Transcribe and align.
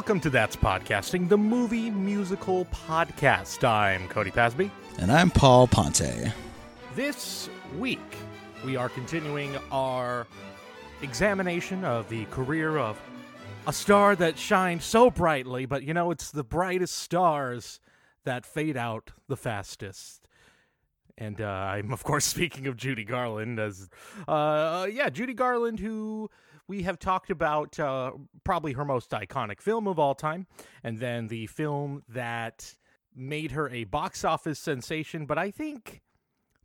Welcome 0.00 0.20
to 0.20 0.30
That's 0.30 0.56
Podcasting, 0.56 1.28
the 1.28 1.36
movie 1.36 1.90
musical 1.90 2.64
podcast. 2.64 3.62
I'm 3.68 4.08
Cody 4.08 4.30
Pasby. 4.30 4.70
And 4.98 5.12
I'm 5.12 5.30
Paul 5.30 5.66
Ponte. 5.66 6.32
This 6.94 7.50
week, 7.78 8.16
we 8.64 8.76
are 8.76 8.88
continuing 8.88 9.54
our 9.70 10.26
examination 11.02 11.84
of 11.84 12.08
the 12.08 12.24
career 12.30 12.78
of 12.78 12.98
a 13.66 13.74
star 13.74 14.16
that 14.16 14.38
shined 14.38 14.82
so 14.82 15.10
brightly, 15.10 15.66
but 15.66 15.82
you 15.82 15.92
know, 15.92 16.10
it's 16.10 16.30
the 16.30 16.44
brightest 16.44 16.96
stars 16.96 17.78
that 18.24 18.46
fade 18.46 18.78
out 18.78 19.10
the 19.28 19.36
fastest. 19.36 20.26
And 21.18 21.42
uh, 21.42 21.44
I'm, 21.44 21.92
of 21.92 22.04
course, 22.04 22.24
speaking 22.36 22.66
of 22.66 22.78
Judy 22.78 23.04
Garland, 23.04 23.60
as 23.60 23.90
uh, 24.26 24.86
yeah, 24.90 25.10
Judy 25.10 25.34
Garland, 25.34 25.78
who 25.78 26.30
we 26.70 26.84
have 26.84 27.00
talked 27.00 27.30
about 27.30 27.80
uh, 27.80 28.12
probably 28.44 28.74
her 28.74 28.84
most 28.84 29.10
iconic 29.10 29.60
film 29.60 29.88
of 29.88 29.98
all 29.98 30.14
time, 30.14 30.46
and 30.84 31.00
then 31.00 31.26
the 31.26 31.48
film 31.48 32.04
that 32.08 32.76
made 33.12 33.50
her 33.50 33.68
a 33.70 33.82
box 33.82 34.24
office 34.24 34.60
sensation. 34.60 35.26
But 35.26 35.36
I 35.36 35.50
think, 35.50 36.00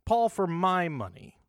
Paul, 0.04 0.28
for 0.28 0.46
my 0.46 0.88
money, 0.88 1.40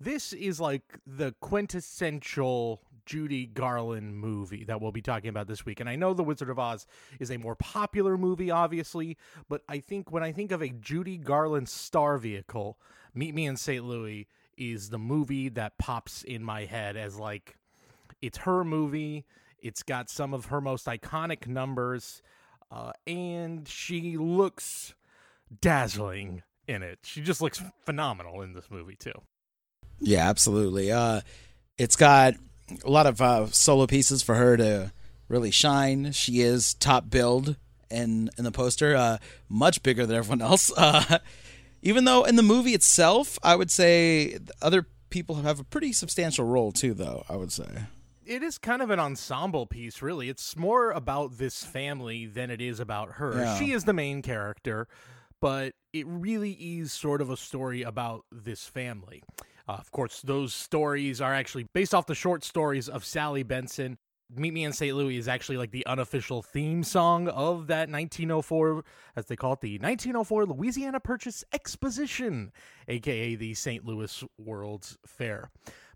this 0.00 0.32
is 0.32 0.58
like 0.58 1.00
the 1.06 1.34
quintessential 1.42 2.80
Judy 3.04 3.44
Garland 3.44 4.16
movie 4.16 4.64
that 4.64 4.80
we'll 4.80 4.90
be 4.90 5.02
talking 5.02 5.28
about 5.28 5.46
this 5.46 5.66
week. 5.66 5.78
And 5.78 5.88
I 5.88 5.96
know 5.96 6.14
The 6.14 6.24
Wizard 6.24 6.48
of 6.48 6.58
Oz 6.58 6.86
is 7.20 7.30
a 7.30 7.36
more 7.36 7.56
popular 7.56 8.16
movie, 8.16 8.50
obviously, 8.50 9.18
but 9.50 9.60
I 9.68 9.80
think 9.80 10.10
when 10.10 10.22
I 10.22 10.32
think 10.32 10.50
of 10.50 10.62
a 10.62 10.70
Judy 10.70 11.18
Garland 11.18 11.68
star 11.68 12.16
vehicle, 12.16 12.78
Meet 13.12 13.34
Me 13.34 13.44
in 13.44 13.58
St. 13.58 13.84
Louis 13.84 14.28
is 14.56 14.88
the 14.88 14.98
movie 14.98 15.50
that 15.50 15.76
pops 15.76 16.22
in 16.22 16.42
my 16.42 16.64
head 16.64 16.96
as 16.96 17.18
like 17.18 17.58
it's 18.22 18.38
her 18.38 18.64
movie. 18.64 19.24
It's 19.60 19.82
got 19.82 20.08
some 20.08 20.34
of 20.34 20.46
her 20.46 20.60
most 20.60 20.86
iconic 20.86 21.46
numbers, 21.46 22.22
uh, 22.70 22.92
and 23.06 23.66
she 23.66 24.16
looks 24.16 24.94
dazzling 25.60 26.42
in 26.66 26.82
it. 26.82 27.00
She 27.02 27.22
just 27.22 27.40
looks 27.40 27.62
phenomenal 27.84 28.42
in 28.42 28.52
this 28.52 28.70
movie 28.70 28.96
too. 28.96 29.12
Yeah, 30.00 30.28
absolutely. 30.28 30.92
Uh, 30.92 31.22
it's 31.76 31.96
got 31.96 32.34
a 32.84 32.90
lot 32.90 33.06
of 33.06 33.20
uh, 33.20 33.46
solo 33.46 33.86
pieces 33.86 34.22
for 34.22 34.34
her 34.34 34.56
to 34.56 34.92
really 35.28 35.50
shine. 35.50 36.12
She 36.12 36.40
is 36.40 36.74
top 36.74 37.10
billed 37.10 37.56
in 37.90 38.30
in 38.38 38.44
the 38.44 38.52
poster, 38.52 38.94
uh, 38.94 39.18
much 39.48 39.82
bigger 39.82 40.06
than 40.06 40.16
everyone 40.16 40.42
else. 40.42 40.72
Uh, 40.78 41.18
even 41.80 42.04
though 42.04 42.24
in 42.24 42.34
the 42.34 42.42
movie 42.42 42.74
itself, 42.74 43.38
I 43.40 43.54
would 43.54 43.70
say 43.70 44.38
other 44.60 44.86
people 45.10 45.36
have 45.36 45.60
a 45.60 45.64
pretty 45.64 45.92
substantial 45.92 46.44
role 46.44 46.72
too. 46.72 46.92
Though 46.92 47.24
I 47.28 47.36
would 47.36 47.52
say 47.52 47.66
it 48.28 48.42
is 48.42 48.58
kind 48.58 48.82
of 48.82 48.90
an 48.90 49.00
ensemble 49.00 49.66
piece, 49.66 50.02
really. 50.02 50.28
It's 50.28 50.56
more 50.56 50.90
about 50.90 51.38
this 51.38 51.64
family 51.64 52.26
than 52.26 52.50
it 52.50 52.60
is 52.60 52.78
about 52.78 53.12
her. 53.12 53.34
Yeah. 53.34 53.58
She 53.58 53.72
is 53.72 53.84
the 53.84 53.94
main 53.94 54.20
character, 54.20 54.86
but 55.40 55.72
it 55.94 56.06
really 56.06 56.52
is 56.52 56.92
sort 56.92 57.22
of 57.22 57.30
a 57.30 57.36
story 57.36 57.82
about 57.82 58.26
this 58.30 58.66
family. 58.66 59.22
Uh, 59.66 59.72
of 59.72 59.90
course, 59.90 60.20
those 60.20 60.52
stories 60.52 61.20
are 61.20 61.34
actually 61.34 61.64
based 61.72 61.94
off 61.94 62.06
the 62.06 62.14
short 62.14 62.44
stories 62.44 62.88
of 62.88 63.04
Sally 63.04 63.42
Benson. 63.42 63.96
Meet 64.30 64.52
Me 64.52 64.64
in 64.64 64.74
St. 64.74 64.94
Louis 64.94 65.16
is 65.16 65.26
actually 65.26 65.56
like 65.56 65.70
the 65.70 65.86
unofficial 65.86 66.42
theme 66.42 66.84
song 66.84 67.28
of 67.28 67.66
that 67.68 67.88
1904, 67.88 68.84
as 69.16 69.24
they 69.24 69.36
call 69.36 69.54
it, 69.54 69.62
the 69.62 69.78
1904 69.78 70.44
Louisiana 70.44 71.00
Purchase 71.00 71.44
Exposition, 71.54 72.52
aka 72.88 73.36
the 73.36 73.54
St. 73.54 73.86
Louis 73.86 74.22
World's 74.36 74.98
Fair. 75.06 75.50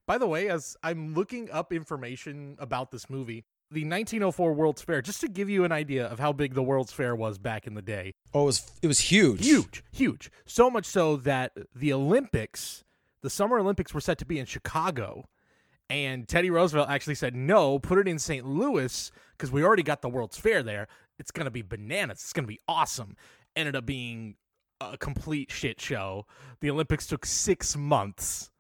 By 0.07 0.19
the 0.19 0.27
way, 0.27 0.49
as 0.49 0.77
I'm 0.83 1.15
looking 1.15 1.51
up 1.51 1.73
information 1.73 2.57
about 2.59 2.91
this 2.91 3.09
movie, 3.09 3.45
the 3.71 3.85
1904 3.85 4.53
World's 4.53 4.83
Fair, 4.83 5.01
just 5.01 5.21
to 5.23 5.29
give 5.29 5.49
you 5.49 5.65
an 5.65 5.73
idea 5.73 6.07
of 6.07 6.19
how 6.19 6.33
big 6.33 6.55
the 6.55 6.63
World's 6.63 6.93
Fair 6.93 7.15
was 7.17 7.39
back 7.39 7.67
in 7.67 7.75
the 7.75 7.83
day. 7.83 8.15
Oh, 8.35 8.43
it 8.43 8.47
was 8.47 8.73
it 8.83 8.87
was 8.87 9.01
huge, 9.01 9.45
huge, 9.45 9.83
huge. 9.93 10.31
So 10.45 10.69
much 10.71 10.85
so 10.85 11.17
that 11.17 11.53
the 11.75 11.93
Olympics, 11.93 12.85
the 13.23 13.31
Summer 13.31 13.59
Olympics, 13.59 13.95
were 13.95 14.01
set 14.01 14.19
to 14.19 14.27
be 14.27 14.39
in 14.39 14.47
Chicago, 14.47 15.29
and 15.89 16.29
Teddy 16.29 16.51
Roosevelt 16.51 16.91
actually 16.91 17.15
said, 17.15 17.35
"No, 17.35 17.79
put 17.79 17.99
it 17.99 18.07
in 18.07 18.19
St. 18.19 18.45
Louis 18.45 19.11
because 19.39 19.51
we 19.51 19.65
already 19.65 19.83
got 19.83 20.03
the 20.03 20.11
World's 20.11 20.37
Fair 20.37 20.63
there. 20.63 20.89
It's 21.19 21.31
gonna 21.31 21.51
be 21.51 21.63
bananas. 21.63 22.19
It's 22.19 22.33
gonna 22.33 22.47
be 22.47 22.61
awesome." 22.69 23.17
Ended 23.57 23.77
up 23.77 23.87
being 23.87 24.37
a 24.81 24.99
complete 24.99 25.51
shit 25.51 25.81
show. 25.81 26.27
The 26.61 26.71
Olympics 26.71 27.07
took 27.07 27.25
six 27.25 27.77
months 27.77 28.51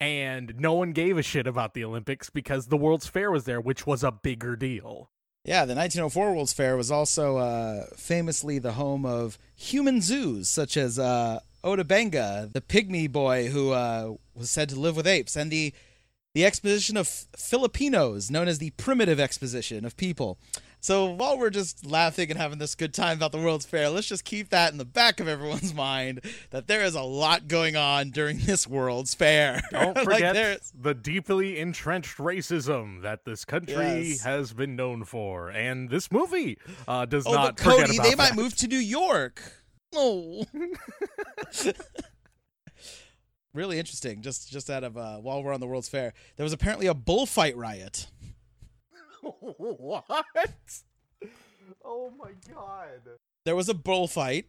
and 0.00 0.54
no 0.58 0.72
one 0.72 0.92
gave 0.92 1.18
a 1.18 1.22
shit 1.22 1.46
about 1.46 1.74
the 1.74 1.84
Olympics 1.84 2.30
because 2.30 2.66
the 2.66 2.76
World's 2.76 3.06
Fair 3.06 3.30
was 3.30 3.44
there, 3.44 3.60
which 3.60 3.86
was 3.86 4.02
a 4.02 4.10
bigger 4.10 4.56
deal. 4.56 5.10
Yeah, 5.44 5.64
the 5.64 5.74
1904 5.74 6.34
World's 6.34 6.52
Fair 6.52 6.76
was 6.76 6.90
also 6.90 7.36
uh, 7.36 7.86
famously 7.96 8.58
the 8.58 8.72
home 8.72 9.04
of 9.04 9.38
human 9.54 10.00
zoos, 10.00 10.48
such 10.48 10.76
as 10.76 10.98
uh, 10.98 11.40
Ota 11.62 11.84
Benga, 11.84 12.48
the 12.52 12.60
pygmy 12.60 13.10
boy 13.10 13.48
who 13.48 13.72
uh, 13.72 14.14
was 14.34 14.50
said 14.50 14.68
to 14.70 14.80
live 14.80 14.96
with 14.96 15.06
apes, 15.06 15.36
and 15.36 15.50
the 15.50 15.72
the 16.32 16.44
exposition 16.44 16.96
of 16.96 17.08
Filipinos, 17.08 18.30
known 18.30 18.46
as 18.46 18.58
the 18.58 18.70
Primitive 18.70 19.18
Exposition 19.18 19.84
of 19.84 19.96
People. 19.96 20.38
So 20.80 21.10
while 21.10 21.38
we're 21.38 21.50
just 21.50 21.84
laughing 21.84 22.30
and 22.30 22.38
having 22.38 22.58
this 22.58 22.74
good 22.74 22.94
time 22.94 23.18
about 23.18 23.32
the 23.32 23.38
World's 23.38 23.66
Fair, 23.66 23.90
let's 23.90 24.06
just 24.06 24.24
keep 24.24 24.48
that 24.48 24.72
in 24.72 24.78
the 24.78 24.86
back 24.86 25.20
of 25.20 25.28
everyone's 25.28 25.74
mind 25.80 26.22
that 26.50 26.68
there 26.68 26.82
is 26.82 26.94
a 26.94 27.02
lot 27.02 27.48
going 27.48 27.76
on 27.76 28.10
during 28.10 28.38
this 28.38 28.66
World's 28.66 29.14
Fair. 29.14 29.60
Don't 29.70 29.98
forget 29.98 30.34
like 30.34 30.60
the 30.74 30.94
deeply 30.94 31.58
entrenched 31.58 32.16
racism 32.16 33.02
that 33.02 33.26
this 33.26 33.44
country 33.44 34.08
yes. 34.08 34.22
has 34.22 34.54
been 34.54 34.74
known 34.74 35.04
for, 35.04 35.50
and 35.50 35.90
this 35.90 36.10
movie 36.10 36.56
uh, 36.88 37.04
does 37.04 37.26
oh, 37.26 37.32
not. 37.32 37.56
But 37.56 37.64
Cody, 37.64 37.98
they 37.98 38.10
that. 38.10 38.18
might 38.18 38.34
move 38.34 38.56
to 38.56 38.66
New 38.66 38.78
York. 38.78 39.42
Oh. 39.92 40.44
really 43.52 43.80
interesting. 43.80 44.22
Just 44.22 44.48
just 44.48 44.70
out 44.70 44.84
of 44.84 44.96
uh, 44.96 45.16
while 45.16 45.42
we're 45.42 45.52
on 45.52 45.58
the 45.58 45.66
World's 45.66 45.88
Fair, 45.88 46.14
there 46.36 46.44
was 46.44 46.52
apparently 46.52 46.86
a 46.86 46.94
bullfight 46.94 47.56
riot. 47.56 48.06
What? 49.22 50.04
Oh 51.84 52.12
my 52.18 52.30
god. 52.52 53.00
There 53.44 53.56
was 53.56 53.68
a 53.68 53.74
bullfight 53.74 54.46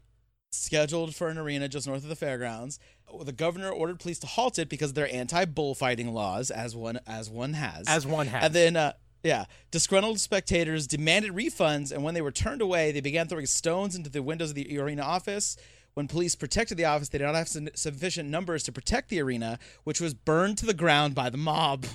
scheduled 0.52 1.16
for 1.16 1.30
an 1.30 1.38
arena 1.38 1.68
just 1.68 1.88
north 1.88 2.04
of 2.04 2.10
the 2.10 2.16
fairgrounds. 2.16 2.80
The 3.24 3.32
governor 3.32 3.70
ordered 3.70 4.00
police 4.00 4.20
to 4.20 4.28
halt 4.28 4.60
it 4.60 4.70
because 4.70 4.94
they're 4.94 5.14
anti-bullfighting 5.14 6.14
laws, 6.14 6.52
as 6.52 6.76
one 6.76 7.00
as 7.08 7.30
one 7.30 7.54
has. 7.54 7.88
As 7.88 8.06
one 8.06 8.28
has. 8.28 8.46
And 8.46 8.54
then, 8.54 8.76
uh, 8.76 8.94
yeah, 9.24 9.46
disgruntled 9.70 10.20
spectators 10.20 10.88
demanded 10.88 11.32
refunds, 11.32 11.92
and 11.92 12.04
when 12.04 12.14
they 12.14 12.22
were 12.22 12.32
turned 12.32 12.62
away, 12.62 12.92
they 12.92 13.02
began 13.02 13.28
throwing 13.28 13.46
stones 13.46 13.96
into 13.96 14.10
the 14.10 14.24
windows 14.24 14.50
of 14.50 14.56
the 14.56 14.80
arena 14.80 15.04
office. 15.04 15.58
When 15.94 16.08
police 16.08 16.36
protected 16.36 16.78
the 16.78 16.86
office, 16.86 17.10
they 17.10 17.18
did 17.18 17.26
not 17.26 17.36
have 17.36 17.50
sufficient 17.50 18.30
numbers 18.30 18.64
to 18.64 18.72
protect 18.72 19.10
the 19.10 19.22
arena, 19.22 19.60
which 19.84 20.00
was 20.00 20.14
burned 20.14 20.58
to 20.60 20.66
the 20.66 20.74
ground 20.74 21.16
by 21.16 21.30
the 21.30 21.38
mob. 21.38 21.86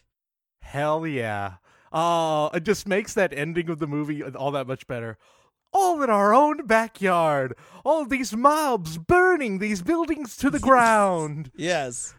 Hell 0.62 1.06
yeah. 1.06 1.54
Uh, 1.92 2.48
it 2.54 2.64
just 2.64 2.88
makes 2.88 3.14
that 3.14 3.32
ending 3.32 3.68
of 3.68 3.78
the 3.78 3.86
movie 3.86 4.22
all 4.22 4.50
that 4.52 4.66
much 4.66 4.86
better. 4.86 5.18
All 5.72 6.02
in 6.02 6.10
our 6.10 6.34
own 6.34 6.66
backyard. 6.66 7.54
All 7.84 8.04
these 8.04 8.34
mobs 8.36 8.98
burning 8.98 9.58
these 9.58 9.82
buildings 9.82 10.36
to 10.38 10.50
the 10.50 10.58
ground. 10.70 11.50
yes. 11.56 12.14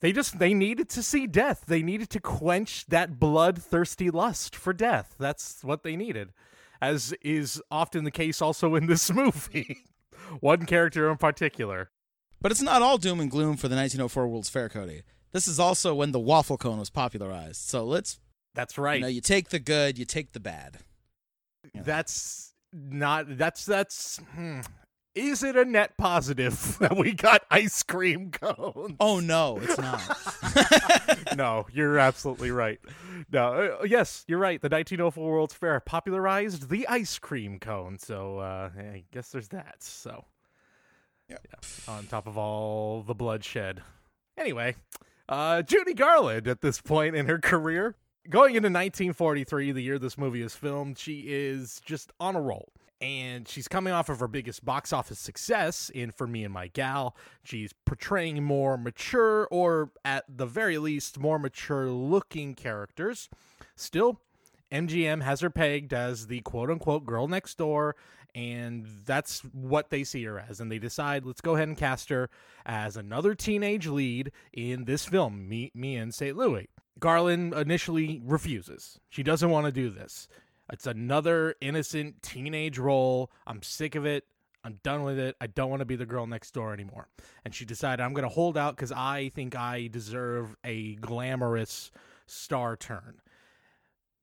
They 0.00 0.10
just 0.10 0.40
they 0.40 0.52
needed 0.52 0.88
to 0.90 1.02
see 1.02 1.28
death. 1.28 1.62
They 1.68 1.80
needed 1.80 2.10
to 2.10 2.20
quench 2.20 2.86
that 2.86 3.20
bloodthirsty 3.20 4.10
lust 4.10 4.56
for 4.56 4.72
death. 4.72 5.14
That's 5.16 5.62
what 5.62 5.84
they 5.84 5.94
needed. 5.94 6.30
As 6.80 7.14
is 7.22 7.62
often 7.70 8.02
the 8.02 8.10
case 8.10 8.42
also 8.42 8.74
in 8.74 8.86
this 8.86 9.12
movie. 9.14 9.84
One 10.40 10.66
character 10.66 11.08
in 11.08 11.18
particular. 11.18 11.90
But 12.40 12.50
it's 12.50 12.60
not 12.62 12.82
all 12.82 12.98
doom 12.98 13.20
and 13.20 13.30
gloom 13.30 13.56
for 13.56 13.68
the 13.68 13.76
1904 13.76 14.26
World's 14.26 14.48
Fair, 14.48 14.68
Cody. 14.68 15.02
This 15.30 15.46
is 15.46 15.60
also 15.60 15.94
when 15.94 16.10
the 16.10 16.18
waffle 16.18 16.56
cone 16.58 16.80
was 16.80 16.90
popularized. 16.90 17.60
So 17.60 17.84
let's 17.84 18.18
that's 18.54 18.78
right. 18.78 18.96
You 18.96 19.02
know, 19.02 19.08
you 19.08 19.20
take 19.20 19.48
the 19.50 19.58
good, 19.58 19.98
you 19.98 20.04
take 20.04 20.32
the 20.32 20.40
bad. 20.40 20.78
That's 21.74 22.54
not. 22.72 23.38
That's 23.38 23.64
that's. 23.64 24.18
Hmm. 24.34 24.60
Is 25.14 25.42
it 25.42 25.56
a 25.56 25.64
net 25.66 25.98
positive 25.98 26.78
that 26.80 26.96
we 26.96 27.12
got 27.12 27.42
ice 27.50 27.82
cream 27.82 28.30
cones? 28.30 28.96
Oh 28.98 29.20
no, 29.20 29.58
it's 29.60 29.78
not. 29.78 31.36
no, 31.36 31.66
you're 31.72 31.98
absolutely 31.98 32.50
right. 32.50 32.80
No, 33.30 33.78
uh, 33.80 33.84
yes, 33.84 34.24
you're 34.26 34.38
right. 34.38 34.60
The 34.60 34.68
1904 34.68 35.30
World's 35.30 35.54
Fair 35.54 35.80
popularized 35.80 36.70
the 36.70 36.86
ice 36.88 37.18
cream 37.18 37.58
cone, 37.58 37.98
so 37.98 38.38
uh, 38.38 38.70
I 38.76 39.04
guess 39.12 39.30
there's 39.30 39.48
that. 39.48 39.82
So, 39.82 40.24
yep. 41.28 41.46
yeah, 41.50 41.92
on 41.92 42.06
top 42.06 42.26
of 42.26 42.38
all 42.38 43.02
the 43.02 43.14
bloodshed. 43.14 43.82
Anyway, 44.38 44.76
uh, 45.28 45.60
Judy 45.60 45.92
Garland 45.92 46.48
at 46.48 46.62
this 46.62 46.80
point 46.80 47.16
in 47.16 47.26
her 47.26 47.38
career 47.38 47.96
going 48.28 48.54
into 48.54 48.68
1943, 48.68 49.72
the 49.72 49.80
year 49.80 49.98
this 49.98 50.18
movie 50.18 50.42
is 50.42 50.54
filmed, 50.54 50.98
she 50.98 51.24
is 51.26 51.80
just 51.84 52.12
on 52.20 52.36
a 52.36 52.40
roll. 52.40 52.72
And 53.00 53.48
she's 53.48 53.66
coming 53.66 53.92
off 53.92 54.08
of 54.08 54.20
her 54.20 54.28
biggest 54.28 54.64
box 54.64 54.92
office 54.92 55.18
success 55.18 55.90
in 55.92 56.12
For 56.12 56.28
Me 56.28 56.44
and 56.44 56.54
My 56.54 56.68
Gal. 56.68 57.16
She's 57.42 57.72
portraying 57.84 58.44
more 58.44 58.76
mature, 58.76 59.48
or 59.50 59.90
at 60.04 60.24
the 60.28 60.46
very 60.46 60.78
least, 60.78 61.18
more 61.18 61.40
mature 61.40 61.90
looking 61.90 62.54
characters. 62.54 63.28
Still, 63.74 64.20
MGM 64.70 65.22
has 65.22 65.40
her 65.40 65.50
pegged 65.50 65.92
as 65.92 66.28
the 66.28 66.42
quote 66.42 66.70
unquote 66.70 67.04
girl 67.04 67.26
next 67.26 67.58
door, 67.58 67.96
and 68.36 68.86
that's 69.04 69.40
what 69.52 69.90
they 69.90 70.04
see 70.04 70.22
her 70.24 70.38
as. 70.38 70.60
And 70.60 70.70
they 70.70 70.78
decide, 70.78 71.26
let's 71.26 71.40
go 71.40 71.56
ahead 71.56 71.66
and 71.66 71.76
cast 71.76 72.08
her 72.08 72.30
as 72.64 72.96
another 72.96 73.34
teenage 73.34 73.88
lead 73.88 74.30
in 74.52 74.84
this 74.84 75.04
film, 75.04 75.48
Me, 75.48 75.72
Me 75.74 75.96
and 75.96 76.14
St. 76.14 76.36
Louis. 76.36 76.68
Garland 76.98 77.54
initially 77.54 78.20
refuses. 78.24 78.98
She 79.08 79.22
doesn't 79.22 79.50
want 79.50 79.66
to 79.66 79.72
do 79.72 79.90
this. 79.90 80.28
It's 80.72 80.86
another 80.86 81.54
innocent 81.60 82.22
teenage 82.22 82.78
role. 82.78 83.30
I'm 83.46 83.62
sick 83.62 83.94
of 83.94 84.06
it. 84.06 84.24
I'm 84.64 84.78
done 84.84 85.02
with 85.02 85.18
it. 85.18 85.36
I 85.40 85.48
don't 85.48 85.70
want 85.70 85.80
to 85.80 85.86
be 85.86 85.96
the 85.96 86.06
girl 86.06 86.26
next 86.26 86.52
door 86.52 86.72
anymore. 86.72 87.08
And 87.44 87.54
she 87.54 87.64
decided 87.64 88.02
I'm 88.02 88.14
going 88.14 88.28
to 88.28 88.28
hold 88.28 88.56
out 88.56 88.76
because 88.76 88.92
I 88.92 89.30
think 89.34 89.56
I 89.56 89.88
deserve 89.88 90.56
a 90.64 90.94
glamorous 90.96 91.90
star 92.26 92.76
turn. 92.76 93.20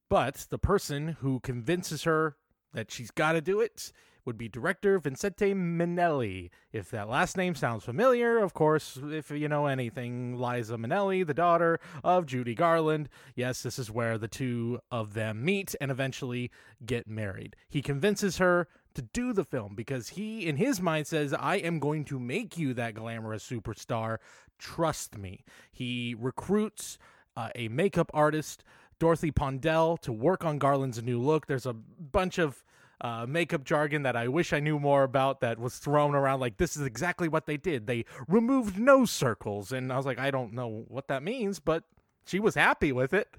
But 0.10 0.48
the 0.50 0.58
person 0.58 1.18
who 1.20 1.40
convinces 1.42 2.04
her 2.04 2.38
that 2.74 2.90
she's 2.90 3.12
got 3.12 3.34
to 3.34 3.42
do 3.42 3.60
it 3.60 3.92
would 4.26 4.38
be 4.38 4.48
director 4.48 5.00
Vincente 5.00 5.54
Minnelli. 5.54 6.50
If 6.72 6.90
that 6.92 7.10
last 7.10 7.38
name 7.38 7.56
sounds 7.56 7.84
familiar, 7.84 8.38
of 8.38 8.54
course, 8.54 9.00
if 9.04 9.32
you 9.32 9.48
know 9.48 9.66
anything, 9.66 10.40
Liza 10.40 10.78
Minnelli, 10.78 11.26
the 11.26 11.34
daughter 11.34 11.80
of 12.04 12.26
Judy 12.26 12.56
Garland. 12.56 13.10
Yes, 13.36 13.64
this 13.64 13.80
is 13.80 13.92
where 13.92 14.18
the 14.18 14.28
two 14.28 14.80
of 14.92 15.14
them 15.14 15.44
meet 15.44 15.76
and 15.82 15.92
eventually 15.92 16.52
get 16.86 17.08
married. 17.08 17.56
He 17.70 17.82
convinces 17.82 18.38
her 18.38 18.68
to 18.96 19.02
do 19.02 19.34
the 19.34 19.44
film 19.44 19.76
because 19.76 20.10
he, 20.10 20.46
in 20.46 20.58
his 20.58 20.82
mind, 20.82 21.08
says, 21.08 21.34
I 21.34 21.56
am 21.58 21.80
going 21.80 22.06
to 22.06 22.20
make 22.20 22.58
you 22.58 22.74
that 22.74 22.96
glamorous 22.96 23.48
superstar. 23.48 24.18
Trust 24.58 25.18
me. 25.18 25.44
He 25.72 26.16
recruits 26.18 26.98
uh, 27.38 27.50
a 27.56 27.68
makeup 27.70 28.12
artist, 28.14 28.64
Dorothy 29.00 29.32
Ponedel, 29.32 30.00
to 30.02 30.12
work 30.12 30.44
on 30.44 30.58
Garland's 30.58 31.02
new 31.02 31.22
look. 31.22 31.48
There's 31.48 31.66
a 31.66 31.74
bunch 31.74 32.38
of 32.38 32.64
uh, 33.02 33.26
makeup 33.28 33.64
jargon 33.64 34.04
that 34.04 34.16
I 34.16 34.28
wish 34.28 34.52
I 34.52 34.60
knew 34.60 34.80
more 34.80 35.04
about 35.04 35.42
that 35.42 35.60
was 35.60 35.78
thrown 35.78 36.16
around 36.16 36.40
like 36.40 36.58
this 36.58 36.76
is 36.76 36.84
exactly 36.84 37.28
what 37.28 37.46
they 37.46 37.58
did. 37.58 37.88
They 37.88 38.06
removed 38.28 38.78
nose 38.78 39.12
circles. 39.12 39.72
And 39.72 39.92
I 39.92 39.98
was 39.98 40.06
like, 40.06 40.20
I 40.20 40.32
don't 40.32 40.54
know 40.54 40.86
what 40.88 41.08
that 41.08 41.24
means, 41.24 41.60
but 41.60 41.84
she 42.26 42.40
was 42.40 42.56
happy 42.56 42.92
with 42.92 43.14
it. 43.14 43.30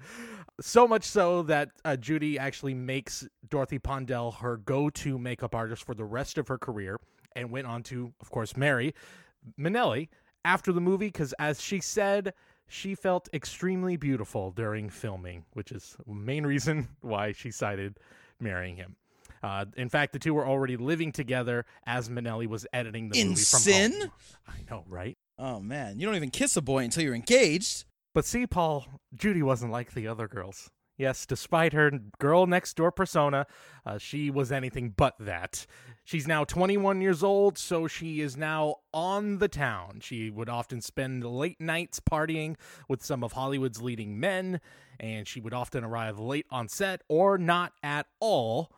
So 0.59 0.87
much 0.87 1.03
so 1.03 1.43
that 1.43 1.69
uh, 1.85 1.95
Judy 1.95 2.37
actually 2.37 2.73
makes 2.73 3.27
Dorothy 3.49 3.79
Ponedel 3.79 4.35
her 4.39 4.57
go 4.57 4.89
to 4.89 5.17
makeup 5.17 5.55
artist 5.55 5.83
for 5.83 5.95
the 5.95 6.05
rest 6.05 6.37
of 6.37 6.47
her 6.47 6.57
career 6.57 6.99
and 7.35 7.51
went 7.51 7.67
on 7.67 7.83
to, 7.83 8.13
of 8.19 8.29
course, 8.29 8.57
marry 8.57 8.93
Minnelli 9.59 10.09
after 10.43 10.71
the 10.71 10.81
movie 10.81 11.07
because, 11.07 11.33
as 11.39 11.61
she 11.61 11.79
said, 11.79 12.33
she 12.67 12.95
felt 12.95 13.29
extremely 13.33 13.97
beautiful 13.97 14.51
during 14.51 14.89
filming, 14.89 15.45
which 15.53 15.71
is 15.71 15.95
the 16.05 16.13
main 16.13 16.45
reason 16.45 16.87
why 17.01 17.31
she 17.31 17.51
cited 17.51 17.99
marrying 18.39 18.75
him. 18.75 18.95
Uh, 19.43 19.65
in 19.75 19.89
fact, 19.89 20.13
the 20.13 20.19
two 20.19 20.33
were 20.33 20.47
already 20.47 20.77
living 20.77 21.11
together 21.11 21.65
as 21.85 22.09
Minnelli 22.09 22.47
was 22.47 22.65
editing 22.73 23.09
the 23.09 23.19
In 23.19 23.29
movie 23.29 23.41
from 23.41 23.59
sin? 23.59 23.91
home. 24.01 24.11
I 24.47 24.53
know, 24.69 24.83
right? 24.87 25.17
Oh 25.37 25.59
man, 25.59 25.99
you 25.99 26.05
don't 26.05 26.15
even 26.15 26.29
kiss 26.29 26.55
a 26.57 26.61
boy 26.61 26.83
until 26.83 27.03
you're 27.03 27.15
engaged. 27.15 27.85
But 28.13 28.25
see, 28.25 28.45
Paul, 28.45 28.85
Judy 29.15 29.41
wasn't 29.41 29.71
like 29.71 29.93
the 29.93 30.07
other 30.07 30.27
girls. 30.27 30.69
Yes, 30.97 31.25
despite 31.25 31.73
her 31.73 31.89
girl 32.19 32.45
next 32.45 32.75
door 32.75 32.91
persona, 32.91 33.47
uh, 33.85 33.97
she 33.97 34.29
was 34.29 34.51
anything 34.51 34.93
but 34.95 35.15
that. 35.19 35.65
She's 36.03 36.27
now 36.27 36.43
21 36.43 37.01
years 37.01 37.23
old, 37.23 37.57
so 37.57 37.87
she 37.87 38.21
is 38.21 38.37
now 38.37 38.75
on 38.93 39.39
the 39.39 39.47
town. 39.47 39.99
She 40.01 40.29
would 40.29 40.49
often 40.49 40.81
spend 40.81 41.23
late 41.23 41.59
nights 41.59 41.99
partying 41.99 42.55
with 42.87 43.03
some 43.03 43.23
of 43.23 43.31
Hollywood's 43.31 43.81
leading 43.81 44.19
men, 44.19 44.59
and 44.99 45.27
she 45.27 45.39
would 45.39 45.53
often 45.53 45.83
arrive 45.83 46.19
late 46.19 46.45
on 46.51 46.67
set 46.67 47.01
or 47.07 47.37
not 47.39 47.73
at 47.81 48.05
all. 48.19 48.71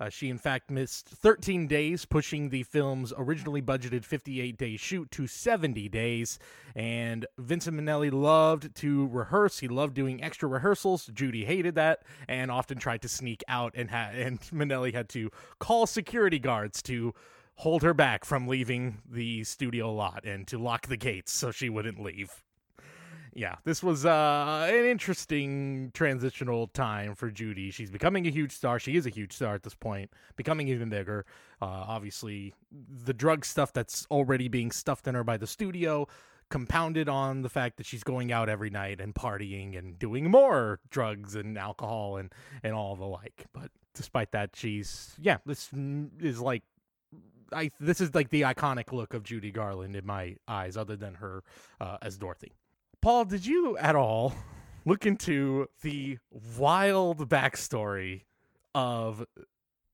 Uh, 0.00 0.08
she, 0.08 0.28
in 0.28 0.38
fact, 0.38 0.70
missed 0.70 1.08
13 1.08 1.66
days, 1.66 2.04
pushing 2.04 2.48
the 2.48 2.62
film's 2.62 3.12
originally 3.16 3.60
budgeted 3.60 4.04
58 4.04 4.56
day 4.56 4.76
shoot 4.76 5.10
to 5.10 5.26
70 5.26 5.88
days. 5.88 6.38
And 6.74 7.26
Vincent 7.36 7.76
Minnelli 7.76 8.12
loved 8.12 8.74
to 8.76 9.08
rehearse. 9.08 9.58
He 9.58 9.68
loved 9.68 9.94
doing 9.94 10.22
extra 10.22 10.48
rehearsals. 10.48 11.06
Judy 11.12 11.44
hated 11.44 11.74
that 11.74 12.02
and 12.28 12.50
often 12.50 12.78
tried 12.78 13.02
to 13.02 13.08
sneak 13.08 13.42
out, 13.48 13.72
and, 13.74 13.90
ha- 13.90 14.10
and 14.14 14.40
Minnelli 14.40 14.94
had 14.94 15.08
to 15.10 15.30
call 15.58 15.86
security 15.86 16.38
guards 16.38 16.80
to 16.82 17.12
hold 17.56 17.82
her 17.82 17.94
back 17.94 18.24
from 18.24 18.46
leaving 18.46 18.98
the 19.10 19.42
studio 19.42 19.92
lot 19.92 20.24
and 20.24 20.46
to 20.46 20.58
lock 20.58 20.86
the 20.86 20.96
gates 20.96 21.32
so 21.32 21.50
she 21.50 21.68
wouldn't 21.68 22.00
leave 22.00 22.44
yeah, 23.34 23.56
this 23.64 23.82
was 23.82 24.04
uh, 24.06 24.68
an 24.70 24.84
interesting 24.84 25.90
transitional 25.94 26.68
time 26.68 27.14
for 27.14 27.30
Judy. 27.30 27.70
She's 27.70 27.90
becoming 27.90 28.26
a 28.26 28.30
huge 28.30 28.52
star. 28.52 28.78
She 28.78 28.96
is 28.96 29.06
a 29.06 29.10
huge 29.10 29.32
star 29.32 29.54
at 29.54 29.62
this 29.62 29.74
point, 29.74 30.10
becoming 30.36 30.68
even 30.68 30.88
bigger. 30.88 31.24
Uh, 31.60 31.84
obviously, 31.86 32.54
the 32.72 33.14
drug 33.14 33.44
stuff 33.44 33.72
that's 33.72 34.06
already 34.10 34.48
being 34.48 34.70
stuffed 34.70 35.06
in 35.06 35.14
her 35.14 35.24
by 35.24 35.36
the 35.36 35.46
studio, 35.46 36.06
compounded 36.50 37.08
on 37.08 37.42
the 37.42 37.48
fact 37.48 37.76
that 37.76 37.86
she's 37.86 38.02
going 38.02 38.32
out 38.32 38.48
every 38.48 38.70
night 38.70 39.00
and 39.00 39.14
partying 39.14 39.76
and 39.76 39.98
doing 39.98 40.30
more 40.30 40.80
drugs 40.90 41.34
and 41.34 41.58
alcohol 41.58 42.16
and, 42.16 42.32
and 42.62 42.74
all 42.74 42.96
the 42.96 43.04
like. 43.04 43.46
But 43.52 43.70
despite 43.94 44.32
that, 44.32 44.50
she's, 44.54 45.14
yeah, 45.20 45.38
this 45.44 45.70
is 46.20 46.40
like 46.40 46.62
I 47.52 47.70
this 47.80 48.00
is 48.00 48.14
like 48.14 48.30
the 48.30 48.42
iconic 48.42 48.92
look 48.92 49.14
of 49.14 49.22
Judy 49.22 49.50
Garland 49.50 49.96
in 49.96 50.06
my 50.06 50.36
eyes, 50.46 50.76
other 50.76 50.96
than 50.96 51.14
her 51.14 51.42
uh, 51.80 51.98
as 52.02 52.18
Dorothy. 52.18 52.52
Paul, 53.00 53.24
did 53.26 53.46
you 53.46 53.76
at 53.78 53.94
all 53.94 54.34
look 54.84 55.06
into 55.06 55.68
the 55.82 56.18
wild 56.30 57.28
backstory 57.28 58.22
of 58.74 59.24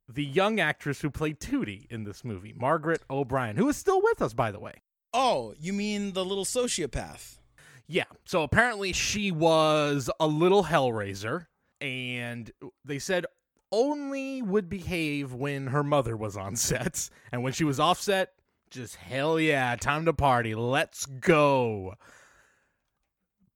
the 0.09 0.25
young 0.25 0.61
actress 0.61 1.01
who 1.01 1.11
played 1.11 1.41
Tootie 1.41 1.87
in 1.91 2.05
this 2.05 2.25
movie, 2.25 2.55
Margaret 2.57 3.03
O'Brien, 3.11 3.57
who 3.57 3.69
is 3.69 3.77
still 3.77 4.03
with 4.03 4.23
us, 4.23 4.33
by 4.33 4.51
the 4.51 4.61
way? 4.61 4.83
Oh, 5.13 5.55
you 5.59 5.73
mean 5.73 6.13
the 6.13 6.25
little 6.25 6.45
sociopath? 6.45 7.39
Yeah. 7.87 8.05
So 8.25 8.43
apparently 8.43 8.93
she 8.93 9.31
was 9.31 10.11
a 10.19 10.27
little 10.27 10.65
hellraiser, 10.65 11.47
and 11.81 12.51
they 12.85 12.99
said 12.99 13.27
only 13.71 14.41
would 14.41 14.69
behave 14.69 15.33
when 15.33 15.69
her 15.69 15.83
mother 15.83 16.17
was 16.17 16.37
on 16.37 16.57
set, 16.57 17.11
and 17.33 17.43
when 17.43 17.53
she 17.53 17.65
was 17.65 17.79
off 17.79 18.01
set, 18.01 18.33
just 18.71 18.97
hell 18.97 19.39
yeah, 19.39 19.77
time 19.77 20.05
to 20.07 20.13
party, 20.13 20.55
let's 20.55 21.07
go. 21.07 21.95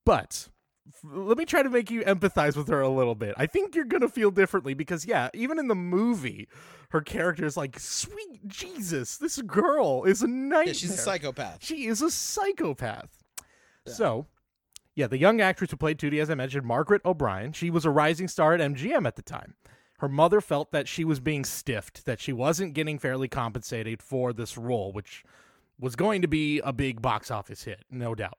But 0.08 0.48
let 1.04 1.36
me 1.36 1.44
try 1.44 1.62
to 1.62 1.68
make 1.68 1.90
you 1.90 2.00
empathize 2.00 2.56
with 2.56 2.68
her 2.68 2.80
a 2.80 2.88
little 2.88 3.14
bit. 3.14 3.34
I 3.36 3.44
think 3.44 3.74
you're 3.74 3.84
going 3.84 4.00
to 4.00 4.08
feel 4.08 4.30
differently 4.30 4.72
because, 4.72 5.04
yeah, 5.04 5.28
even 5.34 5.58
in 5.58 5.68
the 5.68 5.74
movie, 5.74 6.48
her 6.92 7.02
character 7.02 7.44
is 7.44 7.58
like, 7.58 7.78
sweet 7.78 8.48
Jesus, 8.48 9.18
this 9.18 9.42
girl 9.42 10.04
is 10.04 10.22
a 10.22 10.26
nightmare. 10.26 10.68
Yeah, 10.68 10.72
she's 10.72 10.94
a 10.94 10.96
psychopath. 10.96 11.58
She 11.60 11.88
is 11.88 12.00
a 12.00 12.10
psychopath. 12.10 13.22
Yeah. 13.86 13.92
So, 13.92 14.26
yeah, 14.94 15.08
the 15.08 15.18
young 15.18 15.42
actress 15.42 15.72
who 15.72 15.76
played 15.76 15.98
Tootie, 15.98 16.22
as 16.22 16.30
I 16.30 16.34
mentioned, 16.34 16.64
Margaret 16.64 17.02
O'Brien, 17.04 17.52
she 17.52 17.68
was 17.68 17.84
a 17.84 17.90
rising 17.90 18.28
star 18.28 18.54
at 18.54 18.60
MGM 18.60 19.06
at 19.06 19.16
the 19.16 19.22
time. 19.22 19.56
Her 19.98 20.08
mother 20.08 20.40
felt 20.40 20.72
that 20.72 20.88
she 20.88 21.04
was 21.04 21.20
being 21.20 21.44
stiffed, 21.44 22.06
that 22.06 22.18
she 22.18 22.32
wasn't 22.32 22.72
getting 22.72 22.98
fairly 22.98 23.28
compensated 23.28 24.02
for 24.02 24.32
this 24.32 24.56
role, 24.56 24.90
which 24.90 25.22
was 25.78 25.96
going 25.96 26.22
to 26.22 26.28
be 26.28 26.60
a 26.60 26.72
big 26.72 27.02
box 27.02 27.30
office 27.30 27.64
hit, 27.64 27.84
no 27.90 28.14
doubt. 28.14 28.38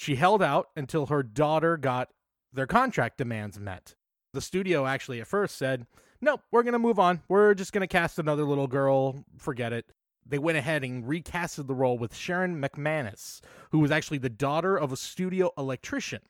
She 0.00 0.14
held 0.14 0.42
out 0.42 0.70
until 0.76 1.06
her 1.06 1.22
daughter 1.22 1.76
got 1.76 2.08
their 2.54 2.66
contract 2.66 3.18
demands 3.18 3.60
met. 3.60 3.96
The 4.32 4.40
studio 4.40 4.86
actually 4.86 5.20
at 5.20 5.26
first 5.26 5.58
said, 5.58 5.86
Nope, 6.22 6.40
we're 6.50 6.62
going 6.62 6.72
to 6.72 6.78
move 6.78 6.98
on. 6.98 7.20
We're 7.28 7.52
just 7.52 7.74
going 7.74 7.82
to 7.82 7.86
cast 7.86 8.18
another 8.18 8.44
little 8.44 8.66
girl. 8.66 9.26
Forget 9.36 9.74
it. 9.74 9.92
They 10.24 10.38
went 10.38 10.56
ahead 10.56 10.84
and 10.84 11.04
recasted 11.04 11.66
the 11.66 11.74
role 11.74 11.98
with 11.98 12.16
Sharon 12.16 12.62
McManus, 12.62 13.42
who 13.72 13.78
was 13.80 13.90
actually 13.90 14.16
the 14.16 14.30
daughter 14.30 14.74
of 14.74 14.90
a 14.90 14.96
studio 14.96 15.50
electrician. 15.58 16.22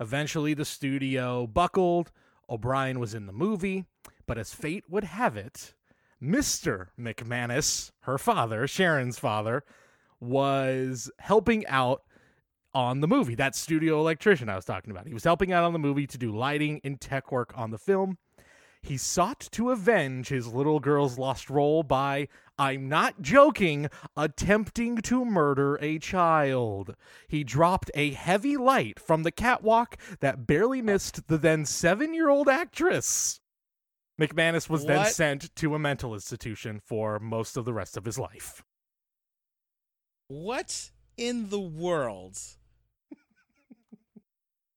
Eventually, 0.00 0.52
the 0.52 0.64
studio 0.64 1.46
buckled. 1.46 2.10
O'Brien 2.50 2.98
was 2.98 3.14
in 3.14 3.26
the 3.26 3.32
movie, 3.32 3.84
but 4.26 4.38
as 4.38 4.54
fate 4.54 4.90
would 4.90 5.04
have 5.04 5.36
it, 5.36 5.74
Mr. 6.20 6.88
McManus, 6.98 7.92
her 8.00 8.18
father, 8.18 8.66
Sharon's 8.66 9.20
father, 9.20 9.62
was 10.18 11.12
helping 11.20 11.64
out 11.68 12.02
on 12.74 13.00
the 13.00 13.08
movie. 13.08 13.34
That 13.34 13.54
studio 13.54 13.98
electrician 13.98 14.48
I 14.48 14.56
was 14.56 14.64
talking 14.64 14.90
about. 14.90 15.06
He 15.06 15.14
was 15.14 15.24
helping 15.24 15.52
out 15.52 15.64
on 15.64 15.72
the 15.72 15.78
movie 15.78 16.06
to 16.06 16.18
do 16.18 16.34
lighting 16.34 16.80
and 16.84 17.00
tech 17.00 17.30
work 17.32 17.52
on 17.56 17.70
the 17.70 17.78
film. 17.78 18.18
He 18.82 18.96
sought 18.96 19.48
to 19.52 19.70
avenge 19.70 20.28
his 20.28 20.48
little 20.48 20.80
girl's 20.80 21.16
lost 21.16 21.48
role 21.48 21.84
by, 21.84 22.26
I'm 22.58 22.88
not 22.88 23.22
joking, 23.22 23.88
attempting 24.16 24.96
to 25.02 25.24
murder 25.24 25.78
a 25.80 26.00
child. 26.00 26.96
He 27.28 27.44
dropped 27.44 27.92
a 27.94 28.10
heavy 28.10 28.56
light 28.56 28.98
from 28.98 29.22
the 29.22 29.30
catwalk 29.30 29.96
that 30.18 30.48
barely 30.48 30.82
missed 30.82 31.28
the 31.28 31.38
then 31.38 31.64
seven 31.64 32.12
year 32.12 32.28
old 32.28 32.48
actress. 32.48 33.40
McManus 34.20 34.68
was 34.68 34.82
what? 34.82 34.88
then 34.88 35.06
sent 35.06 35.54
to 35.56 35.76
a 35.76 35.78
mental 35.78 36.12
institution 36.12 36.80
for 36.84 37.20
most 37.20 37.56
of 37.56 37.64
the 37.64 37.72
rest 37.72 37.96
of 37.96 38.04
his 38.04 38.18
life. 38.18 38.64
What 40.26 40.90
in 41.16 41.50
the 41.50 41.60
world? 41.60 42.38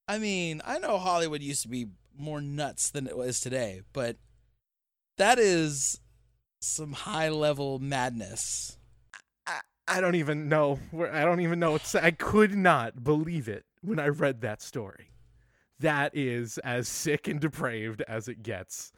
I 0.07 0.19
mean, 0.19 0.61
I 0.65 0.79
know 0.79 0.97
Hollywood 0.97 1.41
used 1.41 1.63
to 1.63 1.67
be 1.67 1.87
more 2.17 2.41
nuts 2.41 2.89
than 2.89 3.07
it 3.07 3.17
was 3.17 3.39
today, 3.39 3.81
but 3.91 4.17
that 5.17 5.39
is 5.39 5.99
some 6.61 6.93
high 6.93 7.29
level 7.29 7.79
madness. 7.79 8.77
I, 9.47 9.61
I 9.87 10.01
don't 10.01 10.15
even 10.15 10.49
know 10.49 10.79
where 10.91 11.13
I 11.13 11.23
don't 11.23 11.41
even 11.41 11.59
know. 11.59 11.79
I 12.01 12.11
could 12.11 12.55
not 12.55 13.03
believe 13.03 13.47
it 13.47 13.65
when 13.81 13.99
I 13.99 14.07
read 14.07 14.41
that 14.41 14.61
story. 14.61 15.11
That 15.79 16.15
is 16.15 16.57
as 16.59 16.87
sick 16.87 17.27
and 17.27 17.39
depraved 17.39 18.01
as 18.07 18.27
it 18.27 18.43
gets. 18.43 18.91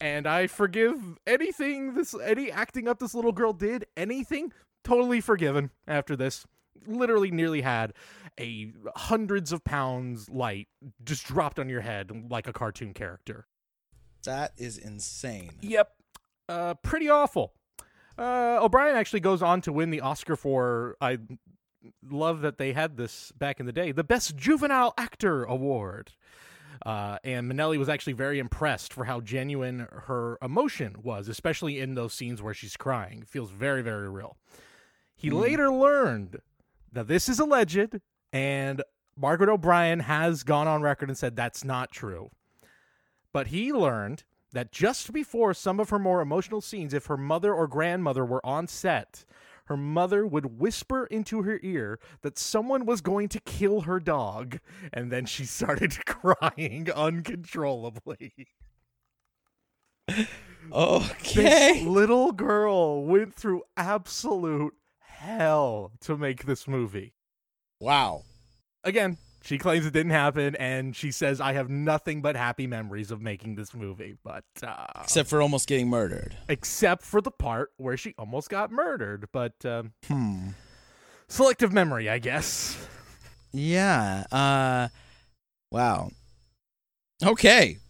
And 0.00 0.26
I 0.26 0.46
forgive 0.46 1.18
anything 1.26 1.94
this 1.94 2.14
any 2.22 2.50
acting 2.50 2.88
up 2.88 2.98
this 2.98 3.14
little 3.14 3.32
girl 3.32 3.52
did, 3.52 3.86
anything 3.96 4.52
totally 4.82 5.20
forgiven 5.20 5.70
after 5.88 6.14
this. 6.16 6.46
Literally 6.86 7.30
nearly 7.30 7.60
had 7.62 7.92
a 8.38 8.72
hundreds 8.96 9.52
of 9.52 9.64
pounds 9.64 10.28
light 10.28 10.68
just 11.04 11.24
dropped 11.26 11.58
on 11.58 11.68
your 11.68 11.80
head 11.82 12.10
like 12.30 12.46
a 12.46 12.52
cartoon 12.52 12.92
character. 12.92 13.46
That 14.24 14.52
is 14.56 14.78
insane. 14.78 15.52
Yep. 15.60 15.90
Uh, 16.48 16.74
pretty 16.74 17.08
awful. 17.08 17.52
Uh, 18.18 18.58
O'Brien 18.62 18.96
actually 18.96 19.20
goes 19.20 19.42
on 19.42 19.60
to 19.62 19.72
win 19.72 19.90
the 19.90 20.00
Oscar 20.00 20.36
for 20.36 20.96
I 21.00 21.18
love 22.08 22.40
that 22.42 22.58
they 22.58 22.72
had 22.72 22.96
this 22.96 23.32
back 23.32 23.60
in 23.60 23.66
the 23.66 23.72
day, 23.72 23.92
the 23.92 24.04
Best 24.04 24.36
Juvenile 24.36 24.94
Actor 24.96 25.44
Award. 25.44 26.12
Uh, 26.84 27.18
and 27.24 27.50
Minnelli 27.50 27.78
was 27.78 27.88
actually 27.88 28.12
very 28.14 28.38
impressed 28.38 28.92
for 28.92 29.04
how 29.04 29.20
genuine 29.20 29.86
her 29.90 30.38
emotion 30.42 30.96
was, 31.02 31.28
especially 31.28 31.78
in 31.78 31.94
those 31.94 32.12
scenes 32.12 32.42
where 32.42 32.52
she's 32.54 32.76
crying. 32.76 33.20
It 33.22 33.28
feels 33.28 33.50
very, 33.50 33.80
very 33.82 34.08
real. 34.08 34.36
He 35.16 35.30
Mm. 35.30 35.40
later 35.40 35.70
learned 35.70 36.40
that 36.94 37.08
this 37.08 37.28
is 37.28 37.38
alleged, 37.38 38.00
and 38.32 38.82
Margaret 39.16 39.50
O'Brien 39.50 40.00
has 40.00 40.42
gone 40.42 40.66
on 40.66 40.82
record 40.82 41.08
and 41.08 41.18
said 41.18 41.36
that's 41.36 41.64
not 41.64 41.90
true. 41.90 42.30
But 43.32 43.48
he 43.48 43.72
learned 43.72 44.24
that 44.52 44.72
just 44.72 45.12
before 45.12 45.52
some 45.54 45.80
of 45.80 45.90
her 45.90 45.98
more 45.98 46.20
emotional 46.20 46.60
scenes, 46.60 46.94
if 46.94 47.06
her 47.06 47.16
mother 47.16 47.52
or 47.52 47.66
grandmother 47.66 48.24
were 48.24 48.44
on 48.46 48.68
set, 48.68 49.24
her 49.66 49.76
mother 49.76 50.26
would 50.26 50.58
whisper 50.60 51.06
into 51.06 51.42
her 51.42 51.58
ear 51.62 51.98
that 52.22 52.38
someone 52.38 52.86
was 52.86 53.00
going 53.00 53.28
to 53.30 53.40
kill 53.40 53.82
her 53.82 53.98
dog, 53.98 54.60
and 54.92 55.10
then 55.10 55.26
she 55.26 55.44
started 55.44 56.04
crying 56.06 56.90
uncontrollably. 56.90 58.32
Okay. 60.72 61.74
This 61.74 61.82
little 61.82 62.32
girl 62.32 63.04
went 63.04 63.34
through 63.34 63.64
absolute 63.76 64.74
hell 65.24 65.92
to 66.02 66.16
make 66.16 66.44
this 66.44 66.68
movie. 66.68 67.14
Wow. 67.80 68.22
Again, 68.84 69.16
she 69.42 69.58
claims 69.58 69.84
it 69.86 69.92
didn't 69.92 70.12
happen, 70.12 70.54
and 70.56 70.94
she 70.96 71.10
says, 71.10 71.40
I 71.40 71.52
have 71.54 71.68
nothing 71.68 72.22
but 72.22 72.36
happy 72.36 72.66
memories 72.66 73.10
of 73.10 73.20
making 73.20 73.56
this 73.56 73.74
movie. 73.74 74.16
But, 74.24 74.44
uh, 74.62 74.86
Except 75.02 75.28
for 75.28 75.42
almost 75.42 75.68
getting 75.68 75.88
murdered. 75.88 76.36
except 76.48 77.02
for 77.02 77.20
the 77.20 77.30
part 77.30 77.72
where 77.76 77.96
she 77.96 78.14
almost 78.18 78.48
got 78.50 78.70
murdered. 78.70 79.28
But, 79.32 79.52
um, 79.64 79.92
Hmm. 80.06 80.48
selective 81.28 81.72
memory, 81.72 82.08
I 82.08 82.18
guess. 82.18 82.76
Yeah. 83.52 84.24
Uh 84.32 84.88
wow. 85.70 86.10
Okay. 87.24 87.78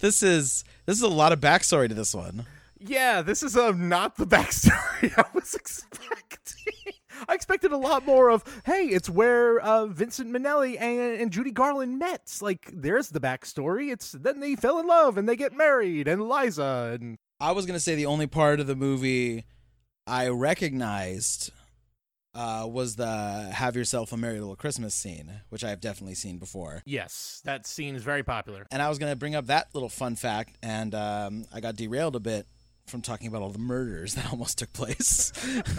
This 0.00 0.20
is 0.24 0.64
this 0.84 0.96
is 0.96 1.02
a 1.02 1.08
lot 1.08 1.30
of 1.32 1.38
backstory 1.38 1.86
to 1.88 1.94
this 1.94 2.12
one. 2.12 2.44
Yeah, 2.84 3.22
this 3.22 3.42
is 3.42 3.56
uh, 3.56 3.72
not 3.72 4.16
the 4.16 4.26
backstory 4.26 5.12
I 5.16 5.24
was 5.34 5.54
expecting. 5.54 6.92
I 7.28 7.34
expected 7.34 7.70
a 7.72 7.76
lot 7.76 8.04
more 8.04 8.30
of, 8.30 8.42
hey, 8.64 8.86
it's 8.86 9.08
where 9.08 9.60
uh, 9.60 9.86
Vincent 9.86 10.30
Minnelli 10.32 10.80
and, 10.80 11.20
and 11.20 11.30
Judy 11.30 11.52
Garland 11.52 11.98
met. 11.98 12.36
Like, 12.40 12.70
there's 12.72 13.10
the 13.10 13.20
backstory. 13.20 13.92
It's 13.92 14.12
then 14.12 14.40
they 14.40 14.56
fell 14.56 14.80
in 14.80 14.86
love 14.86 15.16
and 15.16 15.28
they 15.28 15.36
get 15.36 15.52
married, 15.52 16.08
and 16.08 16.28
Liza 16.28 16.98
and 17.00 17.18
I 17.40 17.52
was 17.52 17.66
gonna 17.66 17.80
say 17.80 17.94
the 17.94 18.06
only 18.06 18.26
part 18.26 18.60
of 18.60 18.66
the 18.66 18.76
movie 18.76 19.44
I 20.06 20.28
recognized 20.28 21.50
uh, 22.34 22.66
was 22.68 22.96
the 22.96 23.50
"Have 23.52 23.76
Yourself 23.76 24.12
a 24.12 24.16
Merry 24.16 24.40
Little 24.40 24.56
Christmas" 24.56 24.94
scene, 24.94 25.30
which 25.50 25.62
I 25.64 25.70
have 25.70 25.80
definitely 25.80 26.14
seen 26.14 26.38
before. 26.38 26.82
yes, 26.86 27.40
that 27.44 27.66
scene 27.66 27.94
is 27.94 28.02
very 28.02 28.22
popular. 28.22 28.66
And 28.70 28.80
I 28.82 28.88
was 28.88 28.98
gonna 28.98 29.16
bring 29.16 29.34
up 29.34 29.46
that 29.46 29.68
little 29.74 29.88
fun 29.88 30.16
fact, 30.16 30.56
and 30.62 30.94
um, 30.94 31.44
I 31.52 31.60
got 31.60 31.76
derailed 31.76 32.16
a 32.16 32.20
bit 32.20 32.46
from 32.86 33.00
talking 33.02 33.26
about 33.28 33.42
all 33.42 33.50
the 33.50 33.58
murders 33.58 34.14
that 34.14 34.26
almost 34.32 34.58
took 34.58 34.72
place, 34.72 35.32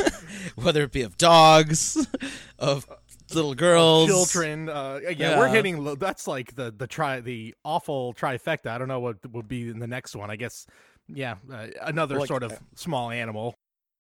whether 0.56 0.84
it 0.84 0.92
be 0.92 1.02
of 1.04 1.18
dogs, 1.18 2.08
of 2.60 2.88
little 3.34 3.56
girls, 3.56 4.08
Children, 4.08 4.70
uh, 4.70 5.00
yeah, 5.04 5.10
Yeah. 5.12 5.38
we're 5.40 5.48
hitting. 5.50 5.84
lo- 5.84 5.96
That's 5.96 6.28
like 6.28 6.56
the 6.56 6.72
the 6.76 6.88
try 6.88 7.20
the 7.22 7.56
awful 7.64 8.14
trifecta. 8.14 8.68
I 8.68 8.78
don't 8.78 8.88
know 8.88 9.00
what 9.00 9.18
would 9.32 9.48
be 9.48 9.70
in 9.70 9.80
the 9.80 9.88
next 9.88 10.16
one. 10.16 10.30
I 10.32 10.36
guess, 10.36 10.66
yeah, 11.08 11.36
uh, 11.52 11.68
another 11.82 12.20
Like, 12.20 12.28
sort 12.28 12.44
of 12.44 12.52
uh, 12.54 12.58
small 12.76 13.10
animal. 13.12 13.56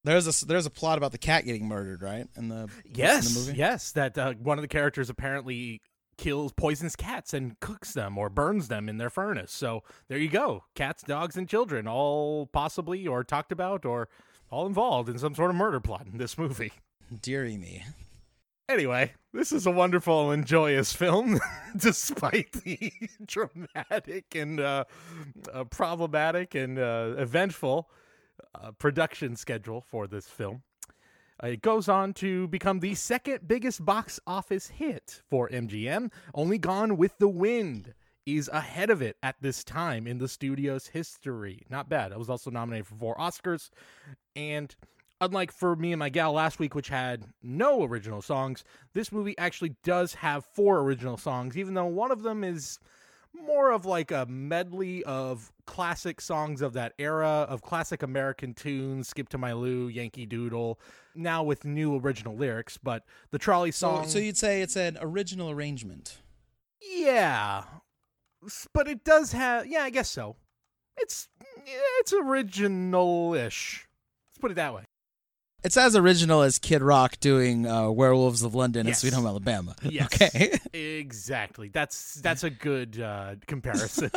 There's 0.05 0.41
a 0.43 0.45
there's 0.45 0.65
a 0.65 0.69
plot 0.69 0.97
about 0.97 1.11
the 1.13 1.17
cat 1.17 1.45
getting 1.45 1.67
murdered, 1.67 2.01
right? 2.01 2.27
In 2.35 2.49
the 2.49 2.69
Yes, 2.93 3.27
in 3.27 3.33
the 3.33 3.39
movie. 3.39 3.57
yes, 3.59 3.91
that 3.93 4.17
uh, 4.17 4.33
one 4.33 4.57
of 4.57 4.61
the 4.61 4.67
characters 4.67 5.09
apparently 5.09 5.81
kills 6.17 6.51
poisons 6.53 6.95
cats 6.95 7.33
and 7.33 7.59
cooks 7.59 7.93
them 7.93 8.17
or 8.17 8.29
burns 8.29 8.67
them 8.67 8.89
in 8.89 8.97
their 8.97 9.09
furnace. 9.09 9.51
So 9.51 9.83
there 10.07 10.17
you 10.17 10.29
go. 10.29 10.63
Cats, 10.75 11.03
dogs, 11.03 11.35
and 11.37 11.47
children 11.47 11.87
all 11.87 12.47
possibly 12.47 13.07
or 13.07 13.23
talked 13.23 13.51
about 13.51 13.85
or 13.85 14.09
all 14.49 14.65
involved 14.65 15.09
in 15.09 15.17
some 15.17 15.35
sort 15.35 15.49
of 15.49 15.55
murder 15.55 15.79
plot 15.79 16.07
in 16.11 16.17
this 16.17 16.37
movie. 16.37 16.73
Deary 17.21 17.57
me. 17.57 17.83
Anyway, 18.69 19.11
this 19.33 19.51
is 19.51 19.65
a 19.65 19.71
wonderful 19.71 20.31
and 20.31 20.45
joyous 20.45 20.93
film, 20.93 21.39
despite 21.77 22.51
the 22.63 22.93
dramatic 23.25 24.33
and 24.35 24.59
uh, 24.59 24.85
uh, 25.51 25.65
problematic 25.65 26.55
and 26.55 26.79
uh, 26.79 27.13
eventful 27.17 27.89
uh, 28.55 28.71
production 28.71 29.35
schedule 29.35 29.81
for 29.81 30.07
this 30.07 30.27
film. 30.27 30.63
Uh, 31.43 31.47
it 31.47 31.61
goes 31.61 31.89
on 31.89 32.13
to 32.13 32.47
become 32.47 32.79
the 32.79 32.95
second 32.95 33.47
biggest 33.47 33.83
box 33.83 34.19
office 34.25 34.67
hit 34.67 35.21
for 35.29 35.49
MGM. 35.49 36.11
Only 36.33 36.57
Gone 36.57 36.95
with 36.95 37.17
the 37.17 37.27
Wind 37.27 37.93
is 38.25 38.49
ahead 38.53 38.89
of 38.89 39.01
it 39.01 39.17
at 39.21 39.35
this 39.41 39.63
time 39.63 40.07
in 40.07 40.19
the 40.19 40.29
studio's 40.29 40.87
history. 40.87 41.65
Not 41.69 41.89
bad. 41.89 42.13
It 42.13 42.19
was 42.19 42.29
also 42.29 42.49
nominated 42.49 42.87
for 42.87 42.95
four 42.95 43.15
Oscars. 43.17 43.69
And 44.35 44.73
unlike 45.19 45.51
for 45.51 45.75
me 45.75 45.91
and 45.91 45.99
my 45.99 46.07
gal 46.07 46.31
last 46.31 46.59
week, 46.59 46.75
which 46.75 46.87
had 46.87 47.25
no 47.41 47.83
original 47.83 48.21
songs, 48.21 48.63
this 48.93 49.11
movie 49.11 49.37
actually 49.37 49.75
does 49.83 50.13
have 50.13 50.45
four 50.45 50.79
original 50.79 51.17
songs, 51.17 51.57
even 51.57 51.73
though 51.73 51.85
one 51.85 52.11
of 52.11 52.23
them 52.23 52.45
is 52.45 52.79
more 53.33 53.71
of 53.71 53.85
like 53.85 54.11
a 54.11 54.25
medley 54.27 55.03
of 55.03 55.51
classic 55.65 56.21
songs 56.21 56.61
of 56.61 56.73
that 56.73 56.93
era 56.99 57.45
of 57.49 57.61
classic 57.61 58.03
American 58.03 58.53
tunes, 58.53 59.07
Skip 59.07 59.29
to 59.29 59.37
My 59.37 59.53
Lou, 59.53 59.87
Yankee 59.87 60.25
Doodle, 60.25 60.79
now 61.15 61.43
with 61.43 61.65
new 61.65 61.97
original 61.97 62.35
lyrics. 62.35 62.77
But 62.77 63.03
the 63.31 63.39
trolley 63.39 63.71
song, 63.71 64.07
so 64.07 64.19
you'd 64.19 64.37
say 64.37 64.61
it's 64.61 64.75
an 64.75 64.97
original 65.01 65.49
arrangement. 65.49 66.21
yeah, 66.81 67.63
but 68.73 68.87
it 68.87 69.03
does 69.03 69.31
have, 69.31 69.65
yeah, 69.67 69.83
I 69.83 69.89
guess 69.89 70.09
so. 70.09 70.35
It's 70.97 71.27
it's 71.99 72.13
original-ish. 72.13 73.87
Let's 74.29 74.37
put 74.39 74.51
it 74.51 74.55
that 74.55 74.73
way. 74.75 74.83
It's 75.63 75.77
as 75.77 75.95
original 75.95 76.41
as 76.41 76.59
Kid 76.59 76.81
Rock 76.81 77.19
doing 77.19 77.65
uh, 77.65 77.89
"Werewolves 77.89 78.43
of 78.43 78.53
London" 78.53 78.85
Yes. 78.85 79.03
and 79.03 79.11
"Sweet 79.11 79.15
Home 79.17 79.27
Alabama." 79.27 79.75
Yes. 79.83 80.05
Okay. 80.13 80.57
Exactly. 80.73 81.69
That's 81.69 82.15
that's 82.15 82.43
a 82.43 82.49
good 82.49 82.99
uh, 82.99 83.35
comparison. 83.47 84.11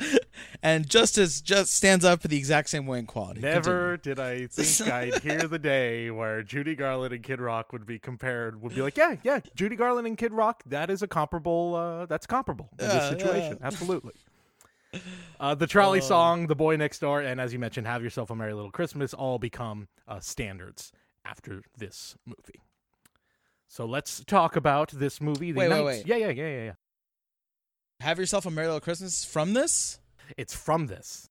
and 0.62 0.88
just 0.88 1.18
as 1.18 1.40
just 1.40 1.74
stands 1.74 2.04
up 2.04 2.24
in 2.24 2.30
the 2.30 2.36
exact 2.36 2.70
same 2.70 2.86
way 2.86 2.98
in 2.98 3.06
quality. 3.06 3.40
Never 3.40 3.96
did 3.96 4.18
I 4.18 4.46
think 4.50 4.90
I'd 4.90 5.22
hear 5.22 5.46
the 5.46 5.58
day 5.58 6.10
where 6.10 6.42
Judy 6.42 6.74
Garland 6.74 7.12
and 7.12 7.22
Kid 7.22 7.40
Rock 7.40 7.72
would 7.72 7.86
be 7.86 7.98
compared. 7.98 8.60
Would 8.62 8.74
be 8.74 8.82
like, 8.82 8.96
yeah, 8.96 9.16
yeah, 9.22 9.40
Judy 9.54 9.76
Garland 9.76 10.06
and 10.06 10.16
Kid 10.16 10.32
Rock. 10.32 10.62
That 10.66 10.90
is 10.90 11.02
a 11.02 11.08
comparable. 11.08 11.74
Uh, 11.74 12.06
that's 12.06 12.26
comparable 12.26 12.70
in 12.78 12.88
this 12.88 13.08
situation. 13.10 13.58
Absolutely. 13.62 14.14
Uh, 15.40 15.54
the 15.54 15.66
trolley 15.68 16.00
Oh. 16.00 16.02
song, 16.02 16.46
"The 16.48 16.56
Boy 16.56 16.74
Next 16.76 16.98
Door," 16.98 17.20
and 17.22 17.40
as 17.40 17.52
you 17.52 17.58
mentioned, 17.60 17.86
"Have 17.86 18.02
Yourself 18.02 18.28
a 18.30 18.34
Merry 18.34 18.54
Little 18.54 18.72
Christmas" 18.72 19.14
all 19.14 19.38
become 19.38 19.86
uh, 20.08 20.18
standards 20.18 20.90
after 21.24 21.62
this 21.76 22.16
movie. 22.26 22.60
So 23.68 23.84
let's 23.84 24.24
talk 24.24 24.56
about 24.56 24.90
this 24.90 25.20
movie. 25.20 25.52
The 25.52 25.58
Wait, 25.60 25.68
wait, 25.68 25.76
night- 25.76 25.84
wait. 25.84 26.06
Yeah, 26.06 26.16
yeah, 26.16 26.30
yeah, 26.30 26.48
yeah, 26.48 26.64
yeah. 26.64 26.72
Have 28.00 28.18
yourself 28.18 28.46
a 28.46 28.50
Merry 28.50 28.66
Little 28.66 28.80
Christmas 28.80 29.24
from 29.24 29.52
this. 29.52 30.00
It's 30.36 30.56
from 30.56 30.86
this. 30.88 31.28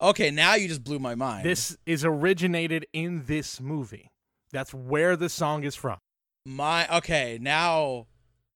Okay, 0.00 0.30
now 0.32 0.54
you 0.54 0.66
just 0.66 0.82
blew 0.82 0.98
my 0.98 1.14
mind. 1.14 1.44
This 1.46 1.76
is 1.86 2.04
originated 2.04 2.86
in 2.92 3.26
this 3.26 3.60
movie. 3.60 4.10
That's 4.50 4.74
where 4.74 5.14
the 5.16 5.28
song 5.28 5.62
is 5.64 5.76
from. 5.76 5.98
my 6.44 6.88
okay 6.96 7.38
now. 7.40 8.06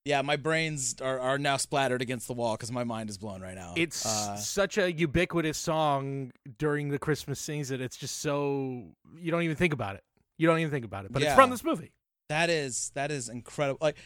Yeah, 0.07 0.21
my 0.21 0.37
brains 0.37 0.95
are, 1.01 1.19
are 1.19 1.37
now 1.37 1.57
splattered 1.57 2.01
against 2.01 2.27
the 2.27 2.33
wall 2.33 2.53
because 2.53 2.71
my 2.71 2.85
mind 2.85 3.09
is 3.09 3.17
blown 3.17 3.41
right 3.41 3.55
now. 3.55 3.73
It's 3.75 4.05
uh, 4.05 4.37
such 4.37 4.77
a 4.77 4.89
ubiquitous 4.89 5.57
song 5.57 6.31
during 6.57 6.87
the 6.87 6.97
Christmas 6.97 7.41
season. 7.41 7.81
It's 7.81 7.97
just 7.97 8.21
so 8.21 8.85
you 9.17 9.31
don't 9.31 9.41
even 9.41 9.57
think 9.57 9.73
about 9.73 9.95
it. 9.95 10.03
You 10.37 10.47
don't 10.47 10.59
even 10.59 10.71
think 10.71 10.85
about 10.85 11.03
it. 11.03 11.11
But 11.11 11.23
it's 11.23 11.35
from 11.35 11.49
this 11.49 11.61
movie. 11.63 11.91
that 12.29 12.49
is 12.49 12.91
that 12.95 13.11
is 13.11 13.27
incredible. 13.27 13.79
Like 13.81 13.97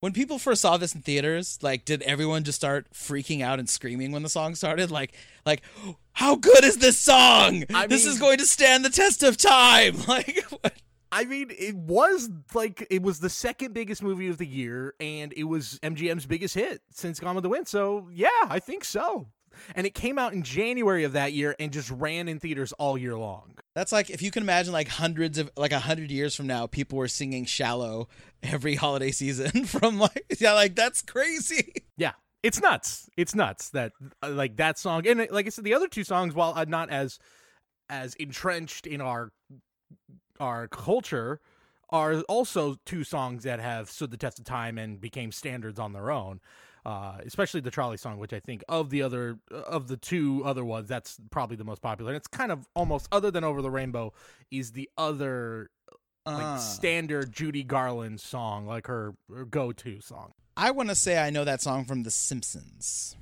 when 0.00 0.12
people 0.12 0.38
first 0.38 0.62
saw 0.62 0.78
this 0.78 0.94
in 0.96 1.02
theaters, 1.02 1.58
like, 1.62 1.84
did 1.84 2.02
everyone 2.02 2.42
just 2.42 2.56
start 2.56 2.88
freaking 2.92 3.40
out 3.40 3.60
and 3.60 3.68
screaming 3.68 4.10
when 4.10 4.24
the 4.24 4.28
song 4.28 4.56
started? 4.56 4.90
Like, 4.90 5.14
like, 5.46 5.62
how 6.12 6.34
good 6.34 6.64
is 6.64 6.78
this 6.78 6.98
song? 6.98 7.64
I 7.72 7.86
this 7.86 8.04
mean- 8.04 8.14
is 8.14 8.18
going 8.18 8.38
to 8.38 8.46
stand 8.46 8.84
the 8.84 8.90
test 8.90 9.22
of 9.22 9.36
time. 9.36 9.96
Like, 10.08 10.44
what? 10.50 10.72
I 11.12 11.26
mean, 11.26 11.52
it 11.56 11.76
was 11.76 12.30
like 12.54 12.86
it 12.88 13.02
was 13.02 13.20
the 13.20 13.28
second 13.28 13.74
biggest 13.74 14.02
movie 14.02 14.28
of 14.28 14.38
the 14.38 14.46
year, 14.46 14.94
and 14.98 15.32
it 15.36 15.44
was 15.44 15.78
MGM's 15.82 16.24
biggest 16.24 16.54
hit 16.54 16.80
since 16.90 17.20
Gone 17.20 17.34
with 17.34 17.42
the 17.42 17.50
Wind. 17.50 17.68
So 17.68 18.08
yeah, 18.10 18.28
I 18.48 18.58
think 18.58 18.82
so. 18.82 19.26
And 19.74 19.86
it 19.86 19.94
came 19.94 20.18
out 20.18 20.32
in 20.32 20.42
January 20.42 21.04
of 21.04 21.12
that 21.12 21.34
year 21.34 21.54
and 21.60 21.70
just 21.70 21.90
ran 21.90 22.26
in 22.28 22.38
theaters 22.38 22.72
all 22.72 22.96
year 22.96 23.18
long. 23.18 23.58
that's 23.74 23.92
like 23.92 24.08
if 24.08 24.22
you 24.22 24.30
can 24.30 24.42
imagine, 24.42 24.72
like 24.72 24.88
hundreds 24.88 25.36
of, 25.36 25.50
like 25.54 25.72
a 25.72 25.80
hundred 25.80 26.10
years 26.10 26.34
from 26.34 26.46
now, 26.46 26.66
people 26.66 26.96
were 26.96 27.08
singing 27.08 27.44
"Shallow" 27.44 28.08
every 28.42 28.74
holiday 28.74 29.10
season 29.10 29.64
from 29.66 29.98
like, 29.98 30.24
yeah, 30.40 30.54
like 30.54 30.74
that's 30.74 31.02
crazy. 31.02 31.74
Yeah, 31.98 32.12
it's 32.42 32.58
nuts. 32.60 33.10
It's 33.18 33.34
nuts 33.34 33.68
that 33.70 33.92
uh, 34.22 34.30
like 34.30 34.56
that 34.56 34.78
song, 34.78 35.06
and 35.06 35.28
like 35.30 35.44
I 35.44 35.50
said, 35.50 35.64
the 35.64 35.74
other 35.74 35.88
two 35.88 36.04
songs, 36.04 36.34
while 36.34 36.54
uh, 36.56 36.64
not 36.66 36.88
as 36.88 37.18
as 37.90 38.14
entrenched 38.14 38.86
in 38.86 39.02
our 39.02 39.30
our 40.42 40.68
culture, 40.68 41.40
are 41.88 42.22
also 42.22 42.76
two 42.84 43.04
songs 43.04 43.44
that 43.44 43.60
have 43.60 43.90
stood 43.90 44.10
the 44.10 44.16
test 44.16 44.38
of 44.38 44.44
time 44.44 44.78
and 44.78 45.00
became 45.00 45.30
standards 45.30 45.78
on 45.78 45.92
their 45.92 46.10
own. 46.10 46.40
Uh, 46.84 47.18
especially 47.24 47.60
the 47.60 47.70
trolley 47.70 47.96
song, 47.96 48.18
which 48.18 48.32
I 48.32 48.40
think 48.40 48.64
of 48.68 48.90
the 48.90 49.02
other 49.02 49.38
of 49.52 49.86
the 49.86 49.96
two 49.96 50.42
other 50.44 50.64
ones, 50.64 50.88
that's 50.88 51.16
probably 51.30 51.56
the 51.56 51.64
most 51.64 51.80
popular. 51.80 52.10
And 52.10 52.16
it's 52.16 52.26
kind 52.26 52.50
of 52.50 52.66
almost 52.74 53.06
other 53.12 53.30
than 53.30 53.44
Over 53.44 53.62
the 53.62 53.70
Rainbow 53.70 54.12
is 54.50 54.72
the 54.72 54.90
other 54.98 55.70
like 56.26 56.42
Uh, 56.42 56.58
standard 56.58 57.32
Judy 57.32 57.62
Garland 57.62 58.20
song, 58.20 58.66
like 58.66 58.88
her, 58.88 59.14
her 59.32 59.44
go 59.44 59.70
to 59.70 60.00
song. 60.00 60.32
I 60.56 60.72
want 60.72 60.88
to 60.88 60.96
say 60.96 61.18
I 61.18 61.30
know 61.30 61.44
that 61.44 61.60
song 61.60 61.84
from 61.84 62.02
The 62.02 62.10
Simpsons. 62.10 63.16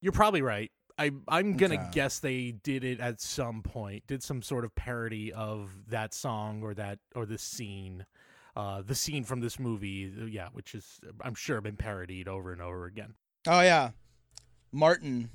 You're 0.00 0.12
probably 0.12 0.42
right. 0.42 0.70
I 0.98 1.10
I'm 1.28 1.56
gonna 1.56 1.74
Okay. 1.74 1.88
guess 1.92 2.18
they 2.20 2.52
did 2.52 2.82
it 2.84 3.00
at 3.00 3.20
some 3.20 3.62
point. 3.62 4.06
Did 4.06 4.22
some 4.22 4.42
sort 4.42 4.64
of 4.64 4.74
parody 4.74 5.32
of 5.32 5.70
that 5.88 6.14
song 6.14 6.62
or 6.62 6.72
that 6.74 6.98
or 7.14 7.26
the 7.26 7.38
scene, 7.38 8.06
uh, 8.56 8.80
the 8.82 8.94
scene 8.94 9.24
from 9.24 9.40
this 9.40 9.58
movie. 9.58 10.12
uh, 10.20 10.24
Yeah, 10.24 10.48
which 10.52 10.74
is 10.74 11.00
I'm 11.20 11.34
sure 11.34 11.60
been 11.60 11.76
parodied 11.76 12.28
over 12.28 12.52
and 12.52 12.62
over 12.62 12.86
again. 12.86 13.14
Oh 13.46 13.60
yeah, 13.60 13.90
Martin. 14.72 15.30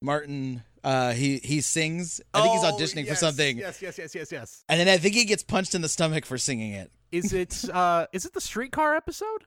Martin. 0.00 0.62
Uh, 0.84 1.12
he 1.12 1.38
he 1.38 1.60
sings. 1.60 2.20
I 2.32 2.42
think 2.42 2.54
he's 2.54 2.62
auditioning 2.64 3.08
for 3.08 3.16
something, 3.16 3.58
Oh, 3.58 3.60
Yes, 3.62 3.82
yes, 3.82 3.98
yes, 3.98 4.14
yes, 4.14 4.30
yes. 4.30 4.64
and 4.68 4.78
then 4.78 4.88
I 4.88 4.96
think 4.96 5.14
he 5.16 5.24
gets 5.24 5.42
punched 5.42 5.74
in 5.74 5.80
the 5.82 5.88
stomach 5.88 6.24
for 6.24 6.38
singing 6.38 6.72
it. 6.72 6.92
Is 7.10 7.32
it 7.32 7.68
uh 7.70 8.06
is 8.12 8.24
it 8.24 8.32
the 8.34 8.40
streetcar 8.40 8.94
episode? 8.94 9.44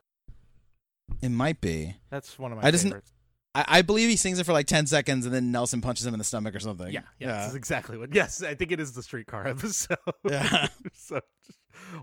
It 1.21 1.29
might 1.29 1.61
be. 1.61 1.95
That's 2.09 2.37
one 2.39 2.51
of 2.51 2.57
my 2.57 2.67
I 2.67 2.71
just- 2.71 2.83
favorites. 2.83 3.13
I, 3.53 3.65
I 3.67 3.81
believe 3.81 4.09
he 4.09 4.15
sings 4.15 4.39
it 4.39 4.45
for 4.45 4.53
like 4.53 4.67
ten 4.67 4.87
seconds, 4.87 5.25
and 5.25 5.33
then 5.35 5.51
Nelson 5.51 5.81
punches 5.81 6.05
him 6.05 6.13
in 6.13 6.17
the 6.17 6.23
stomach 6.23 6.55
or 6.55 6.59
something. 6.59 6.91
Yeah, 6.91 7.01
yeah, 7.19 7.27
that's 7.43 7.55
exactly 7.55 7.97
what. 7.97 8.13
Yes, 8.13 8.41
I 8.43 8.55
think 8.55 8.71
it 8.71 8.79
is 8.79 8.93
the 8.93 9.03
streetcar 9.03 9.47
episode. 9.47 9.97
Yeah. 10.27 10.67
so 10.93 11.19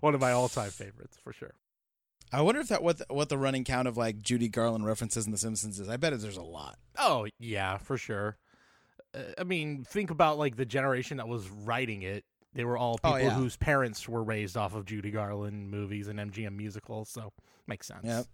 one 0.01 0.15
of 0.15 0.21
my 0.21 0.33
all-time 0.33 0.71
favorites 0.71 1.19
for 1.23 1.33
sure. 1.33 1.55
I 2.33 2.43
wonder 2.43 2.61
if 2.61 2.69
that 2.69 2.83
what 2.83 2.99
the, 2.99 3.07
what 3.09 3.31
the 3.31 3.39
running 3.39 3.65
count 3.65 3.89
of 3.89 3.97
like 3.97 4.21
Judy 4.21 4.49
Garland 4.49 4.85
references 4.85 5.25
in 5.25 5.33
The 5.33 5.39
Simpsons 5.39 5.81
is. 5.81 5.89
I 5.89 5.97
bet 5.97 6.19
there's 6.21 6.37
a 6.37 6.43
lot. 6.43 6.79
Oh 6.99 7.27
yeah, 7.39 7.79
for 7.79 7.97
sure. 7.97 8.37
Uh, 9.15 9.21
I 9.39 9.45
mean, 9.45 9.85
think 9.85 10.11
about 10.11 10.37
like 10.39 10.57
the 10.57 10.67
generation 10.67 11.17
that 11.17 11.29
was 11.29 11.49
writing 11.49 12.03
it. 12.03 12.25
They 12.53 12.65
were 12.65 12.77
all 12.77 12.99
Oh, 13.05 13.13
people 13.13 13.29
yeah. 13.29 13.35
whose 13.35 13.57
parents 13.57 14.07
were 14.09 14.23
raised 14.23 14.57
off 14.59 14.75
of 14.75 14.85
Judy 14.85 15.11
Garland 15.11 15.71
movies 15.71 16.09
and 16.09 16.19
MGM 16.19 16.55
musicals, 16.57 17.09
so 17.09 17.33
makes 17.67 17.87
sense. 17.87 18.01
Yep. 18.05 18.27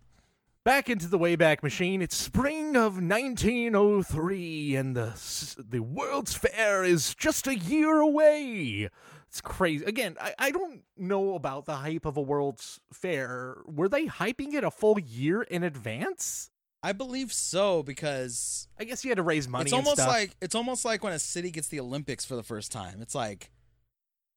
Back 0.65 0.89
into 0.89 1.09
the 1.09 1.19
Wayback 1.19 1.63
Machine. 1.63 2.01
It's 2.01 2.17
spring 2.17 2.75
of 2.75 2.95
1903, 2.95 4.77
and 4.77 4.97
the 4.97 5.13
the 5.59 5.81
World's 5.81 6.35
Fair 6.35 6.83
is 6.83 7.15
just 7.15 7.47
a 7.47 7.55
year 7.55 8.01
away. 8.01 8.89
It's 9.29 9.43
crazy. 9.43 9.85
Again, 9.85 10.17
I, 10.19 10.33
I 10.39 10.51
don't 10.53 10.81
know 10.97 11.35
about 11.35 11.67
the 11.67 11.75
hype 11.75 12.07
of 12.07 12.17
a 12.17 12.23
World's 12.23 12.81
Fair. 12.95 13.59
Were 13.67 13.91
they 13.91 14.07
hyping 14.07 14.55
it 14.55 14.65
a 14.65 14.71
full 14.71 14.99
year 14.99 15.43
in 15.43 15.65
advance? 15.65 16.49
I 16.83 16.93
believe 16.93 17.31
so 17.31 17.83
because 17.83 18.67
I 18.81 18.85
guess 18.85 19.05
you 19.05 19.11
had 19.11 19.17
to 19.17 19.23
raise 19.23 19.47
money. 19.47 19.65
it's 19.65 19.75
almost 19.75 19.97
stuff. 19.97 20.09
like 20.09 20.35
it's 20.41 20.55
almost 20.55 20.87
like 20.87 21.05
when 21.05 21.13
a 21.13 21.19
city 21.19 21.51
gets 21.51 21.69
the 21.69 21.81
Olympics 21.81 22.25
for 22.25 22.37
the 22.37 22.43
first 22.43 22.73
time. 22.73 23.03
It's 23.03 23.15
like, 23.15 23.51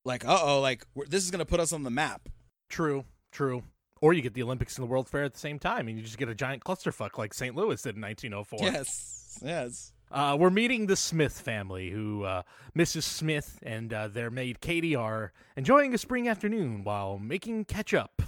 like 0.03 0.25
uh 0.27 0.39
oh, 0.41 0.59
like 0.59 0.85
we're, 0.93 1.05
this 1.05 1.23
is 1.23 1.31
gonna 1.31 1.45
put 1.45 1.61
us 1.61 1.71
on 1.71 1.83
the 1.83 1.89
map. 1.89 2.27
True, 2.69 3.05
true. 3.31 3.63
Or 4.01 4.13
you 4.13 4.21
get 4.21 4.33
the 4.33 4.43
Olympics 4.43 4.77
and 4.77 4.83
the 4.83 4.89
World 4.89 5.09
Fair 5.09 5.23
at 5.23 5.33
the 5.33 5.39
same 5.39 5.59
time, 5.59 5.87
and 5.87 5.97
you 5.97 6.03
just 6.03 6.17
get 6.17 6.29
a 6.29 6.35
giant 6.35 6.63
clusterfuck 6.63 7.17
like 7.17 7.33
St. 7.33 7.55
Louis 7.55 7.81
did 7.81 7.95
in 7.95 8.01
1904. 8.01 8.59
Yes, 8.61 9.39
yes. 9.43 9.91
Uh, 10.11 10.37
we're 10.39 10.49
meeting 10.49 10.87
the 10.87 10.95
Smith 10.95 11.39
family, 11.41 11.89
who 11.89 12.23
uh, 12.23 12.43
Mrs. 12.77 13.03
Smith 13.03 13.59
and 13.63 13.91
uh, 13.91 14.07
their 14.07 14.29
maid 14.31 14.61
Katie 14.61 14.95
are 14.95 15.33
enjoying 15.57 15.93
a 15.93 15.97
spring 15.97 16.27
afternoon 16.29 16.83
while 16.83 17.17
making 17.19 17.65
ketchup. 17.65 18.21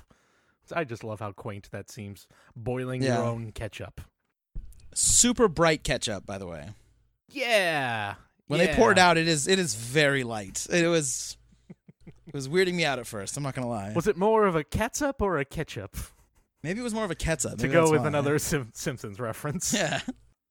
I 0.76 0.84
just 0.84 1.04
love 1.04 1.20
how 1.20 1.32
quaint 1.32 1.70
that 1.72 1.90
seems. 1.90 2.28
Boiling 2.56 3.02
Yeah. 3.02 3.18
your 3.20 3.26
own 3.28 3.52
ketchup. 3.54 4.02
Super 4.94 5.48
bright 5.48 5.84
ketchup, 5.84 6.26
by 6.26 6.38
the 6.38 6.48
way. 6.48 6.70
Yeah. 7.30 8.16
When 8.48 8.60
they 8.60 8.74
pour 8.76 8.92
it 8.92 8.98
out, 8.98 9.18
it 9.18 9.28
is 9.28 9.48
it 9.48 9.58
is 9.60 9.76
very 9.76 10.24
light. 10.24 10.68
It 10.72 10.88
was 10.88 11.38
it 12.30 12.34
was 12.36 12.48
weirding 12.48 12.76
me 12.76 12.86
out 12.86 13.00
at 13.00 13.08
first. 13.08 13.36
I'm 13.38 13.44
not 13.44 13.54
gonna 13.56 13.68
lie. 13.68 13.92
was 13.94 14.08
it 14.08 14.16
more 14.18 14.46
of 14.46 14.56
a 14.56 14.64
ketchup 14.64 15.22
or 15.22 15.38
a 15.38 15.46
ketchup? 15.46 15.98
Maybe 16.64 16.80
it 16.80 16.84
was 16.84 16.94
more 16.94 17.06
of 17.06 17.12
a 17.12 17.16
ketchup. 17.16 17.58
to 17.60 17.68
go 17.68 17.90
with 17.92 18.02
why. 18.02 18.08
another 18.08 18.38
Sim- 18.40 18.72
Simpsons 18.74 19.20
reference. 19.20 19.74
Yeah. 19.74 20.00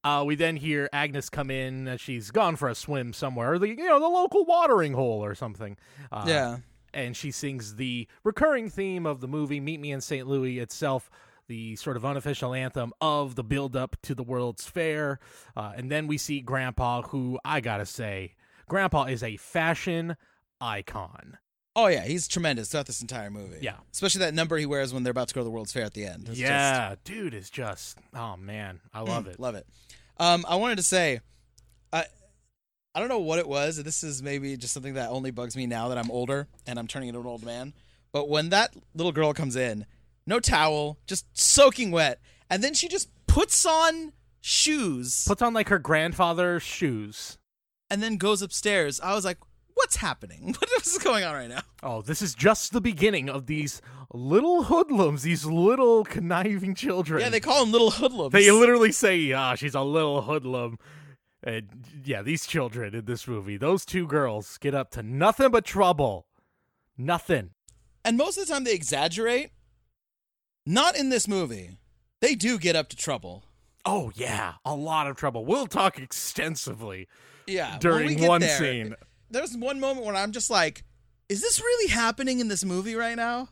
Uh, 0.05 0.23
we 0.25 0.37
then 0.37 0.57
hear 0.57 0.89
Agnes 0.93 1.29
come 1.29 1.51
in. 1.51 1.89
Uh, 1.89 1.97
she's 1.97 2.31
gone 2.31 2.55
for 2.57 2.69
a 2.69 2.75
swim 2.75 3.13
somewhere, 3.13 3.59
the 3.59 3.69
you 3.69 3.77
know 3.85 3.99
the 3.99 4.07
local 4.09 4.45
watering 4.45 4.95
hole 4.95 5.25
or 5.25 5.35
something. 5.35 5.77
Uh, 6.13 6.25
yeah. 6.27 6.57
and 6.95 7.17
she 7.17 7.31
sings 7.33 7.75
the 7.75 8.07
recurring 8.25 8.71
theme 8.71 9.07
of 9.07 9.21
the 9.21 9.29
movie 9.29 9.59
Meet 9.61 9.81
Me 9.81 9.91
in 9.93 10.01
St. 10.01 10.27
Louis 10.27 10.61
itself, 10.61 11.11
the 11.49 11.75
sort 11.77 11.97
of 11.97 12.05
unofficial 12.05 12.55
anthem 12.55 12.93
of 13.01 13.35
the 13.35 13.43
build 13.45 13.75
up 13.75 13.97
to 14.03 14.15
the 14.15 14.23
World's 14.23 14.67
Fair. 14.67 15.19
Uh, 15.57 15.73
and 15.77 15.91
then 15.91 16.07
we 16.07 16.17
see 16.17 16.41
Grandpa, 16.41 17.03
who 17.03 17.39
I 17.45 17.61
gotta 17.61 17.85
say, 17.85 18.35
Grandpa 18.69 19.05
is 19.07 19.23
a 19.23 19.37
fashion 19.37 20.17
icon. 20.61 21.39
Oh 21.81 21.87
yeah, 21.87 22.05
he's 22.05 22.27
tremendous 22.27 22.71
throughout 22.71 22.87
this 22.87 23.01
entire 23.01 23.31
movie. 23.31 23.59
Yeah. 23.61 23.77
Especially 23.93 24.21
that 24.21 24.35
number 24.35 24.57
he 24.57 24.67
wears 24.67 24.93
when 24.93 25.05
they're 25.05 25.13
about 25.13 25.29
to 25.29 25.35
go 25.35 25.41
to 25.41 25.45
the 25.45 25.51
World's 25.51 25.73
Fair 25.73 25.85
at 25.85 25.95
the 25.95 26.05
end. 26.07 26.29
It's 26.29 26.39
yeah, 26.39 26.97
dude 27.05 27.35
is 27.35 27.51
just 27.51 27.99
oh 28.15 28.37
man, 28.37 28.81
I 28.93 29.01
love 29.03 29.27
Mm, 29.27 29.31
it. 29.35 29.41
Love 29.41 29.55
it. 29.55 29.67
Um, 30.19 30.45
I 30.49 30.57
wanted 30.57 30.77
to 30.79 30.83
say, 30.83 31.21
I 31.93 32.05
I 32.95 33.01
don't 33.01 33.09
know 33.09 33.21
what 33.21 33.39
it 33.39 33.47
was. 33.49 33.81
This 33.83 34.03
is 34.03 34.23
maybe 34.25 34.57
just 34.57 34.75
something 34.75 34.95
that 34.95 35.11
only 35.11 35.31
bugs 35.31 35.57
me 35.57 35.67
now 35.67 35.89
that 35.89 35.99
I'm 35.99 36.11
older 36.11 36.49
and 36.67 36.79
I'm 36.79 36.89
turning 36.89 37.09
into 37.11 37.21
an 37.21 37.27
old 37.27 37.45
man. 37.45 37.73
But 38.11 38.29
when 38.29 38.49
that 38.49 38.75
little 38.95 39.13
girl 39.13 39.33
comes 39.33 39.55
in, 39.55 39.87
no 40.27 40.41
towel, 40.41 40.99
just 41.07 41.27
soaking 41.39 41.91
wet, 41.93 42.21
and 42.51 42.65
then 42.65 42.75
she 42.75 42.89
just 42.89 43.09
puts 43.29 43.65
on 43.65 44.13
shoes 44.41 45.25
Puts 45.29 45.43
on 45.43 45.53
like 45.55 45.69
her 45.69 45.79
grandfather's 45.79 46.63
shoes. 46.63 47.39
and 47.91 48.03
then 48.03 48.17
goes 48.17 48.43
upstairs. 48.43 48.99
I 49.01 49.15
was 49.15 49.25
like, 49.25 49.39
what's 49.79 49.97
happening? 49.97 50.55
What 50.61 50.87
is 50.87 50.99
going 50.99 51.25
on 51.25 51.35
right 51.35 51.49
now? 51.49 51.61
Oh, 51.83 52.03
this 52.03 52.23
is 52.23 52.35
just 52.35 52.73
the 52.73 52.81
beginning 52.81 53.29
of 53.29 53.47
these 53.47 53.81
little 54.13 54.65
hoodlums, 54.65 55.23
these 55.23 55.45
little 55.45 56.05
conniving 56.05 56.75
children. 56.75 57.21
Yeah, 57.21 57.29
they 57.31 57.41
call 57.41 57.65
them 57.65 57.73
little 57.73 57.91
hoodlums. 57.91 58.33
They 58.33 58.51
literally 58.51 58.93
say, 58.93 59.33
"Ah, 59.33 59.55
she's 59.55 59.75
a 59.75 59.83
little 59.83 60.23
hoodlum." 60.23 60.79
And 61.43 61.85
yeah, 62.05 62.23
these 62.23 62.47
children 62.47 62.95
in 62.95 63.05
this 63.05 63.27
movie, 63.29 63.57
those 63.57 63.85
two 63.85 64.07
girls 64.07 64.59
get 64.59 64.75
up 64.75 64.91
to 64.93 65.03
nothing 65.03 65.51
but 65.51 65.65
trouble. 65.65 66.27
Nothing. 66.97 67.51
and 68.05 68.17
most 68.17 68.39
of 68.39 68.47
the 68.47 68.53
time 68.53 68.65
they 68.65 68.75
exaggerate. 68.75 69.51
Not 70.67 70.97
in 70.97 71.09
this 71.11 71.27
movie. 71.29 71.79
They 72.21 72.35
do 72.35 72.59
get 72.59 72.77
up 72.77 72.89
to 72.91 72.97
trouble. 72.97 73.45
Oh 73.85 74.11
yeah, 74.15 74.55
a 74.65 74.75
lot 74.75 75.07
of 75.07 75.17
trouble. 75.17 75.45
We'll 75.45 75.67
talk 75.67 75.99
extensively 75.99 77.09
Yeah. 77.47 77.79
during 77.79 78.27
one 78.27 78.41
there, 78.41 78.59
scene. 78.59 78.95
There's 79.31 79.57
one 79.57 79.81
moment 79.81 80.07
when 80.07 80.17
I'm 80.17 80.33
just 80.33 80.51
like, 80.51 80.85
is 81.29 81.41
this 81.41 81.61
really 81.61 81.91
happening 81.91 82.41
in 82.41 82.49
this 82.49 82.65
movie 82.65 82.95
right 82.95 83.17
now? 83.17 83.49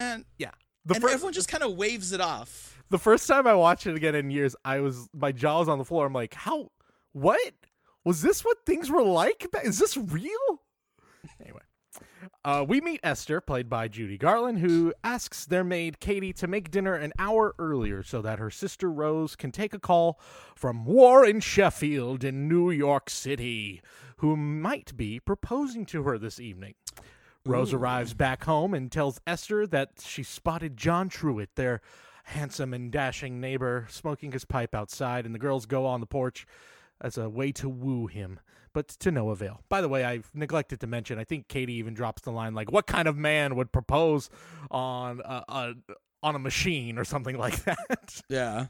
And, 0.00 0.24
Yeah. 0.38 0.50
The 0.84 0.94
and 0.94 1.02
fir- 1.02 1.10
everyone 1.10 1.32
just 1.32 1.48
kind 1.48 1.62
of 1.62 1.74
waves 1.76 2.12
it 2.12 2.20
off. 2.20 2.82
the 2.90 2.98
first 2.98 3.26
time 3.26 3.46
I 3.46 3.54
watched 3.54 3.86
it 3.86 3.96
again 3.96 4.14
in 4.14 4.30
years, 4.30 4.54
I 4.64 4.80
was 4.80 5.08
my 5.14 5.32
jaw 5.32 5.60
was 5.60 5.68
on 5.68 5.78
the 5.78 5.84
floor. 5.84 6.04
I'm 6.06 6.12
like, 6.12 6.34
how? 6.34 6.70
What 7.12 7.54
was 8.04 8.20
this? 8.20 8.44
What 8.44 8.58
things 8.66 8.90
were 8.90 9.02
like? 9.02 9.46
Is 9.64 9.78
this 9.78 9.96
real? 9.96 10.60
Uh, 12.44 12.62
we 12.62 12.78
meet 12.78 13.00
Esther, 13.02 13.40
played 13.40 13.70
by 13.70 13.88
Judy 13.88 14.18
Garland, 14.18 14.58
who 14.58 14.92
asks 15.02 15.46
their 15.46 15.64
maid 15.64 15.98
Katie 15.98 16.34
to 16.34 16.46
make 16.46 16.70
dinner 16.70 16.94
an 16.94 17.14
hour 17.18 17.54
earlier 17.58 18.02
so 18.02 18.20
that 18.20 18.38
her 18.38 18.50
sister 18.50 18.92
Rose 18.92 19.34
can 19.34 19.50
take 19.50 19.72
a 19.72 19.78
call 19.78 20.20
from 20.54 20.84
Warren 20.84 21.40
Sheffield 21.40 22.22
in 22.22 22.46
New 22.46 22.70
York 22.70 23.08
City, 23.08 23.80
who 24.18 24.36
might 24.36 24.94
be 24.94 25.18
proposing 25.18 25.86
to 25.86 26.02
her 26.02 26.18
this 26.18 26.38
evening. 26.38 26.74
Rose 27.46 27.72
Ooh. 27.72 27.78
arrives 27.78 28.12
back 28.12 28.44
home 28.44 28.74
and 28.74 28.92
tells 28.92 29.22
Esther 29.26 29.66
that 29.68 30.02
she 30.04 30.22
spotted 30.22 30.76
John 30.76 31.08
Truitt, 31.08 31.54
their 31.54 31.80
handsome 32.24 32.74
and 32.74 32.92
dashing 32.92 33.40
neighbor 33.40 33.86
smoking 33.88 34.32
his 34.32 34.44
pipe 34.44 34.74
outside, 34.74 35.24
and 35.24 35.34
the 35.34 35.38
girls 35.38 35.64
go 35.64 35.86
on 35.86 36.00
the 36.00 36.06
porch 36.06 36.46
as 37.00 37.16
a 37.16 37.30
way 37.30 37.52
to 37.52 37.70
woo 37.70 38.06
him, 38.06 38.38
but 38.74 38.88
to 38.88 39.10
no 39.10 39.30
avail. 39.30 39.62
By 39.70 39.80
the 39.80 39.88
way, 39.88 40.04
I've 40.04 40.30
neglected 40.34 40.80
to 40.80 40.86
mention, 40.86 41.18
I 41.18 41.24
think 41.24 41.48
Katie 41.48 41.74
even 41.74 41.94
drops 41.94 42.22
the 42.22 42.30
line 42.32 42.54
like, 42.54 42.70
"What 42.70 42.86
kind 42.86 43.08
of 43.08 43.16
man 43.16 43.56
would 43.56 43.72
propose 43.72 44.28
on 44.70 45.22
a, 45.24 45.44
a 45.48 45.74
on 46.22 46.34
a 46.34 46.38
machine 46.38 46.98
or 46.98 47.04
something 47.04 47.38
like 47.38 47.64
that?" 47.64 48.20
Yeah. 48.28 48.66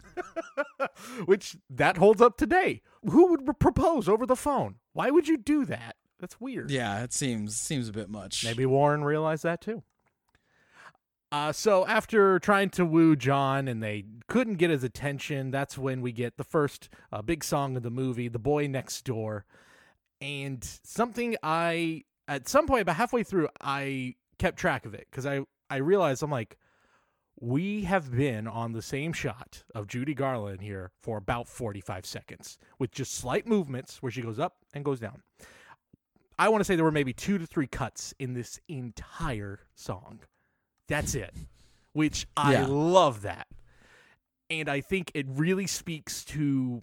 Which 1.24 1.56
that 1.70 1.96
holds 1.96 2.22
up 2.22 2.36
today. 2.36 2.82
Who 3.04 3.30
would 3.30 3.58
propose 3.58 4.08
over 4.08 4.26
the 4.26 4.36
phone? 4.36 4.76
Why 4.92 5.10
would 5.10 5.26
you 5.26 5.36
do 5.36 5.64
that? 5.64 5.96
That's 6.20 6.40
weird. 6.40 6.70
Yeah, 6.70 7.02
it 7.02 7.12
seems 7.12 7.56
seems 7.56 7.88
a 7.88 7.92
bit 7.92 8.08
much. 8.08 8.44
Maybe 8.44 8.64
Warren 8.64 9.02
realized 9.02 9.42
that 9.42 9.60
too. 9.60 9.82
Uh, 11.32 11.50
so 11.50 11.84
after 11.86 12.38
trying 12.38 12.70
to 12.70 12.84
woo 12.84 13.16
John 13.16 13.66
and 13.66 13.82
they 13.82 14.04
couldn't 14.28 14.54
get 14.54 14.70
his 14.70 14.84
attention, 14.84 15.50
that's 15.50 15.76
when 15.76 16.00
we 16.00 16.12
get 16.12 16.36
the 16.36 16.44
first 16.44 16.88
uh, 17.10 17.22
big 17.22 17.42
song 17.42 17.76
of 17.76 17.82
the 17.82 17.90
movie, 17.90 18.28
"The 18.28 18.38
Boy 18.38 18.68
Next 18.68 19.04
Door," 19.04 19.44
and 20.24 20.64
something 20.84 21.36
I 21.42 22.04
at 22.26 22.48
some 22.48 22.66
point 22.66 22.80
about 22.82 22.96
halfway 22.96 23.22
through 23.22 23.48
I 23.60 24.14
kept 24.38 24.58
track 24.58 24.86
of 24.86 24.94
it 24.94 25.06
because 25.10 25.26
I 25.26 25.42
I 25.68 25.76
realized 25.76 26.22
I'm 26.22 26.30
like 26.30 26.56
we 27.40 27.82
have 27.84 28.10
been 28.10 28.46
on 28.48 28.72
the 28.72 28.80
same 28.80 29.12
shot 29.12 29.64
of 29.74 29.86
Judy 29.86 30.14
Garland 30.14 30.62
here 30.62 30.92
for 31.02 31.18
about 31.18 31.46
45 31.48 32.06
seconds 32.06 32.56
with 32.78 32.90
just 32.90 33.12
slight 33.12 33.46
movements 33.46 34.00
where 34.00 34.10
she 34.10 34.22
goes 34.22 34.38
up 34.38 34.54
and 34.72 34.84
goes 34.84 35.00
down. 35.00 35.20
I 36.38 36.48
want 36.48 36.60
to 36.60 36.64
say 36.64 36.74
there 36.76 36.84
were 36.84 36.92
maybe 36.92 37.12
two 37.12 37.36
to 37.38 37.46
three 37.46 37.66
cuts 37.66 38.14
in 38.18 38.34
this 38.34 38.60
entire 38.68 39.60
song. 39.74 40.20
That's 40.88 41.14
it, 41.14 41.34
which 41.92 42.26
I 42.36 42.52
Yeah. 42.52 42.66
love 42.68 43.22
that. 43.22 43.48
And 44.48 44.68
I 44.68 44.80
think 44.80 45.10
it 45.14 45.26
really 45.28 45.66
speaks 45.66 46.24
to 46.26 46.82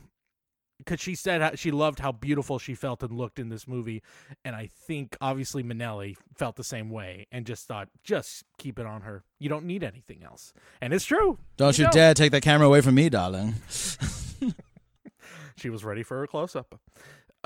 because 0.83 0.99
she 0.99 1.15
said 1.15 1.57
she 1.57 1.71
loved 1.71 1.99
how 1.99 2.11
beautiful 2.11 2.59
she 2.59 2.75
felt 2.75 3.03
and 3.03 3.17
looked 3.17 3.39
in 3.39 3.49
this 3.49 3.67
movie. 3.67 4.01
And 4.43 4.55
I 4.55 4.67
think 4.67 5.15
obviously 5.21 5.63
Minnelli 5.63 6.15
felt 6.35 6.55
the 6.55 6.63
same 6.63 6.89
way 6.89 7.27
and 7.31 7.45
just 7.45 7.67
thought, 7.67 7.89
just 8.03 8.43
keep 8.57 8.79
it 8.79 8.85
on 8.85 9.01
her. 9.01 9.23
You 9.39 9.49
don't 9.49 9.65
need 9.65 9.83
anything 9.83 10.23
else. 10.23 10.53
And 10.81 10.93
it's 10.93 11.05
true. 11.05 11.37
Don't 11.57 11.77
you 11.77 11.85
don't. 11.85 11.93
dare 11.93 12.13
take 12.13 12.31
that 12.31 12.41
camera 12.41 12.67
away 12.67 12.81
from 12.81 12.95
me, 12.95 13.09
darling. 13.09 13.55
She 15.61 15.69
was 15.69 15.83
ready 15.83 16.01
for 16.01 16.17
her 16.17 16.27
close 16.27 16.55
up. 16.55 16.79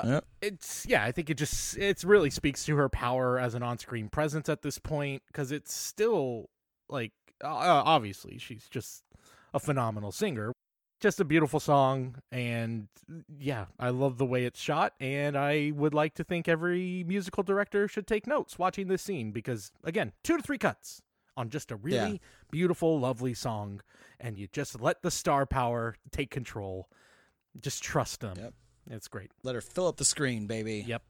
Yep. 0.03 0.25
it's 0.41 0.85
yeah 0.85 1.05
i 1.05 1.13
think 1.13 1.29
it 1.29 1.35
just 1.37 1.77
it 1.77 2.03
really 2.03 2.29
speaks 2.29 2.65
to 2.65 2.75
her 2.75 2.89
power 2.89 3.39
as 3.39 3.55
an 3.55 3.63
on-screen 3.63 4.09
presence 4.09 4.49
at 4.49 4.61
this 4.61 4.77
point 4.77 5.23
because 5.27 5.53
it's 5.53 5.73
still 5.73 6.49
like 6.89 7.13
uh, 7.41 7.47
obviously 7.47 8.37
she's 8.37 8.67
just 8.67 9.05
a 9.53 9.59
phenomenal 9.59 10.11
singer 10.11 10.51
just 11.01 11.19
a 11.19 11.25
beautiful 11.25 11.59
song 11.59 12.15
and 12.31 12.87
uh, 13.11 13.15
yeah 13.37 13.65
i 13.79 13.89
love 13.89 14.17
the 14.17 14.25
way 14.25 14.45
it's 14.45 14.59
shot 14.59 14.93
and 14.99 15.37
i 15.37 15.71
would 15.75 15.93
like 15.93 16.13
to 16.15 16.23
think 16.23 16.47
every 16.47 17.03
musical 17.07 17.43
director 17.43 17.87
should 17.87 18.07
take 18.07 18.25
notes 18.25 18.57
watching 18.57 18.87
this 18.87 19.01
scene 19.01 19.31
because 19.31 19.71
again 19.83 20.11
two 20.23 20.37
to 20.37 20.43
three 20.43 20.57
cuts 20.57 21.01
on 21.37 21.49
just 21.49 21.71
a 21.71 21.75
really 21.75 22.11
Yeah. 22.13 22.17
beautiful 22.51 22.99
lovely 22.99 23.33
song 23.33 23.81
and 24.19 24.37
you 24.37 24.47
just 24.51 24.79
let 24.79 25.01
the 25.01 25.11
star 25.11 25.45
power 25.45 25.95
take 26.11 26.31
control 26.31 26.87
just 27.59 27.83
trust 27.83 28.21
them 28.21 28.35
Yep. 28.37 28.53
it's 28.91 29.07
great 29.07 29.31
Let 29.43 29.55
her 29.55 29.61
fill 29.61 29.87
up 29.87 29.97
the 29.97 30.05
screen, 30.05 30.47
baby. 30.47 30.83
Yep. 30.87 31.01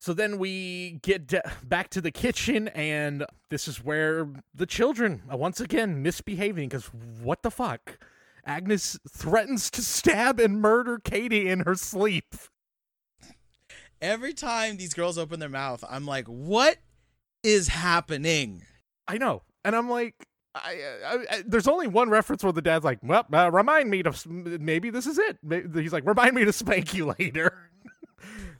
So 0.00 0.12
then 0.12 0.38
we 0.38 0.98
get 1.02 1.32
back 1.66 1.88
to 1.90 2.00
the 2.02 2.10
kitchen, 2.10 2.68
and 2.68 3.24
this 3.48 3.66
is 3.66 3.82
where 3.82 4.28
the 4.54 4.66
children 4.66 5.22
are 5.30 5.38
once 5.38 5.60
again 5.60 6.02
misbehaving 6.02 6.68
because 6.68 6.86
what 7.22 7.42
the 7.42 7.50
fuck? 7.50 7.96
Agnes 8.46 8.98
threatens 9.10 9.70
to 9.70 9.82
stab 9.82 10.38
and 10.38 10.60
murder 10.60 10.98
Katie 11.02 11.48
in 11.48 11.60
her 11.60 11.74
sleep. 11.74 12.34
Every 14.00 14.34
time 14.34 14.76
these 14.76 14.92
girls 14.92 15.16
open 15.16 15.40
their 15.40 15.48
mouth, 15.48 15.82
I'm 15.88 16.04
like, 16.04 16.26
what 16.26 16.76
is 17.42 17.68
happening? 17.68 18.62
I 19.08 19.18
know. 19.18 19.42
And 19.64 19.74
I'm 19.74 19.88
like, 19.88 20.14
I, 20.54 20.76
I, 21.04 21.14
I, 21.30 21.42
there's 21.46 21.66
only 21.66 21.88
one 21.88 22.10
reference 22.10 22.44
where 22.44 22.52
the 22.52 22.62
dad's 22.62 22.84
like, 22.84 22.98
well, 23.02 23.26
uh, 23.32 23.50
remind 23.50 23.90
me 23.90 24.02
to, 24.02 24.12
maybe 24.26 24.90
this 24.90 25.06
is 25.06 25.18
it. 25.18 25.38
He's 25.74 25.92
like, 25.92 26.06
remind 26.06 26.34
me 26.34 26.44
to 26.44 26.52
spank 26.52 26.94
you 26.94 27.14
later. 27.18 27.70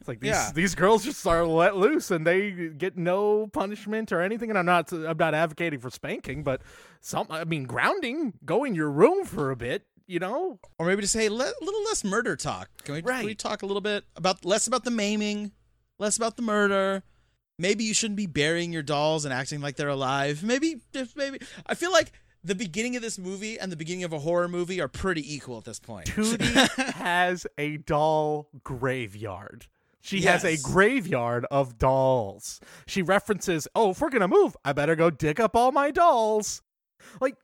It's 0.05 0.09
like 0.09 0.21
these, 0.21 0.33
Yeah. 0.33 0.51
these 0.55 0.75
girls 0.75 1.03
just 1.03 1.27
are 1.27 1.47
let 1.47 1.77
loose 1.77 2.11
and 2.11 2.27
they 2.27 2.51
get 2.51 2.99
no 2.99 3.47
punishment 3.47 4.13
or 4.13 4.21
anything. 4.21 4.51
And 4.51 4.59
I'm 4.59 4.67
not, 4.67 4.93
I'm 4.93 5.17
not 5.17 5.33
advocating 5.35 5.81
for 5.81 5.89
spanking, 5.89 6.43
but 6.43 6.61
some, 7.01 7.27
I 7.31 7.45
mean, 7.45 7.65
grounding, 7.65 8.35
go 8.45 8.65
in 8.65 8.75
your 8.75 8.91
room 8.91 9.25
for 9.25 9.51
a 9.51 9.57
bit, 9.57 9.87
you 10.07 10.19
know? 10.19 10.59
Or 10.79 10.87
maybe 10.87 11.01
just 11.01 11.15
say 11.15 11.27
a 11.27 11.31
le- 11.31 11.53
little 11.63 11.85
less 11.85 12.05
murder 12.05 12.37
talk. 12.37 12.69
Can 12.85 12.97
we, 12.97 13.01
can 13.03 13.25
we 13.25 13.35
talk 13.35 13.63
a 13.63 13.67
little 13.67 13.81
bit 13.81 14.05
about 14.15 14.45
less 14.45 14.67
about 14.67 14.85
the 14.85 14.91
maiming, 14.91 15.53
less 15.99 16.19
about 16.19 16.37
the 16.37 16.43
murder? 16.43 17.03
Maybe 17.59 17.85
you 17.85 17.95
shouldn't 17.95 18.17
be 18.19 18.27
burying 18.27 18.73
your 18.73 18.83
dolls 18.83 19.25
and 19.25 19.33
acting 19.33 19.63
like 19.63 19.77
they're 19.77 19.89
alive. 19.89 20.43
Maybe, 20.45 20.83
just 20.93 21.17
maybe. 21.17 21.39
I 21.67 21.75
feel 21.75 21.93
like 21.93 22.13
the 22.43 22.55
beginning 22.55 22.95
of 22.97 23.01
this 23.01 23.19
movie 23.19 23.59
and 23.59 23.73
the 23.73 23.77
beginning 23.77 24.05
of 24.05 24.13
a 24.13 24.19
horror 24.19 24.49
movie 24.49 24.79
are 24.81 24.89
pretty 24.89 25.35
equal 25.35 25.57
at 25.57 25.65
this 25.65 25.79
point. 25.81 26.09
Tootie 26.09 26.69
has 26.95 27.47
a 27.57 27.79
doll 27.79 28.49
graveyard. 28.65 29.67
She 30.05 30.21
has 30.23 30.45
a 30.45 30.59
graveyard 30.59 31.47
of 31.51 31.79
dolls. 31.79 32.61
She 32.87 33.01
references, 33.01 33.67
"Oh, 33.75 33.93
if 33.93 34.03
we're 34.03 34.11
gonna 34.11 34.29
move, 34.29 34.55
I 34.63 34.75
better 34.75 34.95
go 34.95 35.09
dig 35.09 35.41
up 35.41 35.57
all 35.57 35.73
my 35.73 35.91
dolls." 35.91 36.61
Like, 37.23 37.37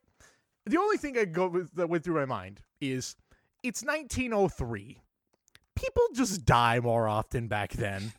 the 0.66 0.77
only 0.77 0.99
thing 0.99 1.16
I 1.16 1.25
go 1.25 1.49
with, 1.49 1.75
that 1.77 1.88
went 1.88 2.05
through 2.05 2.16
my 2.16 2.27
mind 2.27 2.61
is, 2.79 3.16
it's 3.62 3.83
1903. 3.83 5.01
People 5.75 6.03
just 6.14 6.44
die 6.44 6.81
more 6.81 7.09
often 7.09 7.49
back 7.49 7.73
then. 7.73 8.12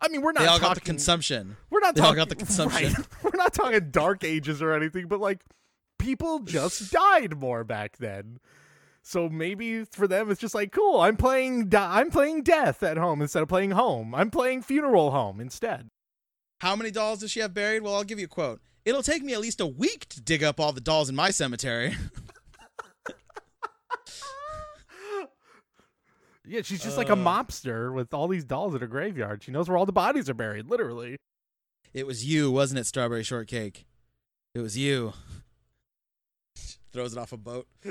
I 0.00 0.08
mean, 0.08 0.22
we're 0.22 0.32
not 0.32 0.40
they 0.40 0.46
all 0.46 0.58
talking. 0.58 0.68
got 0.70 0.74
the 0.76 0.80
consumption. 0.80 1.56
we're 1.68 1.80
not 1.80 1.94
they 1.94 2.00
all 2.00 2.06
talking. 2.08 2.16
got 2.16 2.28
the 2.30 2.36
consumption. 2.36 2.92
right. 2.96 3.06
We're 3.22 3.30
not 3.36 3.52
talking 3.52 3.90
dark 3.90 4.24
ages 4.24 4.62
or 4.62 4.72
anything, 4.72 5.06
but 5.06 5.20
like, 5.20 5.42
people 5.98 6.38
just 6.38 6.90
died 6.94 7.36
more 7.38 7.62
back 7.62 7.98
then. 7.98 8.38
So 9.08 9.28
maybe 9.28 9.84
for 9.84 10.08
them 10.08 10.32
it's 10.32 10.40
just 10.40 10.52
like 10.54 10.72
cool. 10.72 11.00
I'm 11.00 11.16
playing 11.16 11.68
di- 11.68 11.98
I'm 12.00 12.10
playing 12.10 12.42
death 12.42 12.82
at 12.82 12.96
home 12.96 13.22
instead 13.22 13.40
of 13.40 13.48
playing 13.48 13.70
home. 13.70 14.12
I'm 14.16 14.32
playing 14.32 14.62
funeral 14.62 15.12
home 15.12 15.40
instead. 15.40 15.86
How 16.60 16.74
many 16.74 16.90
dolls 16.90 17.20
does 17.20 17.30
she 17.30 17.38
have 17.38 17.54
buried? 17.54 17.82
Well, 17.82 17.94
I'll 17.94 18.02
give 18.02 18.18
you 18.18 18.24
a 18.24 18.28
quote. 18.28 18.60
It'll 18.84 19.04
take 19.04 19.22
me 19.22 19.32
at 19.32 19.40
least 19.40 19.60
a 19.60 19.66
week 19.66 20.08
to 20.08 20.20
dig 20.20 20.42
up 20.42 20.58
all 20.58 20.72
the 20.72 20.80
dolls 20.80 21.08
in 21.08 21.14
my 21.14 21.30
cemetery. 21.30 21.94
Yeah, 26.48 26.62
she's 26.62 26.80
just 26.80 26.96
like 26.96 27.08
a 27.08 27.14
Uh. 27.14 27.16
mobster 27.16 27.92
with 27.92 28.14
all 28.14 28.28
these 28.28 28.44
dolls 28.44 28.72
at 28.76 28.80
her 28.80 28.86
graveyard. 28.86 29.42
She 29.42 29.50
knows 29.50 29.68
where 29.68 29.76
all 29.76 29.84
the 29.86 29.90
bodies 29.92 30.30
are 30.30 30.34
buried, 30.34 30.70
literally. 30.70 31.16
It 31.92 32.06
was 32.06 32.24
you, 32.24 32.52
wasn't 32.52 32.78
it, 32.78 32.86
Strawberry 32.86 33.24
Shortcake? 33.24 33.84
It 34.54 34.60
was 34.60 34.78
you. 34.78 35.12
Throws 36.96 37.12
it 37.12 37.18
off 37.18 37.32
a 37.32 37.36
boat. 37.36 37.66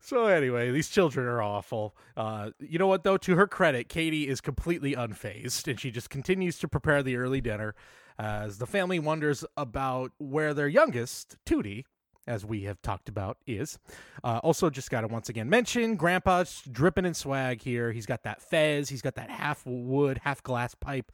so 0.00 0.26
anyway, 0.26 0.72
these 0.72 0.88
children 0.88 1.24
are 1.24 1.40
awful. 1.40 1.96
Uh, 2.16 2.50
you 2.58 2.80
know 2.80 2.88
what 2.88 3.04
though? 3.04 3.16
To 3.16 3.36
her 3.36 3.46
credit, 3.46 3.88
Katie 3.88 4.26
is 4.26 4.40
completely 4.40 4.96
unfazed, 4.96 5.68
and 5.68 5.78
she 5.78 5.92
just 5.92 6.10
continues 6.10 6.58
to 6.58 6.66
prepare 6.66 7.00
the 7.04 7.14
early 7.14 7.40
dinner 7.40 7.76
as 8.18 8.58
the 8.58 8.66
family 8.66 8.98
wonders 8.98 9.44
about 9.56 10.10
where 10.18 10.52
their 10.52 10.66
youngest, 10.66 11.36
Tootie, 11.46 11.84
as 12.26 12.44
we 12.44 12.64
have 12.64 12.82
talked 12.82 13.08
about, 13.08 13.38
is. 13.46 13.78
Uh, 14.24 14.40
also, 14.42 14.68
just 14.68 14.90
got 14.90 15.02
to 15.02 15.06
once 15.06 15.28
again 15.28 15.48
mention 15.48 15.94
Grandpa's 15.94 16.60
dripping 16.72 17.04
in 17.04 17.14
swag 17.14 17.62
here. 17.62 17.92
He's 17.92 18.06
got 18.06 18.24
that 18.24 18.42
fez. 18.42 18.88
He's 18.88 19.00
got 19.00 19.14
that 19.14 19.30
half 19.30 19.64
wood, 19.64 20.22
half 20.24 20.42
glass 20.42 20.74
pipe. 20.74 21.12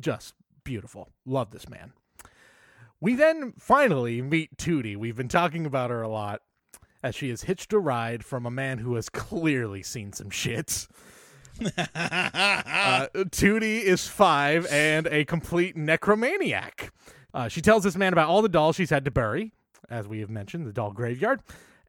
Just 0.00 0.32
beautiful. 0.64 1.10
Love 1.26 1.50
this 1.50 1.68
man. 1.68 1.92
We 3.02 3.16
then 3.16 3.54
finally 3.58 4.22
meet 4.22 4.56
Tootie. 4.56 4.96
We've 4.96 5.16
been 5.16 5.26
talking 5.26 5.66
about 5.66 5.90
her 5.90 6.02
a 6.02 6.08
lot 6.08 6.40
as 7.02 7.16
she 7.16 7.30
has 7.30 7.42
hitched 7.42 7.72
a 7.72 7.80
ride 7.80 8.24
from 8.24 8.46
a 8.46 8.50
man 8.50 8.78
who 8.78 8.94
has 8.94 9.08
clearly 9.10 9.82
seen 9.82 10.12
some 10.12 10.30
shits. 10.30 10.88
Uh, 11.94 13.06
Tootie 13.14 13.82
is 13.82 14.08
five 14.08 14.66
and 14.70 15.06
a 15.08 15.24
complete 15.24 15.76
necromaniac. 15.76 16.90
Uh, 17.34 17.46
she 17.46 17.60
tells 17.60 17.84
this 17.84 17.94
man 17.94 18.12
about 18.12 18.28
all 18.28 18.40
the 18.40 18.48
dolls 18.48 18.74
she's 18.74 18.90
had 18.90 19.04
to 19.04 19.10
bury, 19.10 19.52
as 19.90 20.08
we 20.08 20.20
have 20.20 20.30
mentioned, 20.30 20.66
the 20.66 20.72
doll 20.72 20.92
graveyard. 20.92 21.42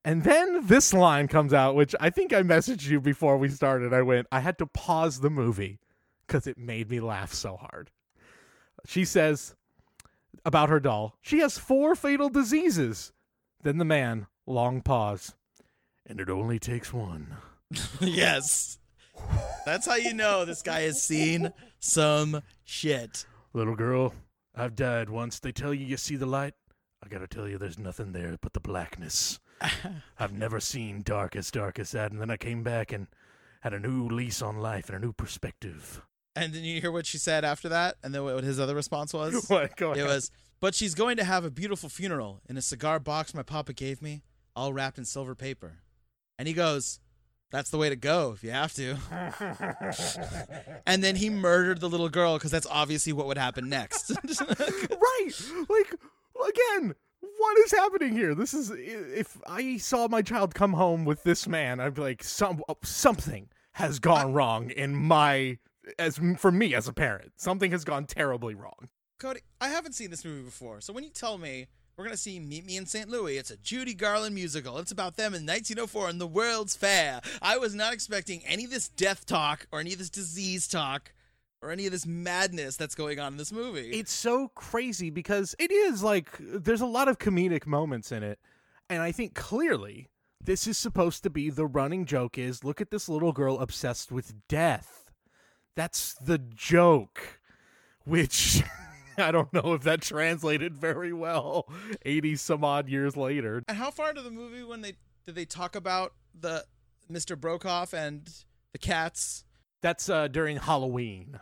And 0.03 0.23
then 0.23 0.67
this 0.67 0.93
line 0.93 1.27
comes 1.29 1.53
out, 1.53 1.75
which 1.75 1.95
I 1.99 2.09
think 2.09 2.33
I 2.33 2.43
messaged 2.43 2.87
you 2.87 2.99
before 2.99 3.37
we 3.37 3.47
started. 3.47 3.93
I 3.93 4.01
went, 4.01 4.27
I 4.31 4.41
had 4.41 4.57
to 4.59 4.67
pause 4.67 5.21
the 5.21 5.29
movie 5.29 5.79
because 6.27 6.45
it 6.45 6.57
made 6.57 6.89
me 6.89 6.99
laugh 6.99 7.33
so 7.33 7.55
hard. 7.55 7.89
She 8.85 9.05
says 9.05 9.55
about 10.45 10.69
her 10.69 10.79
doll, 10.79 11.17
she 11.21 11.39
has 11.39 11.57
four 11.57 11.95
fatal 11.95 12.29
diseases. 12.29 13.11
Then 13.61 13.77
the 13.77 13.85
man, 13.85 14.27
long 14.45 14.81
pause, 14.81 15.33
and 16.05 16.19
it 16.19 16.29
only 16.29 16.59
takes 16.59 16.91
one. 16.93 17.35
yes. 18.01 18.77
That's 19.65 19.85
how 19.85 19.95
you 19.95 20.13
know 20.13 20.43
this 20.43 20.61
guy 20.61 20.81
has 20.81 21.01
seen 21.01 21.53
some 21.79 22.41
shit. 22.63 23.25
Little 23.53 23.75
girl, 23.75 24.13
I've 24.55 24.75
died 24.75 25.09
once. 25.09 25.39
They 25.39 25.51
tell 25.51 25.73
you 25.73 25.85
you 25.85 25.97
see 25.97 26.15
the 26.15 26.25
light. 26.25 26.53
I 27.03 27.07
gotta 27.09 27.27
tell 27.27 27.47
you, 27.47 27.57
there's 27.57 27.79
nothing 27.79 28.11
there 28.11 28.37
but 28.41 28.53
the 28.53 28.59
blackness. 28.59 29.39
I've 30.19 30.33
never 30.33 30.59
seen 30.59 31.01
dark 31.03 31.35
as 31.35 31.51
dark 31.51 31.79
as 31.79 31.91
that. 31.91 32.11
And 32.11 32.21
then 32.21 32.29
I 32.29 32.37
came 32.37 32.63
back 32.63 32.91
and 32.91 33.07
had 33.61 33.73
a 33.73 33.79
new 33.79 34.07
lease 34.07 34.41
on 34.41 34.57
life 34.57 34.87
and 34.89 34.97
a 34.97 35.05
new 35.05 35.13
perspective. 35.13 36.01
And 36.35 36.53
then 36.53 36.63
you 36.63 36.81
hear 36.81 36.91
what 36.91 37.05
she 37.05 37.17
said 37.17 37.45
after 37.45 37.69
that, 37.69 37.97
and 38.03 38.13
then 38.13 38.23
what 38.23 38.43
his 38.43 38.59
other 38.59 38.75
response 38.75 39.13
was. 39.13 39.45
What? 39.49 39.75
Go 39.75 39.93
It 39.93 40.03
was, 40.03 40.31
but 40.59 40.73
she's 40.73 40.95
going 40.95 41.17
to 41.17 41.23
have 41.23 41.45
a 41.45 41.51
beautiful 41.51 41.89
funeral 41.89 42.41
in 42.49 42.57
a 42.57 42.61
cigar 42.61 42.99
box 42.99 43.33
my 43.33 43.43
papa 43.43 43.73
gave 43.73 44.01
me, 44.01 44.23
all 44.55 44.73
wrapped 44.73 44.97
in 44.97 45.05
silver 45.05 45.35
paper. 45.35 45.79
And 46.39 46.47
he 46.47 46.53
goes, 46.53 46.99
That's 47.51 47.69
the 47.69 47.77
way 47.77 47.89
to 47.89 47.95
go 47.95 48.31
if 48.31 48.43
you 48.43 48.51
have 48.51 48.73
to. 48.73 48.97
and 50.87 51.03
then 51.03 51.15
he 51.17 51.29
murdered 51.29 51.79
the 51.81 51.89
little 51.89 52.09
girl 52.09 52.37
because 52.37 52.51
that's 52.51 52.67
obviously 52.69 53.13
what 53.13 53.27
would 53.27 53.37
happen 53.37 53.69
next. 53.69 54.09
right. 54.41 55.29
Like 55.69 55.95
again, 56.49 56.95
what 57.37 57.57
is 57.59 57.71
happening 57.71 58.13
here? 58.13 58.33
This 58.33 58.53
is 58.53 58.71
if 58.71 59.37
I 59.47 59.77
saw 59.77 60.07
my 60.07 60.21
child 60.21 60.55
come 60.55 60.73
home 60.73 61.05
with 61.05 61.23
this 61.23 61.47
man, 61.47 61.79
I'd 61.79 61.93
be 61.93 62.01
like, 62.01 62.23
some 62.23 62.61
something 62.83 63.49
has 63.73 63.99
gone 63.99 64.33
wrong 64.33 64.69
in 64.69 64.95
my 64.95 65.57
as 65.99 66.19
for 66.37 66.51
me 66.51 66.73
as 66.73 66.87
a 66.87 66.93
parent. 66.93 67.33
Something 67.37 67.71
has 67.71 67.83
gone 67.83 68.05
terribly 68.05 68.55
wrong. 68.55 68.89
Cody, 69.19 69.41
I 69.61 69.69
haven't 69.69 69.93
seen 69.93 70.09
this 70.09 70.25
movie 70.25 70.43
before. 70.43 70.81
So 70.81 70.93
when 70.93 71.03
you 71.03 71.09
tell 71.09 71.37
me 71.37 71.67
we're 71.95 72.05
going 72.05 72.15
to 72.15 72.21
see 72.21 72.39
Meet 72.39 72.65
Me 72.65 72.75
in 72.77 72.85
St. 72.85 73.07
Louis, 73.07 73.37
it's 73.37 73.51
a 73.51 73.57
Judy 73.57 73.93
Garland 73.93 74.33
musical. 74.33 74.79
It's 74.79 74.91
about 74.91 75.15
them 75.15 75.33
in 75.33 75.45
1904 75.45 76.09
in 76.09 76.17
the 76.17 76.27
World's 76.27 76.75
Fair. 76.75 77.21
I 77.41 77.57
was 77.57 77.75
not 77.75 77.93
expecting 77.93 78.41
any 78.45 78.65
of 78.65 78.71
this 78.71 78.89
death 78.89 79.25
talk 79.25 79.67
or 79.71 79.79
any 79.79 79.93
of 79.93 79.99
this 79.99 80.09
disease 80.09 80.67
talk 80.67 81.13
or 81.61 81.71
any 81.71 81.85
of 81.85 81.91
this 81.91 82.05
madness 82.05 82.75
that's 82.75 82.95
going 82.95 83.19
on 83.19 83.33
in 83.33 83.37
this 83.37 83.51
movie. 83.51 83.91
It's 83.91 84.11
so 84.11 84.49
crazy 84.55 85.09
because 85.09 85.55
it 85.59 85.71
is 85.71 86.03
like 86.03 86.29
there's 86.39 86.81
a 86.81 86.85
lot 86.85 87.07
of 87.07 87.19
comedic 87.19 87.67
moments 87.67 88.11
in 88.11 88.23
it. 88.23 88.39
And 88.89 89.01
I 89.01 89.11
think 89.11 89.35
clearly 89.35 90.09
this 90.43 90.67
is 90.67 90.77
supposed 90.77 91.23
to 91.23 91.29
be 91.29 91.49
the 91.49 91.65
running 91.65 92.05
joke 92.05 92.37
is 92.37 92.63
look 92.63 92.81
at 92.81 92.91
this 92.91 93.07
little 93.07 93.31
girl 93.31 93.59
obsessed 93.59 94.11
with 94.11 94.33
death. 94.47 95.02
That's 95.75 96.13
the 96.15 96.37
joke. 96.37 97.39
Which 98.05 98.61
I 99.17 99.31
don't 99.31 99.51
know 99.53 99.73
if 99.73 99.83
that 99.83 100.01
translated 100.01 100.75
very 100.75 101.13
well 101.13 101.71
80 102.03 102.35
some 102.35 102.63
odd 102.63 102.89
years 102.89 103.15
later. 103.15 103.63
and 103.67 103.77
how 103.77 103.91
far 103.91 104.09
into 104.09 104.21
the 104.21 104.31
movie 104.31 104.63
when 104.63 104.81
they 104.81 104.93
did 105.25 105.35
they 105.35 105.45
talk 105.45 105.75
about 105.75 106.13
the 106.37 106.65
Mr. 107.11 107.35
Braukoff 107.37 107.93
and 107.93 108.29
the 108.73 108.77
cats? 108.79 109.45
That's 109.81 110.09
uh 110.09 110.27
during 110.27 110.57
Halloween. 110.57 111.39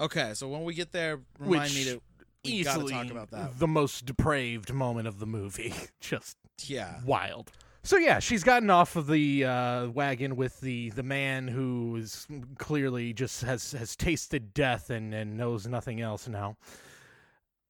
Okay, 0.00 0.32
so 0.34 0.48
when 0.48 0.64
we 0.64 0.74
get 0.74 0.92
there, 0.92 1.20
remind 1.38 1.62
which 1.62 1.74
me 1.74 1.84
to 1.92 2.00
easily 2.44 2.92
talk 2.92 3.10
about 3.10 3.30
that. 3.30 3.58
the 3.58 3.68
most 3.68 4.04
depraved 4.04 4.72
moment 4.72 5.06
of 5.06 5.18
the 5.20 5.26
movie. 5.26 5.72
Just 6.00 6.36
Yeah. 6.66 7.00
wild. 7.06 7.52
So 7.84 7.96
yeah, 7.96 8.20
she's 8.20 8.44
gotten 8.44 8.70
off 8.70 8.94
of 8.94 9.08
the 9.08 9.44
uh, 9.44 9.88
wagon 9.88 10.36
with 10.36 10.60
the 10.60 10.90
the 10.90 11.02
man 11.02 11.48
who 11.48 11.96
is 11.96 12.28
clearly 12.58 13.12
just 13.12 13.42
has 13.42 13.72
has 13.72 13.96
tasted 13.96 14.54
death 14.54 14.90
and 14.90 15.12
and 15.12 15.36
knows 15.36 15.66
nothing 15.66 16.00
else 16.00 16.28
now. 16.28 16.56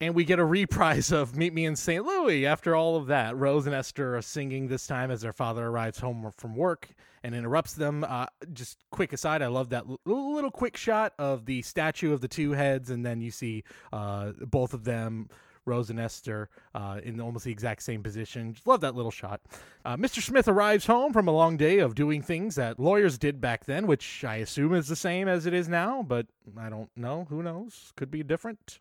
And 0.02 0.14
we 0.14 0.24
get 0.24 0.40
a 0.40 0.44
reprise 0.44 1.12
of 1.12 1.36
Meet 1.36 1.54
Me 1.54 1.64
in 1.64 1.76
St. 1.76 2.04
Louis 2.04 2.44
after 2.44 2.74
all 2.74 2.96
of 2.96 3.06
that. 3.06 3.36
Rose 3.36 3.66
and 3.66 3.74
Esther 3.74 4.16
are 4.16 4.22
singing 4.22 4.66
this 4.66 4.86
time 4.86 5.12
as 5.12 5.20
their 5.20 5.32
father 5.32 5.64
arrives 5.64 6.00
home 6.00 6.28
from 6.36 6.56
work 6.56 6.88
and 7.22 7.36
interrupts 7.36 7.74
them. 7.74 8.04
Uh, 8.06 8.26
just 8.52 8.78
quick 8.90 9.12
aside, 9.12 9.42
I 9.42 9.46
love 9.46 9.68
that 9.68 9.84
l- 9.88 10.00
little 10.04 10.50
quick 10.50 10.76
shot 10.76 11.12
of 11.20 11.46
the 11.46 11.62
statue 11.62 12.12
of 12.12 12.20
the 12.20 12.26
two 12.26 12.50
heads, 12.50 12.90
and 12.90 13.06
then 13.06 13.20
you 13.20 13.30
see 13.30 13.62
uh, 13.92 14.32
both 14.40 14.74
of 14.74 14.82
them 14.82 15.28
Rose 15.64 15.90
and 15.90 16.00
Esther 16.00 16.48
uh, 16.74 17.00
in 17.02 17.20
almost 17.20 17.44
the 17.44 17.52
exact 17.52 17.82
same 17.82 18.02
position. 18.02 18.54
Just 18.54 18.66
love 18.66 18.80
that 18.80 18.94
little 18.94 19.10
shot. 19.10 19.40
Uh, 19.84 19.96
Mr. 19.96 20.22
Smith 20.22 20.48
arrives 20.48 20.86
home 20.86 21.12
from 21.12 21.28
a 21.28 21.32
long 21.32 21.56
day 21.56 21.78
of 21.78 21.94
doing 21.94 22.22
things 22.22 22.54
that 22.56 22.78
lawyers 22.78 23.18
did 23.18 23.40
back 23.40 23.64
then, 23.64 23.86
which 23.86 24.24
I 24.24 24.36
assume 24.36 24.74
is 24.74 24.88
the 24.88 24.96
same 24.96 25.28
as 25.28 25.46
it 25.46 25.54
is 25.54 25.68
now, 25.68 26.02
but 26.02 26.26
I 26.58 26.68
don't 26.68 26.90
know. 26.96 27.26
Who 27.28 27.42
knows? 27.42 27.92
Could 27.96 28.10
be 28.10 28.22
different. 28.22 28.78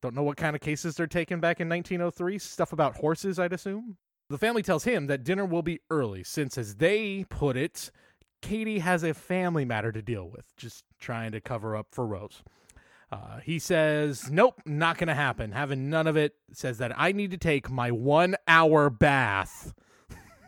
Don't 0.00 0.14
know 0.14 0.22
what 0.22 0.36
kind 0.36 0.56
of 0.56 0.62
cases 0.62 0.96
they're 0.96 1.06
taking 1.06 1.40
back 1.40 1.60
in 1.60 1.68
1903. 1.68 2.38
Stuff 2.38 2.72
about 2.72 2.96
horses, 2.96 3.38
I'd 3.38 3.52
assume. 3.52 3.96
The 4.28 4.38
family 4.38 4.62
tells 4.62 4.84
him 4.84 5.08
that 5.08 5.24
dinner 5.24 5.44
will 5.44 5.62
be 5.62 5.80
early, 5.90 6.22
since, 6.22 6.56
as 6.56 6.76
they 6.76 7.24
put 7.28 7.56
it, 7.56 7.90
Katie 8.40 8.78
has 8.78 9.02
a 9.02 9.12
family 9.12 9.64
matter 9.64 9.92
to 9.92 10.00
deal 10.00 10.28
with, 10.28 10.56
just 10.56 10.84
trying 10.98 11.32
to 11.32 11.40
cover 11.40 11.76
up 11.76 11.88
for 11.90 12.06
Rose. 12.06 12.42
Uh, 13.12 13.40
he 13.40 13.58
says, 13.58 14.30
Nope, 14.30 14.60
not 14.64 14.98
going 14.98 15.08
to 15.08 15.14
happen. 15.14 15.52
Having 15.52 15.90
none 15.90 16.06
of 16.06 16.16
it. 16.16 16.34
Says 16.52 16.78
that 16.78 16.92
I 16.96 17.12
need 17.12 17.30
to 17.32 17.36
take 17.36 17.68
my 17.70 17.90
one 17.90 18.36
hour 18.46 18.90
bath 18.90 19.72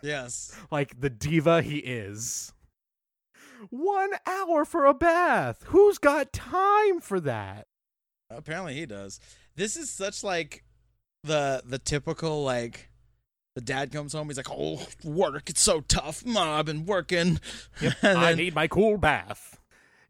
Yes. 0.03 0.55
like 0.71 1.01
the 1.01 1.11
diva 1.11 1.63
he 1.63 1.79
is. 1.79 2.53
One 3.71 4.11
hour 4.27 4.65
for 4.65 4.85
a 4.85 4.95
bath. 4.95 5.63
Who's 5.67 5.99
got 5.99 6.33
time 6.33 7.01
for 7.01 7.21
that? 7.21 7.69
Apparently 8.29 8.75
he 8.75 8.87
does. 8.87 9.21
This 9.55 9.77
is 9.77 9.91
such 9.91 10.25
like 10.25 10.65
the 11.23 11.63
the 11.65 11.79
typical 11.79 12.43
like 12.43 12.91
the 13.55 13.61
dad 13.61 13.93
comes 13.93 14.15
home, 14.15 14.29
he's 14.29 14.39
like, 14.39 14.51
Oh, 14.51 14.85
work, 15.05 15.51
it's 15.51 15.63
so 15.63 15.83
tough. 15.83 16.25
Ma, 16.27 16.59
I've 16.59 16.67
been 16.67 16.87
working. 16.87 17.39
And 18.03 18.19
I 18.19 18.35
need 18.35 18.55
my 18.55 18.67
cool 18.67 18.99
bath. 18.99 19.59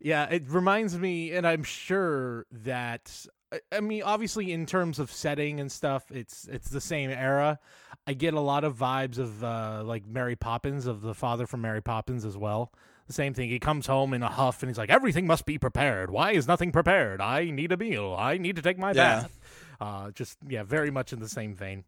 Yeah, 0.05 0.29
it 0.29 0.49
reminds 0.49 0.99
me, 0.99 1.31
and 1.33 1.47
I'm 1.47 1.63
sure 1.63 2.47
that 2.51 3.27
I- 3.71 3.81
mean, 3.81 4.03
obviously, 4.03 4.51
in 4.53 4.67
terms 4.67 4.99
of 4.99 5.13
setting 5.13 5.61
and 5.61 5.71
stuff, 5.71 6.11
it's 6.11 6.49
it's 6.49 6.71
the 6.71 6.81
same 6.81 7.11
era. 7.11 7.59
I 8.07 8.15
get 8.15 8.35
a 8.35 8.41
lot 8.41 8.65
of 8.65 8.77
vibes 8.77 9.19
of 9.19 9.45
uh, 9.45 9.83
like 9.85 10.07
Mary 10.07 10.35
Poppins, 10.37 10.87
of 10.87 11.03
the 11.03 11.15
father 11.15 11.47
from 11.47 11.61
Mary 11.61 11.83
Poppins 11.83 12.25
as 12.25 12.37
well. 12.37 12.73
The 13.07 13.13
same 13.13 13.35
thing. 13.35 13.49
He 13.49 13.59
comes 13.59 13.87
home 13.87 14.15
in 14.15 14.23
a 14.23 14.29
huff 14.29 14.63
and 14.63 14.71
he's 14.71 14.79
like, 14.79 14.91
"Everything 14.91 15.27
must 15.27 15.45
be 15.45 15.59
prepared. 15.59 16.11
Why 16.11 16.33
is 16.33 16.49
nothing 16.49 16.73
prepared? 16.73 17.21
I 17.21 17.51
need 17.51 17.71
a 17.73 17.77
meal. 17.77 18.17
I 18.19 18.39
need 18.39 18.57
to 18.57 18.63
take 18.63 18.79
my 18.79 18.89
Yeah. 18.93 18.95
bath." 19.23 19.39
Uh, 19.81 20.11
just 20.13 20.39
yeah, 20.49 20.63
very 20.63 20.91
much 20.91 21.13
in 21.13 21.21
the 21.21 21.29
same 21.29 21.55
vein. 21.55 21.85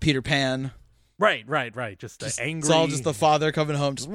Peter 0.00 0.22
Pan. 0.22 0.72
Right, 1.18 1.44
right, 1.48 1.74
right. 1.76 1.98
Just, 1.98 2.20
the 2.20 2.26
Just- 2.26 2.40
angry. 2.40 2.58
It's 2.58 2.70
all 2.70 2.86
just 2.86 3.04
the 3.04 3.14
father 3.14 3.52
coming 3.52 3.76
home, 3.76 3.94
just 3.94 4.10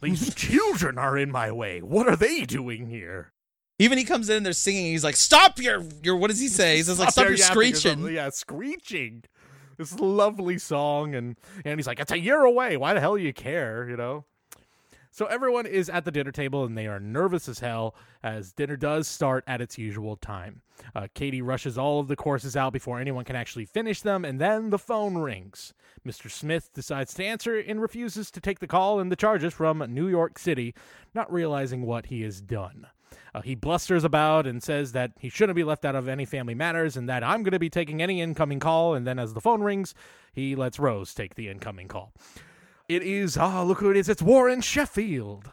These 0.00 0.34
children 0.34 0.98
are 0.98 1.18
in 1.18 1.30
my 1.30 1.50
way. 1.50 1.80
What 1.80 2.08
are 2.08 2.16
they 2.16 2.42
doing 2.42 2.86
here? 2.86 3.32
even 3.78 3.98
he 3.98 4.04
comes 4.04 4.28
in 4.28 4.36
and 4.38 4.46
they're 4.46 4.52
singing, 4.52 4.86
he's 4.86 5.02
like, 5.02 5.16
Stop 5.16 5.58
your 5.58 5.82
your 6.02 6.16
what 6.16 6.30
does 6.30 6.38
he 6.38 6.48
say? 6.48 6.76
He 6.76 6.82
says 6.82 7.00
like 7.00 7.10
stop 7.10 7.26
your 7.26 7.36
screeching. 7.36 8.06
Yeah, 8.12 8.28
screeching. 8.30 9.24
This 9.76 9.98
lovely 9.98 10.58
song, 10.58 11.14
and 11.14 11.36
and 11.64 11.78
he's 11.78 11.86
like, 11.86 11.98
"It's 11.98 12.12
a 12.12 12.18
year 12.18 12.42
away. 12.42 12.76
Why 12.76 12.92
the 12.94 13.00
hell 13.00 13.16
do 13.16 13.22
you 13.22 13.32
care?" 13.32 13.88
You 13.88 13.96
know. 13.96 14.24
So 15.14 15.26
everyone 15.26 15.66
is 15.66 15.90
at 15.90 16.06
the 16.06 16.10
dinner 16.10 16.32
table, 16.32 16.64
and 16.64 16.76
they 16.76 16.86
are 16.86 16.98
nervous 16.98 17.46
as 17.46 17.58
hell 17.58 17.94
as 18.22 18.54
dinner 18.54 18.78
does 18.78 19.06
start 19.06 19.44
at 19.46 19.60
its 19.60 19.76
usual 19.76 20.16
time. 20.16 20.62
Uh, 20.94 21.06
Katie 21.12 21.42
rushes 21.42 21.76
all 21.76 22.00
of 22.00 22.08
the 22.08 22.16
courses 22.16 22.56
out 22.56 22.72
before 22.72 22.98
anyone 22.98 23.26
can 23.26 23.36
actually 23.36 23.66
finish 23.66 24.00
them, 24.00 24.24
and 24.24 24.40
then 24.40 24.70
the 24.70 24.78
phone 24.78 25.18
rings. 25.18 25.74
Mr. 26.06 26.30
Smith 26.30 26.72
decides 26.72 27.12
to 27.12 27.24
answer 27.26 27.58
and 27.58 27.82
refuses 27.82 28.30
to 28.30 28.40
take 28.40 28.60
the 28.60 28.66
call 28.66 28.98
and 28.98 29.12
the 29.12 29.16
charges 29.16 29.52
from 29.52 29.84
New 29.92 30.08
York 30.08 30.38
City, 30.38 30.74
not 31.14 31.30
realizing 31.30 31.82
what 31.82 32.06
he 32.06 32.22
has 32.22 32.40
done. 32.40 32.86
Uh, 33.34 33.42
he 33.42 33.54
blusters 33.54 34.04
about 34.04 34.46
and 34.46 34.62
says 34.62 34.92
that 34.92 35.12
he 35.18 35.28
shouldn't 35.28 35.56
be 35.56 35.64
left 35.64 35.84
out 35.84 35.94
of 35.94 36.08
any 36.08 36.24
family 36.24 36.54
matters 36.54 36.96
and 36.96 37.06
that 37.10 37.22
I'm 37.22 37.42
going 37.42 37.52
to 37.52 37.58
be 37.58 37.68
taking 37.68 38.00
any 38.00 38.22
incoming 38.22 38.60
call. 38.60 38.94
And 38.94 39.06
then 39.06 39.18
as 39.18 39.34
the 39.34 39.42
phone 39.42 39.60
rings, 39.62 39.94
he 40.32 40.56
lets 40.56 40.78
Rose 40.78 41.12
take 41.12 41.34
the 41.34 41.50
incoming 41.50 41.88
call. 41.88 42.14
It 42.88 43.02
is, 43.02 43.36
ah, 43.36 43.62
look 43.62 43.78
who 43.78 43.90
it 43.90 43.96
is. 43.96 44.08
It's 44.08 44.22
Warren 44.22 44.60
Sheffield. 44.60 45.52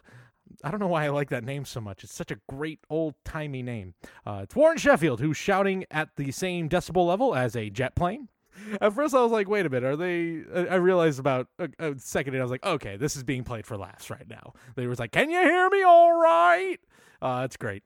I 0.62 0.70
don't 0.70 0.80
know 0.80 0.88
why 0.88 1.06
I 1.06 1.08
like 1.08 1.30
that 1.30 1.44
name 1.44 1.64
so 1.64 1.80
much. 1.80 2.04
It's 2.04 2.14
such 2.14 2.30
a 2.30 2.38
great 2.48 2.80
old 2.90 3.14
timey 3.24 3.62
name. 3.62 3.94
Uh, 4.26 4.40
it's 4.42 4.54
Warren 4.54 4.76
Sheffield 4.76 5.20
who's 5.20 5.36
shouting 5.36 5.84
at 5.90 6.10
the 6.16 6.32
same 6.32 6.68
decibel 6.68 7.06
level 7.06 7.34
as 7.34 7.56
a 7.56 7.70
jet 7.70 7.94
plane. 7.94 8.28
At 8.80 8.92
first, 8.92 9.14
I 9.14 9.22
was 9.22 9.32
like, 9.32 9.48
wait 9.48 9.64
a 9.64 9.70
minute, 9.70 9.86
are 9.86 9.96
they? 9.96 10.42
I 10.68 10.74
realized 10.74 11.18
about 11.18 11.46
a, 11.58 11.68
a 11.78 11.98
second, 11.98 12.34
and 12.34 12.42
I 12.42 12.44
was 12.44 12.50
like, 12.50 12.66
okay, 12.66 12.96
this 12.96 13.16
is 13.16 13.22
being 13.22 13.44
played 13.44 13.64
for 13.64 13.78
laughs 13.78 14.10
right 14.10 14.28
now. 14.28 14.52
They 14.74 14.86
was 14.86 14.98
like, 14.98 15.12
can 15.12 15.30
you 15.30 15.40
hear 15.40 15.70
me 15.70 15.82
all 15.82 16.20
right? 16.20 16.78
Uh, 17.22 17.40
that's 17.42 17.56
great. 17.56 17.82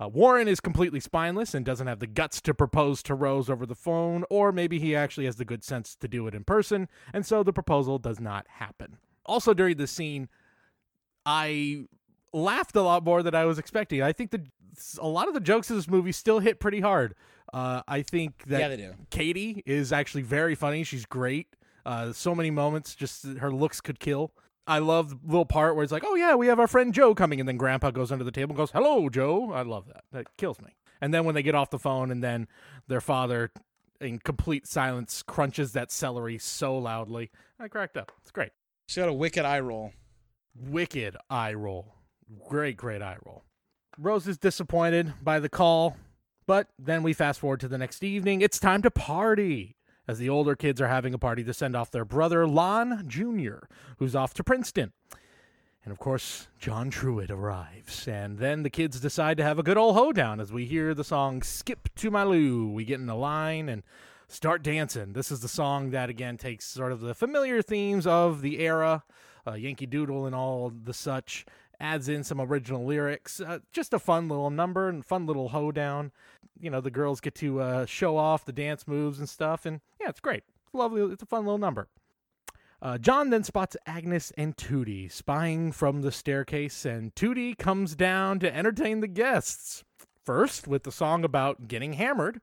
Uh, 0.00 0.08
Warren 0.08 0.46
is 0.46 0.60
completely 0.60 1.00
spineless 1.00 1.54
and 1.54 1.64
doesn't 1.64 1.88
have 1.88 1.98
the 1.98 2.06
guts 2.06 2.40
to 2.42 2.54
propose 2.54 3.02
to 3.02 3.14
Rose 3.14 3.50
over 3.50 3.66
the 3.66 3.74
phone, 3.74 4.24
or 4.30 4.52
maybe 4.52 4.78
he 4.78 4.94
actually 4.94 5.26
has 5.26 5.36
the 5.36 5.44
good 5.44 5.64
sense 5.64 5.96
to 5.96 6.06
do 6.06 6.26
it 6.28 6.34
in 6.34 6.44
person, 6.44 6.88
and 7.12 7.26
so 7.26 7.42
the 7.42 7.52
proposal 7.52 7.98
does 7.98 8.20
not 8.20 8.46
happen. 8.48 8.98
Also, 9.26 9.52
during 9.54 9.76
this 9.76 9.90
scene, 9.90 10.28
I 11.26 11.84
laughed 12.32 12.76
a 12.76 12.82
lot 12.82 13.04
more 13.04 13.22
than 13.22 13.34
I 13.34 13.44
was 13.44 13.58
expecting. 13.58 14.00
I 14.02 14.12
think 14.12 14.30
that 14.30 14.42
a 15.00 15.08
lot 15.08 15.26
of 15.28 15.34
the 15.34 15.40
jokes 15.40 15.68
in 15.70 15.76
this 15.76 15.88
movie 15.88 16.12
still 16.12 16.38
hit 16.38 16.60
pretty 16.60 16.80
hard. 16.80 17.14
Uh, 17.52 17.82
I 17.88 18.02
think 18.02 18.44
that 18.46 18.78
Yeah. 18.78 18.92
Katie 19.10 19.62
is 19.66 19.92
actually 19.92 20.22
very 20.22 20.54
funny. 20.54 20.84
She's 20.84 21.06
great. 21.06 21.48
Uh, 21.84 22.12
so 22.12 22.34
many 22.34 22.50
moments, 22.50 22.94
just 22.94 23.24
her 23.38 23.50
looks 23.50 23.80
could 23.80 23.98
kill. 23.98 24.32
I 24.68 24.78
love 24.80 25.08
the 25.08 25.26
little 25.26 25.46
part 25.46 25.74
where 25.74 25.82
it's 25.82 25.92
like, 25.92 26.04
oh 26.06 26.14
yeah, 26.14 26.34
we 26.34 26.46
have 26.46 26.60
our 26.60 26.68
friend 26.68 26.92
Joe 26.92 27.14
coming, 27.14 27.40
and 27.40 27.48
then 27.48 27.56
Grandpa 27.56 27.90
goes 27.90 28.12
under 28.12 28.24
the 28.24 28.30
table 28.30 28.52
and 28.52 28.58
goes, 28.58 28.70
hello, 28.70 29.08
Joe. 29.08 29.50
I 29.52 29.62
love 29.62 29.86
that. 29.86 30.04
That 30.12 30.36
kills 30.36 30.60
me. 30.60 30.76
And 31.00 31.14
then 31.14 31.24
when 31.24 31.34
they 31.34 31.42
get 31.42 31.54
off 31.54 31.70
the 31.70 31.78
phone, 31.78 32.10
and 32.10 32.22
then 32.22 32.48
their 32.86 33.00
father 33.00 33.50
in 34.00 34.18
complete 34.18 34.66
silence 34.66 35.22
crunches 35.22 35.72
that 35.72 35.90
celery 35.90 36.38
so 36.38 36.76
loudly. 36.76 37.30
I 37.58 37.68
cracked 37.68 37.96
up. 37.96 38.12
It's 38.20 38.30
great. 38.30 38.50
She 38.86 39.00
got 39.00 39.08
a 39.08 39.12
wicked 39.12 39.44
eye 39.44 39.60
roll. 39.60 39.92
Wicked 40.54 41.16
eye 41.30 41.54
roll. 41.54 41.94
Great, 42.48 42.76
great 42.76 43.02
eye 43.02 43.16
roll. 43.24 43.44
Rose 43.98 44.28
is 44.28 44.38
disappointed 44.38 45.14
by 45.22 45.40
the 45.40 45.48
call, 45.48 45.96
but 46.46 46.68
then 46.78 47.02
we 47.02 47.12
fast 47.12 47.40
forward 47.40 47.60
to 47.60 47.68
the 47.68 47.78
next 47.78 48.04
evening. 48.04 48.42
It's 48.42 48.60
time 48.60 48.82
to 48.82 48.90
party 48.90 49.76
as 50.08 50.18
the 50.18 50.30
older 50.30 50.56
kids 50.56 50.80
are 50.80 50.88
having 50.88 51.12
a 51.12 51.18
party 51.18 51.44
to 51.44 51.54
send 51.54 51.76
off 51.76 51.90
their 51.90 52.06
brother, 52.06 52.46
Lon 52.46 53.04
Jr., 53.06 53.58
who's 53.98 54.16
off 54.16 54.32
to 54.34 54.42
Princeton. 54.42 54.92
And 55.84 55.92
of 55.92 55.98
course, 55.98 56.48
John 56.58 56.90
Truitt 56.90 57.30
arrives. 57.30 58.08
And 58.08 58.38
then 58.38 58.62
the 58.62 58.70
kids 58.70 59.00
decide 59.00 59.36
to 59.36 59.44
have 59.44 59.58
a 59.58 59.62
good 59.62 59.76
old 59.76 59.94
hoedown 59.94 60.40
as 60.40 60.52
we 60.52 60.64
hear 60.64 60.94
the 60.94 61.04
song 61.04 61.42
Skip 61.42 61.88
to 61.96 62.10
My 62.10 62.24
Lou. 62.24 62.70
We 62.70 62.84
get 62.84 63.00
in 63.00 63.06
the 63.06 63.14
line 63.14 63.68
and 63.68 63.82
start 64.28 64.62
dancing. 64.62 65.12
This 65.12 65.30
is 65.30 65.40
the 65.40 65.48
song 65.48 65.90
that, 65.90 66.10
again, 66.10 66.36
takes 66.36 66.66
sort 66.66 66.92
of 66.92 67.00
the 67.00 67.14
familiar 67.14 67.62
themes 67.62 68.06
of 68.06 68.42
the 68.42 68.58
era, 68.60 69.04
uh, 69.46 69.54
Yankee 69.54 69.86
Doodle 69.86 70.26
and 70.26 70.34
all 70.34 70.70
the 70.70 70.94
such, 70.94 71.46
adds 71.80 72.08
in 72.08 72.24
some 72.24 72.40
original 72.40 72.84
lyrics. 72.84 73.40
Uh, 73.40 73.58
just 73.72 73.92
a 73.92 73.98
fun 73.98 74.28
little 74.28 74.50
number 74.50 74.88
and 74.88 75.04
fun 75.04 75.26
little 75.26 75.50
hoedown. 75.50 76.12
You 76.60 76.70
know, 76.70 76.80
the 76.80 76.90
girls 76.90 77.20
get 77.20 77.34
to 77.36 77.60
uh, 77.60 77.86
show 77.86 78.16
off 78.16 78.44
the 78.44 78.52
dance 78.52 78.86
moves 78.88 79.18
and 79.18 79.28
stuff. 79.28 79.64
And 79.64 79.80
yeah, 80.00 80.08
it's 80.08 80.20
great. 80.20 80.42
It's 80.64 80.74
lovely. 80.74 81.02
It's 81.12 81.22
a 81.22 81.26
fun 81.26 81.44
little 81.44 81.58
number. 81.58 81.88
Uh, 82.80 82.96
John 82.96 83.30
then 83.30 83.42
spots 83.42 83.76
Agnes 83.86 84.32
and 84.36 84.56
Tootie 84.56 85.10
spying 85.10 85.72
from 85.72 86.02
the 86.02 86.12
staircase, 86.12 86.84
and 86.84 87.12
Tootie 87.16 87.58
comes 87.58 87.96
down 87.96 88.38
to 88.38 88.54
entertain 88.54 89.00
the 89.00 89.08
guests. 89.08 89.82
First, 90.24 90.68
with 90.68 90.84
the 90.84 90.92
song 90.92 91.24
about 91.24 91.66
getting 91.66 91.94
hammered, 91.94 92.40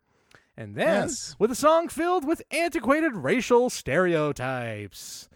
and 0.58 0.76
then 0.76 1.04
Yes. 1.08 1.36
with 1.40 1.52
a 1.52 1.56
song 1.56 1.88
filled 1.88 2.26
with 2.28 2.42
antiquated 2.52 3.16
racial 3.16 3.70
stereotypes. 3.70 5.30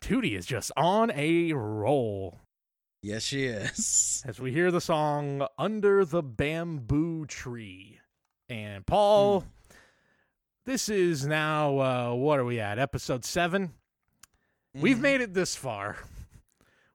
Tootie 0.00 0.36
is 0.36 0.46
just 0.46 0.72
on 0.76 1.10
a 1.14 1.52
roll 1.52 2.40
Yes, 3.02 3.22
she 3.22 3.44
is. 3.46 4.22
as 4.26 4.38
we 4.38 4.52
hear 4.52 4.70
the 4.70 4.80
song 4.80 5.46
Under 5.58 6.04
the 6.04 6.22
Bamboo 6.22 7.26
Tree. 7.26 7.98
And 8.48 8.84
Paul, 8.84 9.44
this 10.66 10.88
is 10.88 11.26
now, 11.26 11.78
uh, 11.78 12.14
what 12.14 12.38
are 12.38 12.44
we 12.44 12.60
at? 12.60 12.78
Episode 12.78 13.24
seven? 13.24 13.72
We've 14.74 14.98
Mhm. 14.98 15.02
made 15.02 15.20
it 15.22 15.34
this 15.34 15.56
far 15.56 15.96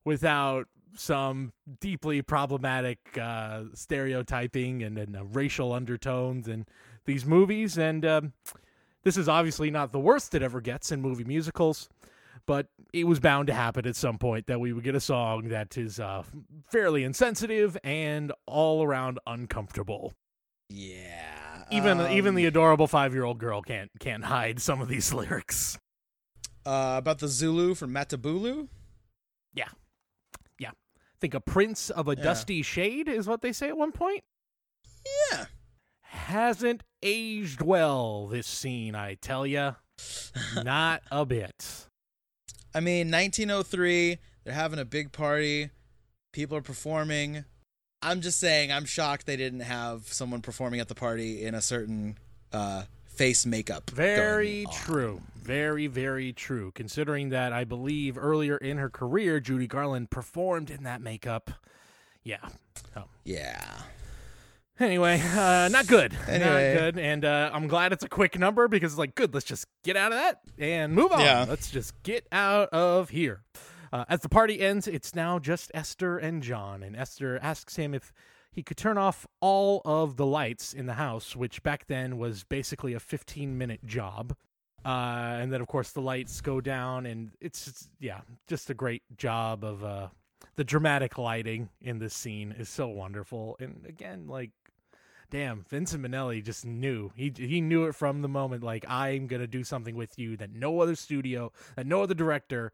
without 0.03 0.67
some 0.95 1.51
deeply 1.81 2.21
problematic 2.21 2.99
uh, 3.17 3.63
stereotyping 3.73 4.83
and, 4.83 4.97
and 4.97 5.17
uh, 5.17 5.25
racial 5.25 5.73
undertones 5.73 6.47
in 6.47 6.65
these 7.05 7.25
movies. 7.25 7.77
And 7.77 8.05
um, 8.05 8.33
this 9.03 9.17
is 9.17 9.27
obviously 9.27 9.71
not 9.71 9.91
the 9.91 9.99
worst 9.99 10.35
it 10.35 10.41
ever 10.41 10.61
gets 10.61 10.91
in 10.91 11.01
movie 11.01 11.25
musicals, 11.25 11.89
but 12.47 12.67
it 12.93 13.05
was 13.05 13.19
bound 13.19 13.47
to 13.47 13.53
happen 13.53 13.85
at 13.87 13.95
some 13.95 14.17
point 14.17 14.47
that 14.47 14.59
we 14.59 14.71
would 14.73 14.83
get 14.83 14.95
a 14.95 14.99
song 14.99 15.49
that 15.49 15.77
is 15.77 15.99
uh, 15.99 16.23
fairly 16.71 17.03
insensitive 17.03 17.77
and 17.83 18.31
all 18.45 18.83
around 18.83 19.19
uncomfortable. 19.27 20.13
Yeah. 20.69 21.63
Even 21.71 21.99
even 22.11 22.29
um, 22.29 22.35
the 22.35 22.45
adorable 22.45 22.87
five 22.87 23.13
year 23.13 23.23
old 23.23 23.39
girl 23.39 23.61
can't 23.61 23.89
can't 23.99 24.23
hide 24.25 24.59
some 24.61 24.81
of 24.81 24.87
these 24.87 25.11
lyrics. 25.19 25.77
uh, 26.65 26.95
about 26.97 27.19
the 27.19 27.27
Zulu 27.27 27.73
from 27.75 27.91
Matabulu. 27.91 28.67
Yeah, 29.53 29.69
yeah. 30.59 30.69
I 30.71 31.17
think 31.21 31.33
a 31.33 31.39
prince 31.39 31.89
of 31.89 32.07
a 32.07 32.15
Yeah. 32.15 32.23
dusty 32.23 32.61
shade 32.61 33.07
is 33.07 33.27
what 33.27 33.41
they 33.41 33.51
say 33.51 33.67
at 33.69 33.77
one 33.77 33.91
point. 33.91 34.23
Yeah. 35.31 35.45
Hasn't 36.01 36.83
aged 37.03 37.61
well 37.61 38.27
this 38.27 38.47
scene, 38.47 38.95
I 38.95 39.15
tell 39.15 39.45
ya. 39.45 39.73
Not 40.63 41.01
a 41.11 41.25
bit. 41.25 41.87
I 42.75 42.81
mean, 42.81 43.09
1903. 43.09 44.17
They're 44.43 44.53
having 44.53 44.79
a 44.79 44.85
big 44.85 45.13
party. 45.13 45.69
People 46.33 46.57
are 46.57 46.61
performing. 46.61 47.45
I'm 48.01 48.19
just 48.19 48.37
saying, 48.37 48.71
I'm 48.71 48.83
shocked 48.83 49.25
they 49.25 49.37
didn't 49.37 49.61
have 49.61 50.11
someone 50.11 50.41
performing 50.41 50.81
at 50.81 50.89
the 50.89 50.93
party 50.93 51.43
in 51.43 51.55
a 51.55 51.61
certain 51.61 52.17
uh, 52.51 52.83
face 53.05 53.45
makeup. 53.45 53.89
Very 53.89 54.65
true. 54.71 55.21
Very, 55.41 55.87
very 55.87 56.33
true. 56.33 56.71
Considering 56.75 57.29
that 57.29 57.53
I 57.53 57.63
believe 57.63 58.17
earlier 58.17 58.57
in 58.57 58.77
her 58.77 58.89
career, 58.89 59.39
Judy 59.39 59.67
Garland 59.67 60.11
performed 60.11 60.69
in 60.69 60.83
that 60.83 61.01
makeup. 61.01 61.51
Yeah. 62.23 62.49
Oh. 62.97 63.05
Yeah. 63.23 63.63
Anyway, 64.79 65.21
uh, 65.21 65.69
not 65.71 65.87
good. 65.87 66.13
Anyway. 66.27 66.73
Not 66.73 66.79
good. 66.81 66.99
And 66.99 67.23
uh, 67.23 67.49
I'm 67.53 67.67
glad 67.67 67.93
it's 67.93 68.03
a 68.03 68.09
quick 68.09 68.37
number 68.37 68.67
because 68.67 68.93
it's 68.93 68.99
like, 68.99 69.15
good, 69.15 69.33
let's 69.33 69.45
just 69.45 69.65
get 69.83 69.95
out 69.95 70.11
of 70.11 70.17
that 70.17 70.41
and 70.57 70.93
move 70.93 71.13
on. 71.13 71.21
Yeah. 71.21 71.45
Let's 71.47 71.71
just 71.71 71.93
get 72.03 72.27
out 72.31 72.69
of 72.69 73.09
here. 73.09 73.43
Uh, 73.93 74.03
as 74.09 74.19
the 74.19 74.27
party 74.27 74.59
ends, 74.59 74.87
it's 74.87 75.15
now 75.15 75.39
just 75.39 75.71
Esther 75.73 76.17
and 76.17 76.43
John. 76.43 76.83
And 76.83 76.93
Esther 76.95 77.39
asks 77.41 77.77
him 77.77 77.93
if 77.93 78.11
he 78.51 78.63
could 78.63 78.75
turn 78.75 78.97
off 78.97 79.25
all 79.39 79.81
of 79.85 80.17
the 80.17 80.25
lights 80.25 80.73
in 80.73 80.87
the 80.87 80.93
house, 80.93 81.35
which 81.35 81.63
back 81.63 81.87
then 81.87 82.17
was 82.17 82.43
basically 82.43 82.93
a 82.93 82.99
15 82.99 83.57
minute 83.57 83.85
job. 83.85 84.35
Uh, 84.83 85.37
and 85.39 85.53
then, 85.53 85.61
of 85.61 85.67
course, 85.67 85.91
the 85.91 86.01
lights 86.01 86.41
go 86.41 86.61
down, 86.61 87.05
and 87.05 87.31
it's, 87.41 87.67
it's 87.67 87.89
yeah, 87.99 88.21
just 88.47 88.69
a 88.69 88.73
great 88.73 89.01
job 89.17 89.63
of 89.63 89.83
uh, 89.83 90.09
the 90.57 90.63
dramatic 90.63 91.17
lighting 91.17 91.69
in 91.81 91.99
this 91.99 92.13
scene 92.13 92.53
is 92.57 92.69
so 92.69 92.87
wonderful. 92.87 93.57
And 93.59 93.85
again, 93.87 94.27
like 94.27 94.51
damn, 95.29 95.65
Vincent 95.69 96.03
Minnelli 96.03 96.43
just 96.43 96.65
knew. 96.65 97.11
He 97.15 97.33
he 97.35 97.61
knew 97.61 97.85
it 97.85 97.95
from 97.95 98.21
the 98.21 98.27
moment. 98.27 98.63
Like 98.63 98.85
I'm 98.87 99.27
gonna 99.27 99.47
do 99.47 99.63
something 99.63 99.95
with 99.95 100.17
you 100.17 100.37
that 100.37 100.51
no 100.51 100.81
other 100.81 100.95
studio, 100.95 101.51
that 101.75 101.85
no 101.85 102.01
other 102.01 102.13
director 102.13 102.71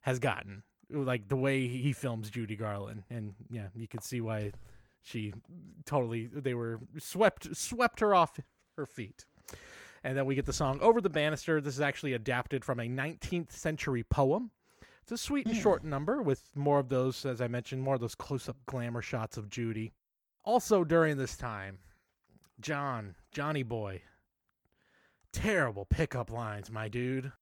has 0.00 0.18
gotten. 0.18 0.62
Like 0.90 1.28
the 1.28 1.36
way 1.36 1.66
he 1.66 1.92
films 1.92 2.30
Judy 2.30 2.56
Garland, 2.56 3.04
and 3.10 3.34
yeah, 3.50 3.68
you 3.74 3.86
could 3.86 4.02
see 4.02 4.20
why 4.20 4.52
she 5.02 5.32
totally 5.84 6.26
they 6.26 6.54
were 6.54 6.80
swept 6.98 7.54
swept 7.56 8.00
her 8.00 8.14
off 8.14 8.38
her 8.76 8.86
feet. 8.86 9.26
And 10.04 10.16
then 10.16 10.26
we 10.26 10.34
get 10.34 10.46
the 10.46 10.52
song 10.52 10.80
"Over 10.80 11.00
the 11.00 11.10
Banister." 11.10 11.60
This 11.60 11.74
is 11.74 11.80
actually 11.80 12.14
adapted 12.14 12.64
from 12.64 12.80
a 12.80 12.84
19th 12.84 13.52
century 13.52 14.02
poem. 14.02 14.50
It's 15.02 15.12
a 15.12 15.24
sweet 15.24 15.46
and 15.46 15.56
short 15.56 15.82
hmm. 15.82 15.88
number 15.88 16.22
with 16.22 16.50
more 16.54 16.78
of 16.78 16.90
those, 16.90 17.24
as 17.24 17.40
I 17.40 17.48
mentioned, 17.48 17.82
more 17.82 17.94
of 17.94 18.00
those 18.00 18.14
close-up 18.14 18.56
glamour 18.66 19.00
shots 19.00 19.38
of 19.38 19.48
Judy. 19.48 19.92
Also 20.44 20.84
during 20.84 21.16
this 21.16 21.34
time, 21.36 21.78
John, 22.60 23.14
Johnny 23.32 23.62
Boy, 23.62 24.02
terrible 25.32 25.84
pickup 25.84 26.30
lines, 26.30 26.70
my 26.70 26.88
dude. 26.88 27.32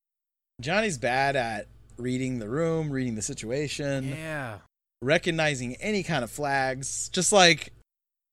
Johnny's 0.61 0.99
bad 0.99 1.37
at 1.37 1.67
reading 1.99 2.39
the 2.39 2.49
room, 2.49 2.91
reading 2.91 3.15
the 3.15 3.23
situation, 3.23 4.09
Yeah. 4.09 4.59
recognizing 5.03 5.77
any 5.77 6.03
kind 6.03 6.25
of 6.25 6.31
flags. 6.31 7.09
Just 7.11 7.33
like 7.33 7.73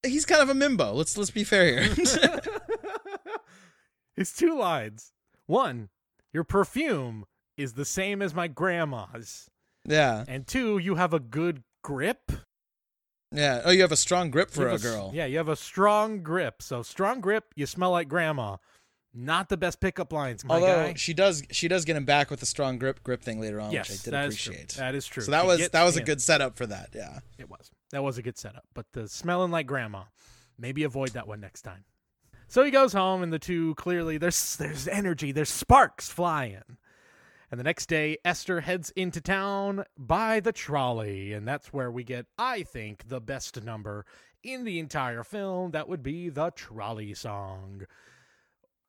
he's 0.06 0.26
kind 0.26 0.42
of 0.42 0.50
a 0.50 0.54
mimbo. 0.54 0.94
Let's 0.94 1.18
let's 1.18 1.32
be 1.32 1.44
fair 1.44 1.84
here. 1.84 1.96
it's 4.18 4.34
two 4.36 4.58
lines. 4.58 5.12
One, 5.48 5.90
your 6.34 6.44
perfume 6.44 7.26
is 7.58 7.74
the 7.74 7.86
same 7.86 8.22
as 8.22 8.34
my 8.34 8.48
grandma's. 8.48 9.50
yeah. 9.86 10.24
And 10.28 10.48
two, 10.48 10.78
you 10.78 10.96
have 10.96 11.14
a 11.14 11.20
good 11.20 11.64
grip. 11.84 12.32
Yeah. 13.34 13.62
Oh, 13.66 13.72
you 13.72 13.82
have 13.82 13.92
a 13.92 13.98
strong 13.98 14.30
grip 14.30 14.50
for 14.52 14.70
a, 14.70 14.76
a 14.76 14.80
girl. 14.80 15.12
Yeah, 15.14 15.26
you 15.26 15.38
have 15.38 15.50
a 15.50 15.56
strong 15.56 16.22
grip. 16.24 16.62
So 16.62 16.82
strong 16.84 17.20
grip, 17.20 17.46
you 17.56 17.66
smell 17.66 17.92
like 17.92 18.08
grandma. 18.08 18.58
Not 19.16 19.48
the 19.50 19.58
best 19.58 19.80
pickup 19.80 20.12
lines, 20.12 20.44
my 20.44 20.56
Although 20.56 20.88
guy. 20.88 20.94
she 20.96 21.14
does 21.14 21.44
she 21.52 21.68
does 21.68 21.86
get 21.86 21.96
him 21.96 22.06
back 22.06 22.32
with 22.32 22.42
a 22.42 22.48
strong 22.48 22.80
grip 22.80 23.04
grip 23.04 23.22
thing 23.22 23.40
later 23.40 23.62
on, 23.62 23.72
yes, 23.72 23.90
which 23.90 24.00
I 24.00 24.04
did 24.06 24.14
that 24.14 24.28
is 24.30 24.38
true. 24.38 24.54
appreciate. 24.54 24.74
That 24.80 24.96
is 24.96 25.06
true. 25.06 25.24
So 25.24 25.32
that 25.32 25.42
She 25.42 25.48
was 25.48 25.70
that 25.70 25.84
was 25.84 25.98
a 25.98 26.04
good 26.04 26.20
setup 26.22 26.58
for 26.58 26.66
that. 26.66 26.90
Yeah. 26.96 27.20
It 27.38 27.48
was. 27.50 27.70
That 27.92 28.04
was 28.04 28.18
a 28.18 28.24
good 28.24 28.40
setup. 28.40 28.64
But 28.74 28.88
the 28.94 29.08
smelling 29.08 29.52
like 29.52 29.68
grandma, 29.68 30.04
maybe 30.58 30.84
avoid 30.84 31.10
that 31.10 31.28
one 31.28 31.40
next 31.42 31.62
time. 31.62 31.86
So 32.48 32.64
he 32.64 32.72
goes 32.72 32.94
home, 32.94 33.22
and 33.22 33.32
the 33.32 33.40
two 33.40 33.76
clearly 33.76 34.18
there's 34.18 34.56
there's 34.58 34.88
energy, 34.88 35.32
there's 35.32 35.50
sparks 35.52 36.10
flying. 36.10 36.64
And 37.54 37.60
the 37.60 37.66
next 37.66 37.86
day, 37.86 38.18
Esther 38.26 38.62
heads 38.62 38.90
into 38.96 39.22
town 39.22 39.84
by 39.96 40.40
the 40.40 40.52
trolley, 40.52 41.34
and 41.34 41.48
that's 41.48 41.72
where 41.72 41.92
we 41.92 42.04
get, 42.04 42.26
I 42.36 42.64
think, 42.64 43.08
the 43.10 43.22
best 43.22 43.64
number 43.64 44.08
in 44.42 44.64
the 44.64 44.80
entire 44.80 45.24
film. 45.24 45.70
That 45.70 45.88
would 45.88 46.02
be 46.02 46.30
the 46.30 46.50
trolley 46.50 47.14
song. 47.14 47.84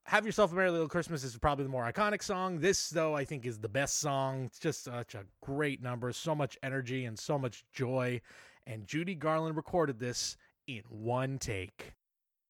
Have 0.04 0.24
Yourself 0.24 0.50
a 0.50 0.54
Merry 0.54 0.70
Little 0.70 0.88
Christmas 0.88 1.24
is 1.24 1.36
probably 1.36 1.64
the 1.64 1.70
more 1.70 1.84
iconic 1.84 2.22
song. 2.22 2.60
This, 2.60 2.88
though, 2.88 3.14
I 3.14 3.26
think 3.26 3.44
is 3.44 3.58
the 3.58 3.68
best 3.68 3.98
song. 3.98 4.44
It's 4.44 4.58
just 4.58 4.84
such 4.84 5.14
a 5.14 5.26
great 5.42 5.82
number, 5.82 6.10
so 6.12 6.34
much 6.34 6.56
energy 6.62 7.04
and 7.04 7.18
so 7.18 7.38
much 7.38 7.66
joy. 7.70 8.22
And 8.66 8.86
Judy 8.86 9.14
Garland 9.14 9.58
recorded 9.58 9.98
this 9.98 10.38
in 10.66 10.84
one 10.88 11.36
take. 11.38 11.92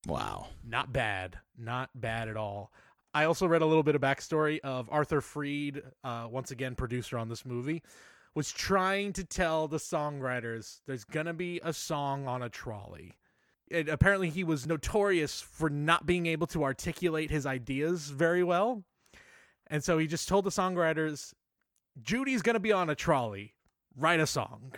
Wow. 0.06 0.46
Not 0.64 0.92
bad. 0.92 1.38
Not 1.58 1.90
bad 1.92 2.28
at 2.28 2.36
all. 2.36 2.70
I 3.14 3.24
also 3.26 3.46
read 3.46 3.62
a 3.62 3.66
little 3.66 3.84
bit 3.84 3.94
of 3.94 4.00
backstory 4.00 4.58
of 4.64 4.88
Arthur 4.90 5.20
Freed, 5.20 5.82
uh, 6.02 6.26
once 6.28 6.50
again, 6.50 6.74
producer 6.74 7.16
on 7.16 7.28
this 7.28 7.46
movie, 7.46 7.82
was 8.34 8.50
trying 8.50 9.12
to 9.12 9.22
tell 9.22 9.68
the 9.68 9.76
songwriters 9.76 10.80
there's 10.86 11.04
to 11.26 11.32
be 11.32 11.60
a 11.62 11.72
song 11.72 12.26
on 12.26 12.42
a 12.42 12.48
trolley. 12.48 13.12
And 13.70 13.88
apparently, 13.88 14.30
he 14.30 14.42
was 14.42 14.66
notorious 14.66 15.40
for 15.40 15.70
not 15.70 16.06
being 16.06 16.26
able 16.26 16.48
to 16.48 16.64
articulate 16.64 17.30
his 17.30 17.46
ideas 17.46 18.10
very 18.10 18.42
well. 18.42 18.82
And 19.68 19.82
so 19.82 19.96
he 19.96 20.08
just 20.08 20.28
told 20.28 20.44
the 20.44 20.50
songwriters, 20.50 21.32
Judy's 22.02 22.42
to 22.54 22.60
be 22.60 22.72
on 22.72 22.90
a 22.90 22.96
trolley, 22.96 23.54
write 23.96 24.20
a 24.20 24.26
song. 24.26 24.72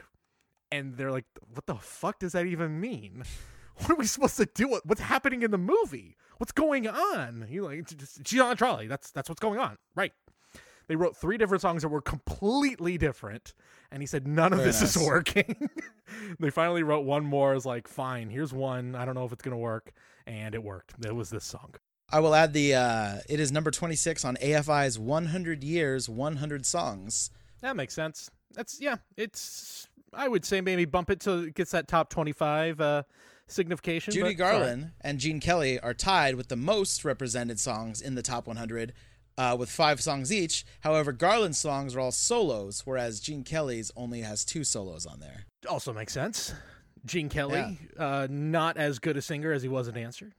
And 0.71 0.97
they're 0.97 1.11
like, 1.11 1.25
what 1.53 1.67
the 1.67 1.77
fuck 1.77 2.19
does 2.19 2.33
that 2.33 2.47
even 2.47 2.81
mean? 2.81 3.25
What 3.79 3.91
are 3.91 3.97
we 3.97 4.07
supposed 4.07 4.39
to 4.39 4.47
do? 4.47 4.81
What's 4.85 5.03
happening 5.03 5.43
in 5.43 5.51
the 5.51 5.59
movie? 5.59 6.17
What's 6.39 6.53
going 6.53 6.87
on? 6.87 7.47
He 7.49 7.61
like, 7.61 7.89
she's 8.25 8.41
on 8.41 8.53
a 8.53 8.57
trolley. 8.57 8.87
That's 8.87 9.11
that's 9.11 9.29
what's 9.29 9.41
going 9.41 9.59
on, 9.59 9.79
right? 9.95 10.13
They 10.89 10.97
wrote 10.97 11.17
three 11.17 11.37
different 11.37 11.63
songs 11.63 11.83
that 11.83 11.89
were 11.89 12.01
completely 12.01 12.97
different, 12.97 13.55
and 13.91 14.03
he 14.03 14.07
said 14.07 14.27
none 14.27 14.53
of 14.53 14.59
Very 14.59 14.71
this 14.71 14.83
is 14.83 14.97
working. 14.97 15.71
they 16.39 16.51
finally 16.51 16.83
wrote 16.83 17.05
one 17.05 17.25
more. 17.25 17.55
Is 17.55 17.67
like, 17.67 17.89
fine, 17.89 18.31
here's 18.31 18.53
one. 18.53 18.95
I 18.95 19.05
don't 19.05 19.15
know 19.15 19.25
if 19.25 19.33
it's 19.33 19.43
gonna 19.43 19.57
work, 19.57 19.93
and 20.27 20.55
it 20.55 20.63
worked. 20.63 20.95
It 21.05 21.15
was 21.15 21.31
this 21.31 21.45
song. 21.45 21.75
I 22.11 22.21
will 22.21 22.35
add 22.35 22.53
the. 22.53 22.75
Uh, 22.75 23.15
it 23.29 23.41
is 23.41 23.51
number 23.51 23.73
26 23.73 24.25
on 24.25 24.37
AFI's 24.37 24.97
100 24.97 25.65
Years, 25.65 26.09
100 26.09 26.65
Songs. 26.65 27.31
That 27.63 27.75
makes 27.75 27.95
sense. 27.95 28.31
That's 28.55 28.81
yeah. 28.81 28.97
It's 29.17 29.89
I 30.15 30.29
would 30.29 30.45
say 30.45 30.61
maybe 30.61 30.85
bump 30.85 31.11
it 31.11 31.21
till 31.21 31.45
it 31.45 31.55
gets 31.55 31.73
that 31.73 31.89
top 31.89 32.11
twenty-five 32.11 32.81
uh, 32.81 33.03
signification. 33.49 34.13
Judy 34.13 34.35
but 34.35 34.39
sorry. 34.39 34.53
Garland 34.59 34.91
and 35.01 35.19
Gene 35.19 35.41
Kelly 35.41 35.79
are 35.81 35.95
tied 35.95 36.35
with 36.35 36.49
the 36.49 36.57
most 36.57 37.05
represented 37.05 37.59
songs 37.61 38.01
in 38.01 38.15
the 38.15 38.23
top 38.23 38.47
100 38.47 38.93
uh, 39.39 39.57
with 39.59 39.71
five 39.71 40.01
songs 40.01 40.33
each. 40.33 40.65
However, 40.81 41.13
Garland's 41.13 41.59
songs 41.59 41.95
are 41.95 42.01
all 42.01 42.13
solos, 42.13 42.83
whereas 42.85 43.21
Gene 43.21 43.45
Kelly's 43.45 43.91
only 43.97 44.21
has 44.23 44.45
two 44.45 44.65
solos 44.65 45.07
on 45.07 45.21
there. 45.21 45.45
also 45.69 45.93
makes 45.93 46.13
sense. 46.13 46.55
Gene 47.05 47.29
Kelly, 47.29 47.79
uh, 47.97 48.27
not 48.29 48.77
as 48.77 48.99
good 48.99 49.17
a 49.17 49.23
singer 49.23 49.53
as 49.53 49.63
he 49.63 49.69
was 49.69 49.87
a 49.87 49.93
dancer. 49.93 50.33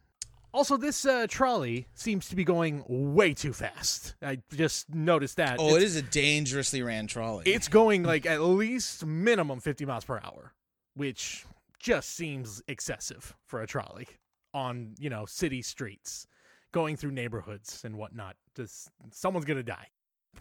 Also, 0.53 0.75
this 0.75 1.05
uh, 1.05 1.27
trolley 1.29 1.87
seems 1.93 2.27
to 2.29 2.35
be 2.35 2.43
going 2.43 2.83
way 2.87 3.33
too 3.33 3.53
fast. 3.53 4.15
I 4.21 4.39
just 4.53 4.93
noticed 4.93 5.37
that. 5.37 5.57
Oh, 5.59 5.75
it's, 5.75 5.77
it 5.77 5.83
is 5.83 5.95
a 5.97 6.01
dangerously 6.01 6.81
ran 6.81 7.07
trolley. 7.07 7.43
it's 7.45 7.67
going 7.67 8.03
like 8.03 8.25
at 8.25 8.41
least 8.41 9.05
minimum 9.05 9.59
50 9.59 9.85
miles 9.85 10.03
per 10.03 10.19
hour, 10.23 10.53
which 10.95 11.45
just 11.79 12.15
seems 12.15 12.61
excessive 12.67 13.35
for 13.45 13.61
a 13.61 13.67
trolley 13.67 14.07
on, 14.53 14.95
you 14.99 15.09
know, 15.09 15.25
city 15.25 15.61
streets, 15.61 16.27
going 16.71 16.97
through 16.97 17.11
neighborhoods 17.11 17.83
and 17.83 17.97
whatnot. 17.97 18.35
Just 18.55 18.89
someone's 19.11 19.45
to 19.45 19.63
die. 19.63 19.87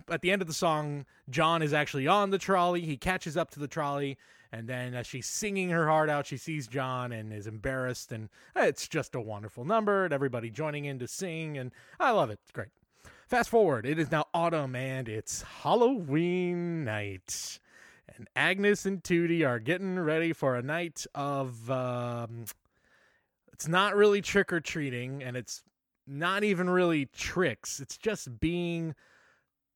At 0.08 0.20
the 0.20 0.30
end 0.30 0.42
of 0.42 0.48
the 0.48 0.54
song, 0.54 1.06
John 1.30 1.62
is 1.62 1.72
actually 1.72 2.06
on 2.06 2.30
the 2.30 2.38
trolley. 2.38 2.82
He 2.82 2.96
catches 2.96 3.36
up 3.36 3.50
to 3.52 3.60
the 3.60 3.68
trolley, 3.68 4.18
and 4.52 4.68
then 4.68 4.94
as 4.94 5.06
she's 5.06 5.26
singing 5.26 5.70
her 5.70 5.88
heart 5.88 6.10
out, 6.10 6.26
she 6.26 6.36
sees 6.36 6.66
John 6.66 7.12
and 7.12 7.32
is 7.32 7.46
embarrassed. 7.46 8.12
And 8.12 8.28
it's 8.54 8.88
just 8.88 9.14
a 9.14 9.20
wonderful 9.20 9.64
number, 9.64 10.04
and 10.04 10.12
everybody 10.12 10.50
joining 10.50 10.84
in 10.84 10.98
to 10.98 11.08
sing. 11.08 11.56
And 11.56 11.72
I 11.98 12.10
love 12.10 12.30
it. 12.30 12.40
It's 12.42 12.52
great. 12.52 12.68
Fast 13.26 13.48
forward, 13.50 13.86
it 13.86 13.98
is 13.98 14.12
now 14.12 14.26
autumn 14.32 14.76
and 14.76 15.08
it's 15.08 15.42
Halloween 15.42 16.84
night. 16.84 17.58
And 18.16 18.28
Agnes 18.34 18.86
and 18.86 19.02
Tootie 19.02 19.46
are 19.46 19.58
getting 19.58 19.98
ready 19.98 20.32
for 20.32 20.56
a 20.56 20.62
night 20.62 21.06
of 21.14 21.70
um 21.70 22.44
it's 23.52 23.68
not 23.68 23.94
really 23.94 24.20
trick 24.20 24.52
or 24.52 24.60
treating 24.60 25.22
and 25.22 25.36
it's 25.36 25.62
not 26.06 26.44
even 26.44 26.70
really 26.70 27.06
tricks. 27.06 27.80
It's 27.80 27.96
just 27.96 28.38
being 28.38 28.94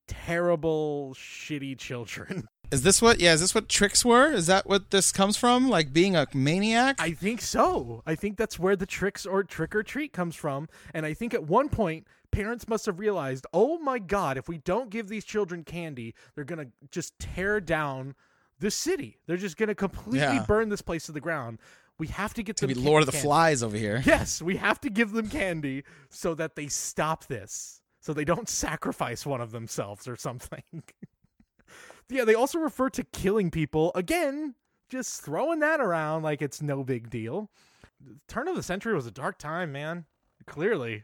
terrible 0.07 1.13
shitty 1.15 1.77
children. 1.77 2.47
is 2.71 2.83
this 2.83 3.01
what? 3.01 3.19
Yeah, 3.19 3.33
is 3.33 3.41
this 3.41 3.55
what 3.55 3.69
tricks 3.69 4.03
were? 4.05 4.31
Is 4.31 4.47
that 4.47 4.67
what 4.67 4.91
this 4.91 5.11
comes 5.11 5.37
from? 5.37 5.69
Like 5.69 5.93
being 5.93 6.15
a 6.15 6.27
maniac? 6.33 6.97
I 6.99 7.11
think 7.11 7.41
so. 7.41 8.01
I 8.05 8.15
think 8.15 8.37
that's 8.37 8.59
where 8.59 8.75
the 8.75 8.85
tricks 8.85 9.25
or 9.25 9.43
trick 9.43 9.75
or 9.75 9.83
treat 9.83 10.13
comes 10.13 10.35
from. 10.35 10.69
And 10.93 11.05
I 11.05 11.13
think 11.13 11.33
at 11.33 11.43
one 11.43 11.69
point, 11.69 12.07
parents 12.31 12.67
must 12.67 12.85
have 12.85 12.99
realized, 12.99 13.45
oh 13.53 13.77
my 13.79 13.99
God, 13.99 14.37
if 14.37 14.47
we 14.47 14.57
don't 14.57 14.89
give 14.89 15.09
these 15.09 15.25
children 15.25 15.63
candy, 15.63 16.13
they're 16.35 16.45
going 16.45 16.65
to 16.65 16.71
just 16.89 17.17
tear 17.19 17.59
down 17.59 18.15
the 18.61 18.71
city. 18.71 19.17
They're 19.27 19.37
just 19.37 19.57
going 19.57 19.67
to 19.69 19.75
completely 19.75 20.19
Yeah. 20.19 20.45
burn 20.47 20.69
this 20.69 20.81
place 20.81 21.05
to 21.07 21.11
the 21.11 21.19
ground. 21.19 21.59
We 21.99 22.07
have 22.07 22.33
to 22.35 22.43
get 22.43 22.55
to 22.57 22.67
them 22.67 22.75
be 22.75 22.81
ca- 22.81 22.89
Lord 22.89 23.01
of 23.03 23.07
the 23.07 23.11
candy. 23.11 23.25
Flies 23.27 23.61
over 23.63 23.77
here. 23.77 24.01
Yes, 24.05 24.41
we 24.41 24.55
have 24.57 24.79
to 24.81 24.89
give 24.89 25.11
them 25.11 25.29
candy 25.29 25.83
so 26.09 26.33
that 26.35 26.55
they 26.55 26.67
stop 26.67 27.27
this, 27.27 27.81
so 27.99 28.13
they 28.13 28.25
don't 28.25 28.49
sacrifice 28.49 29.25
one 29.25 29.41
of 29.41 29.51
themselves 29.51 30.07
or 30.07 30.15
something. 30.15 30.63
yeah, 32.09 32.23
they 32.25 32.33
also 32.35 32.59
refer 32.59 32.89
to 32.91 33.03
killing 33.03 33.51
people 33.51 33.91
again, 33.95 34.55
just 34.89 35.21
throwing 35.23 35.59
that 35.59 35.79
around 35.79 36.23
like 36.23 36.41
it's 36.41 36.61
no 36.61 36.83
big 36.83 37.09
deal. 37.09 37.49
The 38.03 38.17
turn 38.27 38.47
of 38.47 38.55
the 38.55 38.63
century 38.63 38.93
was 38.95 39.05
a 39.05 39.11
dark 39.11 39.37
time, 39.37 39.71
man. 39.71 40.05
Clearly, 40.47 41.03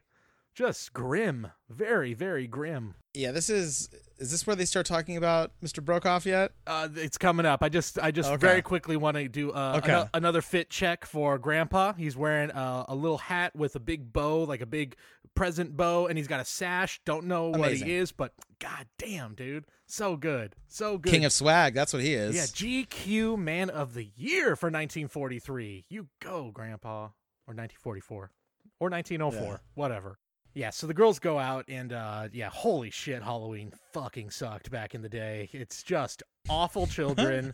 just 0.55 0.93
grim, 0.93 1.47
very, 1.69 2.13
very 2.15 2.47
grim. 2.47 2.95
Yeah, 3.13 3.31
this 3.31 3.49
is. 3.51 3.89
Is 4.19 4.31
this 4.31 4.47
where 4.47 4.55
they 4.55 4.65
start 4.65 4.85
talking 4.87 5.15
about 5.15 5.51
Mr. 5.63 5.83
Braukoff 5.83 6.25
yet? 6.25 6.51
Uh, 6.65 6.87
it's 6.95 7.17
coming 7.19 7.45
up. 7.45 7.61
I 7.61 7.69
just, 7.69 7.99
I 7.99 8.09
just 8.11 8.29
Okay. 8.29 8.37
very 8.37 8.61
quickly 8.63 8.97
want 8.97 9.15
to 9.17 9.27
do 9.27 9.51
uh, 9.51 9.75
Okay. 9.77 9.91
ano- 9.91 10.09
another 10.13 10.41
fit 10.41 10.69
check 10.71 11.05
for 11.05 11.37
Grandpa. 11.37 11.93
He's 11.93 12.17
wearing 12.17 12.49
uh, 12.51 12.85
a 12.87 12.95
little 12.95 13.19
hat 13.19 13.55
with 13.55 13.75
a 13.75 13.79
big 13.79 14.11
bow, 14.11 14.43
like 14.43 14.61
a 14.61 14.65
big 14.65 14.95
present 15.35 15.77
bow, 15.77 16.07
and 16.07 16.17
he's 16.17 16.27
got 16.27 16.39
a 16.39 16.45
sash. 16.45 16.99
Don't 17.05 17.25
know 17.27 17.49
what 17.49 17.73
he 17.73 17.93
is, 17.93 18.11
but 18.11 18.33
god 18.59 18.87
damn, 18.97 19.35
dude, 19.35 19.65
so 19.85 20.15
good, 20.17 20.55
so 20.67 20.97
good. 20.97 21.11
King 21.13 21.25
of 21.25 21.31
Swag. 21.31 21.75
That's 21.75 21.93
what 21.93 22.01
he 22.01 22.15
is. 22.15 22.35
yeah, 22.35 22.43
GQ 22.45 23.37
Man 23.37 23.69
of 23.69 23.93
the 23.93 24.09
Year 24.15 24.55
for 24.55 24.71
1943. 24.71 25.85
You 25.89 26.07
go, 26.21 26.49
Grandpa, 26.51 27.09
or 27.45 27.53
1944, 27.53 28.31
or 28.79 28.89
1904, 28.89 29.43
Yeah. 29.43 29.57
whatever. 29.75 30.17
Yeah, 30.53 30.71
so 30.71 30.87
the 30.87 30.93
girls 30.93 31.19
go 31.19 31.37
out 31.37 31.65
and 31.67 31.93
uh 31.93 32.29
yeah, 32.31 32.49
holy 32.49 32.89
shit, 32.89 33.21
Halloween 33.21 33.71
fucking 33.93 34.31
sucked 34.31 34.71
back 34.71 34.95
in 34.95 35.01
the 35.01 35.09
day. 35.09 35.49
It's 35.53 35.83
just 35.83 36.23
awful 36.49 36.87
children 36.87 37.53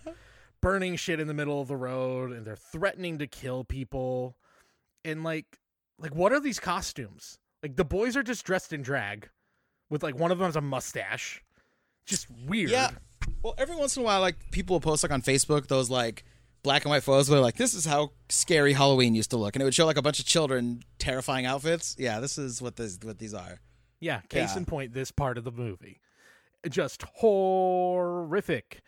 burning 0.61 0.95
shit 0.95 1.19
in 1.19 1.27
the 1.27 1.33
middle 1.33 1.59
of 1.59 1.67
the 1.67 1.75
road 1.75 2.31
and 2.31 2.45
they're 2.45 2.55
threatening 2.55 3.17
to 3.19 3.27
kill 3.27 3.63
people. 3.63 4.37
And 5.03 5.23
like 5.23 5.59
like 5.99 6.15
what 6.15 6.31
are 6.31 6.39
these 6.39 6.59
costumes? 6.59 7.39
Like 7.61 7.75
the 7.75 7.85
boys 7.85 8.15
are 8.15 8.23
just 8.23 8.45
dressed 8.45 8.73
in 8.73 8.81
drag 8.81 9.29
with 9.89 10.03
like 10.03 10.17
one 10.17 10.31
of 10.31 10.37
them 10.37 10.47
has 10.47 10.55
a 10.55 10.61
mustache. 10.61 11.43
Just 12.05 12.27
weird. 12.47 12.71
Yeah. 12.71 12.91
Well, 13.41 13.55
every 13.57 13.75
once 13.75 13.95
in 13.95 14.03
a 14.03 14.05
while, 14.05 14.21
like 14.21 14.51
people 14.51 14.75
will 14.75 14.81
post 14.81 15.03
like 15.03 15.11
on 15.11 15.21
Facebook 15.21 15.67
those 15.67 15.89
like 15.89 16.25
black 16.63 16.83
and 16.85 16.89
white 16.89 17.03
photos 17.03 17.29
where 17.29 17.39
like 17.39 17.55
this 17.57 17.73
is 17.73 17.85
how 17.85 18.11
scary 18.29 18.73
Halloween 18.73 19.13
used 19.15 19.29
to 19.31 19.37
look, 19.37 19.55
and 19.55 19.61
it 19.61 19.65
would 19.65 19.75
show 19.75 19.85
like 19.85 19.97
a 19.97 20.01
bunch 20.01 20.19
of 20.19 20.25
children 20.25 20.81
terrifying 20.99 21.45
outfits. 21.45 21.95
Yeah, 21.99 22.19
this 22.19 22.37
is 22.37 22.61
what 22.61 22.75
this 22.77 22.97
what 23.03 23.19
these 23.19 23.33
are. 23.33 23.59
Yeah, 23.99 24.21
case 24.29 24.51
Yeah. 24.53 24.57
in 24.57 24.65
point, 24.65 24.93
this 24.93 25.11
part 25.11 25.37
of 25.37 25.43
the 25.43 25.51
movie. 25.51 25.99
Just 26.69 27.03
horrific. 27.83 28.81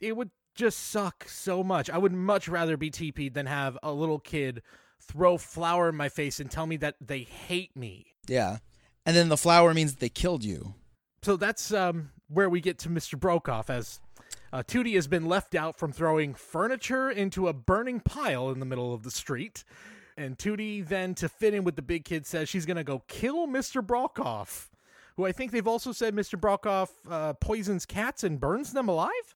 It 0.00 0.16
would 0.16 0.30
just 0.54 0.78
suck 0.78 1.26
so 1.28 1.62
much. 1.64 1.90
I 1.90 1.98
would 1.98 2.12
much 2.12 2.48
rather 2.48 2.76
be 2.76 2.90
TP'd 2.90 3.34
than 3.34 3.46
have 3.46 3.76
a 3.82 3.92
little 3.92 4.18
kid 4.18 4.62
throw 5.00 5.36
flour 5.36 5.88
in 5.88 5.96
my 5.96 6.08
face 6.08 6.40
and 6.40 6.50
tell 6.50 6.66
me 6.66 6.76
that 6.78 6.96
they 7.00 7.20
hate 7.20 7.76
me. 7.76 8.06
Yeah, 8.28 8.58
and 9.04 9.16
then 9.16 9.28
the 9.28 9.36
flower 9.36 9.74
means 9.74 9.96
they 9.96 10.08
killed 10.08 10.44
you. 10.44 10.74
So 11.22 11.36
that's 11.36 11.72
um, 11.72 12.10
where 12.28 12.48
we 12.50 12.60
get 12.60 12.78
to 12.80 12.88
Mr. 12.90 13.18
Braukoff 13.18 13.70
as 13.70 14.00
uh, 14.54 14.62
Tootie 14.62 14.94
has 14.94 15.08
been 15.08 15.26
left 15.26 15.56
out 15.56 15.76
from 15.76 15.90
throwing 15.90 16.32
furniture 16.32 17.10
into 17.10 17.48
a 17.48 17.52
burning 17.52 17.98
pile 17.98 18.50
in 18.50 18.60
the 18.60 18.64
middle 18.64 18.94
of 18.94 19.02
the 19.02 19.10
street. 19.10 19.64
And 20.16 20.38
Tootie 20.38 20.86
then, 20.86 21.16
to 21.16 21.28
fit 21.28 21.54
in 21.54 21.64
with 21.64 21.74
the 21.74 21.82
big 21.82 22.04
kid, 22.04 22.24
says 22.24 22.48
she's 22.48 22.64
going 22.64 22.76
to 22.76 22.84
go 22.84 23.02
kill 23.08 23.48
Mr. 23.48 23.84
Braukoff, 23.84 24.68
who 25.16 25.26
I 25.26 25.32
think 25.32 25.50
they've 25.50 25.66
also 25.66 25.90
said 25.90 26.14
Mr. 26.14 26.38
Braukoff 26.38 26.90
uh, 27.10 27.32
poisons 27.32 27.84
cats 27.84 28.22
and 28.22 28.38
burns 28.38 28.72
them 28.72 28.88
alive. 28.88 29.34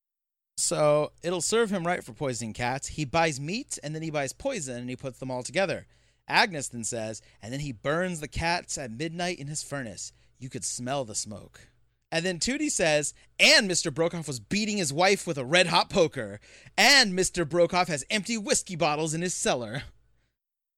So 0.57 1.11
it'll 1.21 1.41
serve 1.41 1.71
him 1.71 1.85
right 1.85 2.05
for 2.05 2.12
poisoning 2.12 2.53
cats. 2.53 2.87
He 2.87 3.05
buys 3.05 3.41
meat 3.41 3.77
and 3.83 3.97
then 3.97 4.03
he 4.03 4.11
buys 4.12 4.33
poison 4.33 4.77
and 4.77 4.89
he 4.89 4.95
puts 4.95 5.19
them 5.19 5.33
all 5.33 5.43
together. 5.43 5.89
Agnes 6.29 6.69
then 6.69 6.85
says, 6.85 7.23
and 7.43 7.53
then 7.53 7.61
he 7.61 7.73
burns 7.73 8.21
the 8.21 8.29
cats 8.29 8.79
at 8.79 8.93
midnight 8.93 9.41
in 9.41 9.49
his 9.49 9.64
furnace. 9.64 10.12
You 10.39 10.49
could 10.49 10.64
smell 10.64 11.05
the 11.05 11.16
smoke. 11.16 11.69
And 12.11 12.24
then 12.24 12.38
Tootie 12.38 12.70
says, 12.70 13.12
and 13.38 13.70
Mr. 13.70 13.92
Braukoff 13.92 14.26
was 14.26 14.40
beating 14.40 14.78
his 14.78 14.92
wife 14.92 15.26
with 15.26 15.36
a 15.36 15.44
red 15.44 15.66
hot 15.66 15.90
poker. 15.90 16.40
And 16.76 17.12
Mr. 17.12 17.44
Braukoff 17.44 17.88
has 17.88 18.04
empty 18.11 18.38
whiskey 18.38 18.76
bottles 18.76 19.12
in 19.12 19.20
his 19.20 19.34
cellar. 19.34 19.82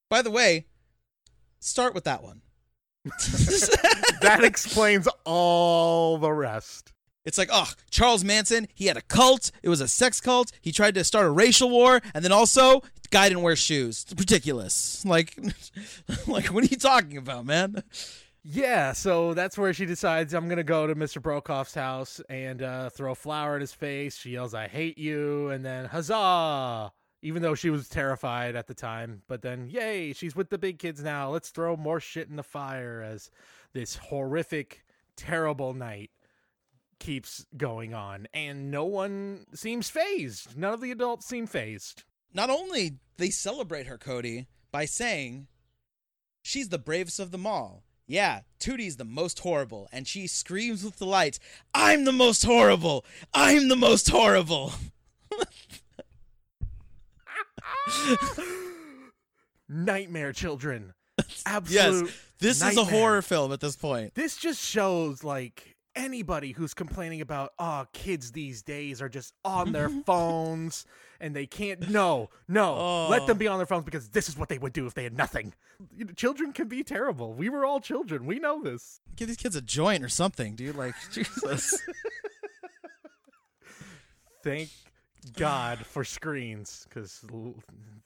By 0.09 0.21
the 0.21 0.31
way, 0.31 0.65
start 1.59 1.93
with 1.93 2.03
that 2.03 2.23
one. 2.23 2.41
That 4.21 4.43
explains 4.43 5.07
all 5.25 6.19
the 6.19 6.31
rest. 6.31 6.93
It's 7.25 7.37
like, 7.39 7.49
oh, 7.51 7.71
Charles 7.89 8.23
Manson, 8.23 8.67
he 8.73 8.85
had 8.85 8.97
a 8.97 9.01
cult. 9.01 9.51
It 9.63 9.69
was 9.69 9.81
a 9.81 9.87
sex 9.87 10.21
cult. 10.21 10.51
He 10.61 10.71
tried 10.71 10.93
to 10.93 11.03
start 11.03 11.25
a 11.25 11.31
racial 11.31 11.69
war, 11.69 12.01
and 12.13 12.23
then 12.23 12.31
also, 12.31 12.83
guy 13.09 13.29
didn't 13.29 13.43
wear 13.43 13.55
shoes. 13.55 14.05
It's 14.09 14.19
ridiculous. 14.19 15.03
Like, 15.05 15.37
like, 16.27 16.47
what 16.47 16.63
are 16.63 16.67
you 16.67 16.77
talking 16.77 17.17
about, 17.17 17.45
man? 17.45 17.83
Yeah, 18.43 18.93
so 18.93 19.33
that's 19.33 19.57
where 19.57 19.73
she 19.73 19.85
decides 19.85 20.33
I'm 20.33 20.49
gonna 20.49 20.63
go 20.63 20.87
to 20.87 20.95
Mr. 20.95 21.21
Braukoff's 21.21 21.75
house 21.75 22.21
and 22.27 22.61
uh, 22.61 22.89
throw 22.89 23.13
flower 23.13 23.55
at 23.55 23.61
his 23.61 23.73
face. 23.73 24.17
She 24.17 24.31
yells, 24.31 24.53
"I 24.53 24.67
hate 24.67 24.97
you!" 24.97 25.49
and 25.49 25.63
then 25.63 25.85
huzzah! 25.85 26.91
even 27.21 27.41
though 27.41 27.55
she 27.55 27.69
was 27.69 27.87
terrified 27.87 28.55
at 28.55 28.67
the 28.67 28.73
time. 28.73 29.21
But 29.27 29.41
then, 29.41 29.69
yay, 29.69 30.13
she's 30.13 30.35
with 30.35 30.49
the 30.49 30.57
big 30.57 30.79
kids 30.79 31.03
now. 31.03 31.29
Let's 31.29 31.49
throw 31.49 31.77
more 31.77 31.99
shit 31.99 32.29
in 32.29 32.35
the 32.35 32.43
fire 32.43 33.01
as 33.01 33.29
this 33.73 33.95
horrific, 33.95 34.83
terrible 35.15 35.73
night 35.73 36.11
keeps 36.99 37.45
going 37.55 37.93
on. 37.93 38.27
And 38.33 38.71
no 38.71 38.85
one 38.85 39.45
seems 39.53 39.89
phased. 39.89 40.57
None 40.57 40.73
of 40.73 40.81
the 40.81 40.91
adults 40.91 41.27
seem 41.27 41.47
phased. 41.47 42.03
Not 42.33 42.49
only 42.49 42.97
they 43.17 43.29
celebrate 43.29 43.87
her, 43.87 43.97
Cody, 43.97 44.47
by 44.71 44.85
saying 44.85 45.47
she's 46.41 46.69
the 46.69 46.79
bravest 46.79 47.19
of 47.19 47.31
them 47.31 47.45
all. 47.45 47.83
Yeah, 48.11 48.41
Tootie's 48.59 48.97
the 48.97 49.05
most 49.05 49.39
horrible, 49.39 49.87
and 49.93 50.05
she 50.05 50.27
screams 50.27 50.83
with 50.83 50.97
delight, 50.97 51.39
I'm 51.73 52.03
the 52.03 52.11
most 52.11 52.43
horrible! 52.43 53.05
I'm 53.33 53.69
the 53.69 53.77
most 53.77 54.09
horrible! 54.09 54.73
Nightmare 59.69 60.33
children. 60.33 60.91
Absolute. 61.45 62.05
yes, 62.07 62.13
this 62.39 62.61
is 62.61 62.75
a 62.75 62.83
horror 62.83 63.21
film 63.21 63.53
at 63.53 63.61
this 63.61 63.77
point. 63.77 64.13
This 64.13 64.35
just 64.35 64.61
shows 64.61 65.23
like 65.23 65.77
anybody 65.95 66.51
who's 66.53 66.73
complaining 66.73 67.21
about 67.21 67.51
oh 67.59 67.85
kids 67.93 68.31
these 68.31 68.61
days 68.63 69.01
are 69.01 69.09
just 69.09 69.33
on 69.43 69.71
their 69.73 69.89
phones 70.05 70.85
and 71.19 71.35
they 71.35 71.45
can't 71.45 71.89
no 71.89 72.29
no 72.47 73.07
let 73.09 73.23
Oh. 73.23 73.25
them 73.27 73.37
be 73.37 73.47
oh. 73.47 73.53
on 73.53 73.59
their 73.59 73.65
phones 73.65 73.83
because 73.83 74.09
this 74.09 74.29
is 74.29 74.37
what 74.37 74.47
they 74.49 74.57
would 74.57 74.73
do 74.73 74.85
if 74.85 74.93
they 74.93 75.03
had 75.03 75.17
nothing 75.17 75.53
You 75.95 76.05
know, 76.05 76.13
children 76.13 76.53
can 76.53 76.67
be 76.67 76.83
terrible 76.83 77.33
we 77.33 77.49
were 77.49 77.65
all 77.65 77.79
children 77.81 78.25
we 78.25 78.39
know 78.39 78.61
this 78.63 78.99
Give 79.15 79.27
these 79.27 79.37
kids 79.37 79.55
a 79.57 79.61
joint 79.61 80.03
or 80.03 80.09
something, 80.09 80.55
dude. 80.55 80.75
Like, 80.75 80.95
Jesus. 81.11 81.77
thank 84.43 84.69
god 85.37 85.85
for 85.85 86.03
screens 86.03 86.87
because 86.89 87.23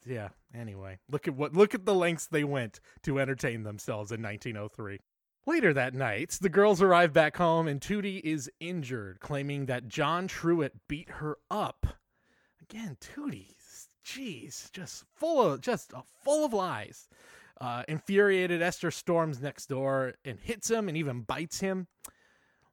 yeah 0.05 0.27
anyway 0.53 0.99
look 1.09 1.27
at 1.29 1.33
what 1.35 1.53
look 1.53 1.73
at 1.73 1.85
the 1.85 1.93
lengths 1.95 2.27
they 2.27 2.43
went 2.43 2.81
to 3.03 3.19
entertain 3.19 3.63
themselves 3.63 4.11
in 4.11 4.21
1903 4.21 4.99
later 5.45 5.73
that 5.73 5.93
night 5.93 6.37
the 6.41 6.49
girls 6.49 6.81
arrive 6.81 7.13
back 7.13 7.37
home 7.37 7.67
and 7.67 7.81
tootie 7.81 8.21
is 8.23 8.49
injured 8.59 9.19
claiming 9.19 9.65
that 9.65 9.87
john 9.87 10.27
truitt 10.27 10.71
beat 10.87 11.09
her 11.09 11.37
up. 11.49 11.87
Again 12.61 12.97
tootie 12.99 13.55
jeez 14.05 14.71
just 14.71 15.03
full 15.15 15.41
of 15.41 15.61
just 15.61 15.93
uh, 15.93 16.01
full 16.23 16.45
of 16.45 16.53
lies. 16.53 17.07
Uh, 17.59 17.83
infuriated 17.87 18.61
esther 18.61 18.91
storms 18.91 19.41
next 19.41 19.67
door 19.67 20.13
and 20.25 20.39
hits 20.39 20.69
him 20.69 20.87
and 20.87 20.97
even 20.97 21.21
bites 21.21 21.59
him. 21.59 21.87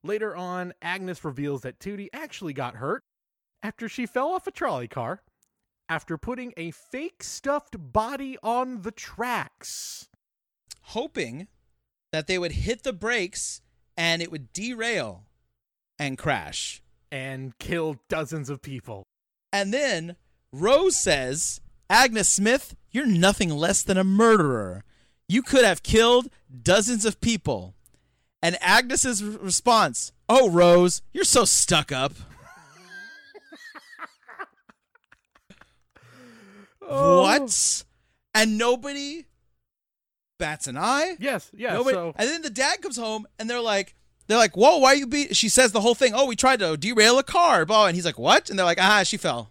Later 0.02 0.34
on 0.34 0.72
agnes 0.82 1.24
reveals 1.24 1.62
that 1.62 1.78
tootie 1.78 2.08
actually 2.12 2.52
got 2.52 2.76
hurt 2.76 3.04
after 3.62 3.88
she 3.88 4.06
fell 4.06 4.32
off 4.32 4.46
a 4.46 4.50
trolley 4.50 4.88
car 4.88 5.22
after 5.88 6.18
putting 6.18 6.52
a 6.56 6.70
fake 6.70 7.22
stuffed 7.22 7.76
body 7.92 8.36
on 8.42 8.82
the 8.82 8.90
tracks. 8.90 10.08
Hoping 10.86 11.48
that 12.12 12.26
they 12.26 12.38
would 12.38 12.52
hit 12.52 12.84
the 12.84 12.92
brakes 12.92 13.60
and 13.96 14.22
it 14.22 14.30
would 14.30 14.52
derail 14.52 15.24
and 15.98 16.18
crash. 16.18 16.82
And 17.10 17.58
kill 17.58 17.96
dozens 18.08 18.48
of 18.48 18.62
people. 18.62 19.02
And 19.52 19.72
then 19.72 20.16
Rose 20.50 20.96
says, 20.96 21.60
Agnes 21.90 22.28
Smith, 22.28 22.74
you're 22.90 23.06
nothing 23.06 23.50
less 23.50 23.82
than 23.82 23.98
a 23.98 24.04
murderer. 24.04 24.82
You 25.28 25.42
could 25.42 25.64
have 25.64 25.82
killed 25.82 26.28
dozens 26.62 27.04
of 27.04 27.20
people. 27.20 27.74
And 28.42 28.56
Agnes's 28.62 29.22
response, 29.22 30.12
Oh, 30.28 30.48
Rose, 30.48 31.02
you're 31.12 31.24
so 31.24 31.44
stuck 31.44 31.92
up. 31.92 32.12
Oh. 36.84 37.22
What? 37.22 37.84
And 38.34 38.58
nobody 38.58 39.24
bats 40.42 40.66
an 40.66 40.76
eye. 40.76 41.16
Yes, 41.20 41.52
yeah. 41.56 41.74
Nobody, 41.74 41.94
so 41.94 42.12
and 42.16 42.28
then 42.28 42.42
the 42.42 42.50
dad 42.50 42.82
comes 42.82 42.96
home 42.96 43.28
and 43.38 43.48
they're 43.48 43.60
like, 43.60 43.94
they're 44.26 44.38
like, 44.38 44.56
whoa, 44.56 44.78
why 44.78 44.94
you 44.94 45.06
beat? 45.06 45.36
She 45.36 45.48
says 45.48 45.70
the 45.70 45.80
whole 45.80 45.94
thing. 45.94 46.14
Oh, 46.16 46.26
we 46.26 46.34
tried 46.34 46.58
to 46.58 46.76
derail 46.76 47.16
a 47.16 47.22
car, 47.22 47.64
blah. 47.64 47.86
And 47.86 47.94
he's 47.94 48.04
like, 48.04 48.18
what? 48.18 48.50
And 48.50 48.58
they're 48.58 48.66
like, 48.66 48.80
ah, 48.80 49.04
she 49.04 49.16
fell. 49.16 49.50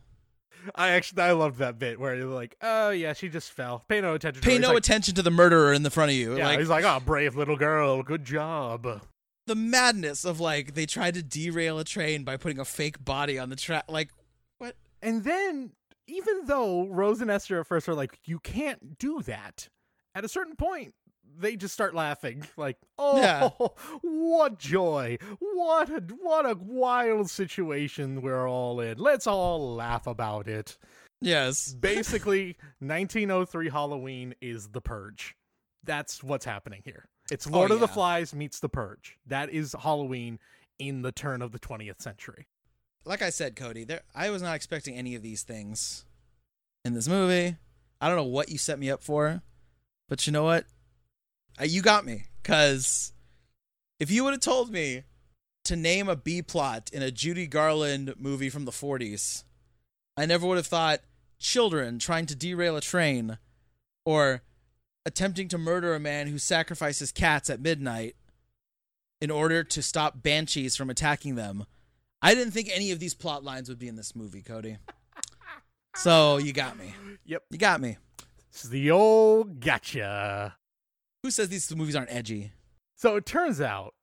I 0.75 0.89
actually 0.89 1.23
I 1.23 1.31
loved 1.31 1.59
that 1.59 1.79
bit 1.79 1.97
where 1.97 2.13
you're 2.13 2.25
like, 2.25 2.57
oh 2.61 2.89
yeah, 2.89 3.13
she 3.13 3.29
just 3.29 3.53
fell. 3.53 3.85
Pay 3.87 4.01
no 4.01 4.15
attention. 4.15 4.41
Pay 4.43 4.59
no 4.59 4.69
like, 4.69 4.79
attention 4.79 5.15
to 5.15 5.21
the 5.21 5.31
murderer 5.31 5.71
in 5.71 5.83
the 5.83 5.89
front 5.89 6.11
of 6.11 6.17
you. 6.17 6.35
Yeah, 6.35 6.47
like 6.47 6.59
he's 6.59 6.69
like, 6.69 6.83
oh, 6.83 6.99
brave 6.99 7.37
little 7.37 7.55
girl, 7.57 8.03
good 8.03 8.25
job. 8.25 8.85
the 9.47 9.55
madness 9.55 10.23
of 10.23 10.39
like 10.39 10.75
they 10.75 10.85
tried 10.85 11.13
to 11.15 11.23
derail 11.23 11.79
a 11.79 11.83
train 11.83 12.23
by 12.23 12.37
putting 12.37 12.59
a 12.59 12.65
fake 12.65 13.03
body 13.03 13.37
on 13.37 13.49
the 13.49 13.55
track. 13.55 13.85
Like, 13.87 14.09
what? 14.57 14.75
And 15.01 15.23
then, 15.23 15.71
even 16.07 16.45
though 16.45 16.87
Rose 16.87 17.21
and 17.21 17.31
Esther 17.31 17.59
at 17.59 17.67
first 17.67 17.89
are 17.89 17.95
like, 17.95 18.19
you 18.23 18.39
can't 18.39 18.97
do 18.97 19.21
that, 19.23 19.69
at 20.15 20.25
a 20.25 20.29
certain 20.29 20.55
point, 20.55 20.93
they 21.37 21.55
just 21.55 21.73
start 21.73 21.95
laughing. 21.95 22.43
Like, 22.57 22.77
oh, 22.97 23.17
Yeah. 23.17 23.49
what 24.01 24.59
joy. 24.59 25.17
What 25.39 25.89
a, 25.89 26.01
what 26.21 26.45
a 26.45 26.55
wild 26.59 27.29
situation 27.29 28.21
we're 28.21 28.47
all 28.49 28.79
in. 28.79 28.97
Let's 28.97 29.27
all 29.27 29.75
laugh 29.75 30.07
about 30.07 30.47
it. 30.47 30.77
Yes. 31.21 31.73
Basically, 31.79 32.57
1903 32.79 33.69
Halloween 33.69 34.35
is 34.41 34.69
The 34.69 34.81
Purge. 34.81 35.35
That's 35.83 36.23
what's 36.23 36.45
happening 36.45 36.81
here. 36.85 37.05
It's 37.31 37.47
Oh, 37.47 37.51
Lord 37.51 37.71
of 37.71 37.79
the. 37.79 37.87
Flies 37.87 38.35
meets 38.35 38.59
The 38.59 38.69
Purge. 38.69 39.17
That 39.27 39.49
is 39.49 39.75
Halloween 39.79 40.39
in 40.79 41.01
the 41.01 41.11
turn 41.11 41.41
of 41.41 41.51
the 41.51 41.59
20th 41.59 42.01
century. 42.01 42.47
Like 43.05 43.21
I 43.21 43.29
said, 43.31 43.55
Cody, 43.55 43.83
there 43.83 44.01
I 44.13 44.29
was 44.29 44.41
not 44.43 44.55
expecting 44.55 44.95
any 44.95 45.15
of 45.15 45.23
these 45.23 45.41
things 45.43 46.05
in 46.85 46.93
this 46.93 47.07
movie. 47.07 47.55
I 47.99 48.07
don't 48.07 48.17
know 48.17 48.23
what 48.25 48.49
you 48.49 48.57
set 48.57 48.77
me 48.79 48.91
up 48.91 49.01
for, 49.03 49.41
but 50.11 50.27
you 50.27 50.33
know 50.33 50.43
what? 50.43 50.65
Uh, 51.57 51.63
you 51.63 51.81
got 51.81 52.05
me 52.05 52.25
cuz 52.43 53.13
if 53.97 54.11
you 54.11 54.25
would 54.25 54.33
have 54.33 54.41
told 54.41 54.69
me 54.69 55.03
to 55.63 55.77
name 55.77 56.09
a 56.09 56.17
B 56.17 56.41
plot 56.41 56.89
in 56.91 57.01
a 57.01 57.11
Judy 57.11 57.47
Garland 57.47 58.15
movie 58.17 58.49
from 58.49 58.65
the 58.65 58.71
40s, 58.71 59.45
I 60.17 60.25
never 60.25 60.45
would 60.45 60.57
have 60.57 60.67
thought 60.67 60.99
children 61.39 61.97
trying 61.97 62.25
to 62.25 62.35
derail 62.35 62.75
a 62.75 62.81
train 62.81 63.37
or 64.03 64.41
attempting 65.05 65.47
to 65.47 65.57
murder 65.57 65.95
a 65.95 65.99
man 65.99 66.27
who 66.27 66.37
sacrifices 66.37 67.13
cats 67.13 67.49
at 67.49 67.61
midnight 67.61 68.17
in 69.21 69.31
order 69.31 69.63
to 69.63 69.81
stop 69.81 70.21
banshees 70.21 70.75
from 70.75 70.89
attacking 70.89 71.35
them. 71.35 71.65
I 72.21 72.35
didn't 72.35 72.51
think 72.51 72.69
any 72.69 72.91
of 72.91 72.99
these 72.99 73.13
plot 73.13 73.45
lines 73.45 73.69
would 73.69 73.79
be 73.79 73.87
in 73.87 73.95
this 73.95 74.13
movie, 74.13 74.41
Cody. 74.41 74.77
So 75.95 76.37
you 76.37 76.51
got 76.51 76.77
me. 76.77 76.93
Yep. 77.25 77.43
You 77.49 77.57
got 77.57 77.79
me. 77.79 77.97
This 78.51 78.65
is 78.65 78.69
the 78.69 78.91
old 78.91 79.59
gotcha. 79.59 80.57
Who 81.23 81.31
says 81.31 81.49
these 81.49 81.73
movies 81.75 81.95
aren't 81.95 82.11
edgy? 82.11 82.51
So 82.97 83.15
it 83.15 83.25
turns 83.25 83.61
out 83.61 83.93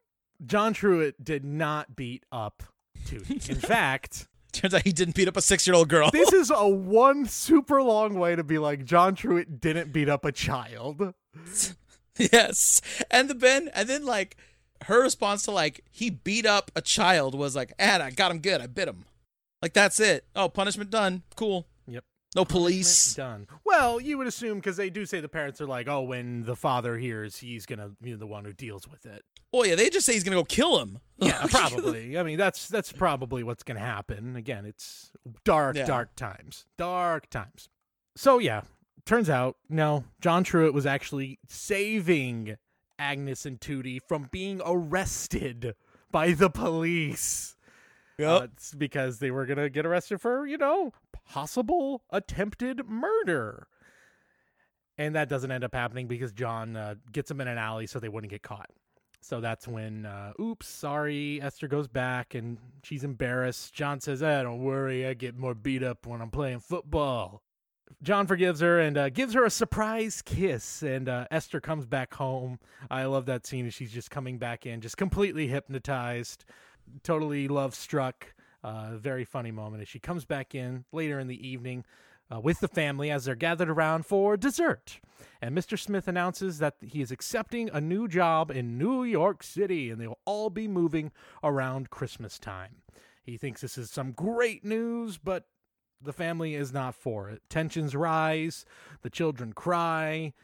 John 0.45 0.73
Truitt 0.75 1.15
did 1.23 1.45
not 1.45 1.97
beat 1.97 2.25
up 2.33 2.63
Tootie. 3.07 3.49
In 3.51 3.57
fact, 3.57 4.27
Turns 4.53 4.73
out 4.75 4.83
he 4.83 4.93
didn't 4.93 5.15
beat 5.15 5.29
up 5.29 5.37
a 5.37 5.43
six-year-old 5.43 5.89
girl. 5.89 6.11
this 6.11 6.33
is 6.33 6.51
a 6.55 6.67
one 6.67 7.27
super 7.27 7.83
long 7.83 8.19
way 8.19 8.35
to 8.35 8.43
be 8.43 8.59
like 8.59 8.85
John 8.85 9.15
Truitt 9.15 9.61
didn't 9.61 9.93
beat 9.93 10.09
up 10.09 10.25
a 10.25 10.33
child. 10.33 11.15
yes. 12.19 12.81
And 13.11 13.29
the 13.29 13.35
Ben, 13.35 13.71
and 13.75 13.89
then 13.89 14.05
like 14.05 14.37
her 14.85 15.03
response 15.03 15.43
to 15.45 15.51
like 15.51 15.85
he 15.91 16.11
beat 16.11 16.47
up 16.47 16.71
a 16.75 16.81
child 16.81 17.35
was 17.35 17.55
like, 17.55 17.73
"And 17.79 18.03
I 18.03 18.11
got 18.11 18.31
him 18.31 18.41
good. 18.41 18.61
I 18.61 18.67
bit 18.67 18.89
him." 18.89 19.05
Like 19.61 19.75
that's 19.75 20.01
it. 20.01 20.25
Oh, 20.35 20.49
punishment 20.49 20.91
done. 20.91 21.23
Cool. 21.37 21.67
No 22.37 22.45
police. 22.45 23.15
Done. 23.15 23.47
Well, 23.65 24.01
you 24.01 24.19
would 24.19 24.27
assume 24.27 24.59
because 24.59 24.77
they 24.77 24.91
do 24.91 25.07
say 25.07 25.21
the 25.21 25.29
parents 25.29 25.61
are 25.61 25.67
like, 25.67 25.89
oh, 25.89 26.03
when 26.03 26.45
the 26.45 26.55
father 26.57 26.99
hears, 26.99 27.39
he's 27.39 27.65
gonna 27.67 27.91
be 28.03 28.13
the 28.15 28.27
one 28.27 28.45
who 28.45 28.53
deals 28.53 28.87
with 28.87 29.07
it. 29.07 29.23
Oh 29.53 29.65
yeah, 29.65 29.75
they 29.77 29.89
just 29.89 30.05
say 30.05 30.13
he's 30.13 30.25
gonna 30.25 30.37
go 30.37 30.45
kill 30.45 30.79
him. 30.81 30.99
Yeah, 31.19 31.47
probably. 31.51 32.19
I 32.19 32.23
mean, 32.23 32.37
that's 32.39 32.69
that's 32.69 32.93
probably 32.93 33.43
what's 33.43 33.63
gonna 33.63 33.81
happen. 33.81 34.37
Again, 34.37 34.67
it's 34.67 35.11
dark, 35.45 35.77
Yeah. 35.77 35.87
dark 35.87 36.15
times. 36.17 36.67
Dark 36.77 37.31
times. 37.31 37.71
So 38.15 38.39
yeah, 38.39 38.61
turns 39.07 39.31
out 39.31 39.57
no, 39.71 40.05
John 40.21 40.45
Truitt 40.45 40.75
was 40.75 40.85
actually 40.87 41.39
saving 41.49 42.57
Agnes 42.99 43.47
and 43.47 43.59
Tootie 43.59 44.01
from 44.07 44.29
being 44.31 44.61
arrested 44.67 45.75
by 46.11 46.33
the 46.33 46.51
police. 46.51 47.57
Yep. 48.19 48.29
Uh, 48.29 48.45
it's 48.53 48.75
because 48.75 49.19
they 49.19 49.31
were 49.31 49.47
gonna 49.47 49.69
get 49.69 49.87
arrested 49.87 50.21
for, 50.21 50.47
you 50.47 50.59
know, 50.59 50.93
possible 51.25 52.03
attempted 52.11 52.87
murder. 52.89 53.69
And 54.97 55.15
that 55.15 55.29
doesn't 55.29 55.51
end 55.53 55.63
up 55.63 55.75
happening 55.75 56.09
because 56.09 56.33
John 56.33 56.77
uh, 56.77 56.97
gets 57.13 57.29
them 57.29 57.41
in 57.41 57.47
an 57.47 57.59
alley 57.59 57.87
so 57.87 58.01
they 58.01 58.09
wouldn't 58.09 58.31
get 58.31 58.43
caught. 58.43 58.71
So 59.21 59.41
that's 59.41 59.69
when, 59.69 60.07
uh, 60.07 60.33
oops, 60.41 60.67
sorry, 60.67 61.41
Esther 61.43 61.69
goes 61.69 61.87
back 61.87 62.35
and 62.35 62.59
she's 62.83 63.05
embarrassed. 63.05 63.75
John 63.75 64.01
says, 64.01 64.23
eh, 64.23 64.43
don't 64.43 64.63
worry, 64.63 65.07
I 65.07 65.15
get 65.15 65.37
more 65.37 65.55
beat 65.55 65.83
up 65.83 66.07
when 66.07 66.21
I'm 66.21 66.31
playing 66.31 66.61
football. 66.61 67.43
John 68.03 68.27
forgives 68.27 68.61
her 68.61 68.79
and 68.79 68.97
uh, 68.97 69.09
gives 69.11 69.35
her 69.35 69.45
a 69.45 69.51
surprise 69.51 70.23
kiss, 70.23 70.83
and 70.83 71.09
uh, 71.09 71.27
Esther 71.31 71.61
comes 71.61 71.87
back 71.87 72.15
home. 72.15 72.59
I 72.91 73.05
love 73.05 73.27
that 73.27 73.47
scene. 73.47 73.69
She's 73.71 73.91
just 73.91 74.11
coming 74.11 74.39
back 74.39 74.67
in, 74.67 74.81
just 74.81 74.97
completely 74.97 75.49
hypnotized, 75.49 76.45
totally 77.03 77.49
love 77.49 77.75
struck. 77.75 78.35
Uh, 78.65 78.97
very 78.97 79.25
funny 79.25 79.51
moment 79.53 79.83
as 79.83 79.89
she 79.89 80.01
comes 80.01 80.25
back 80.25 80.55
in 80.55 80.85
later 80.93 81.19
in 81.21 81.29
the 81.29 81.49
evening. 81.49 81.85
uh, 82.31 82.39
with 82.39 82.61
the 82.61 82.69
family 82.69 83.11
as 83.11 83.25
they're 83.25 83.35
gathered 83.35 83.71
around 83.71 84.05
for 84.05 84.37
dessert. 84.37 85.01
And 85.41 85.57
Mr. 85.57 85.79
Smith 85.79 86.07
announces 86.09 86.59
that 86.59 86.75
he 86.83 87.01
is 87.01 87.11
accepting 87.11 87.71
a 87.73 87.81
new 87.81 88.07
job 88.07 88.51
in 88.51 88.77
New 88.77 89.03
York 89.03 89.43
City 89.43 89.89
and 89.91 89.99
they 89.99 90.07
will 90.07 90.19
all 90.27 90.51
be 90.51 90.69
moving 90.69 91.11
around 91.43 91.89
Christmas 91.89 92.39
time. 92.39 92.83
He 93.25 93.39
thinks 93.39 93.63
this 93.63 93.79
is 93.79 93.91
some 93.91 94.13
great 94.13 94.63
news, 94.63 95.17
but 95.17 95.45
the 96.03 96.13
family 96.13 96.55
is 96.55 96.71
not 96.71 96.95
for 96.95 97.31
it. 97.31 97.41
Tensions 97.49 97.97
rise, 97.97 98.67
the 99.01 99.09
children 99.11 99.55
cry. 99.55 100.35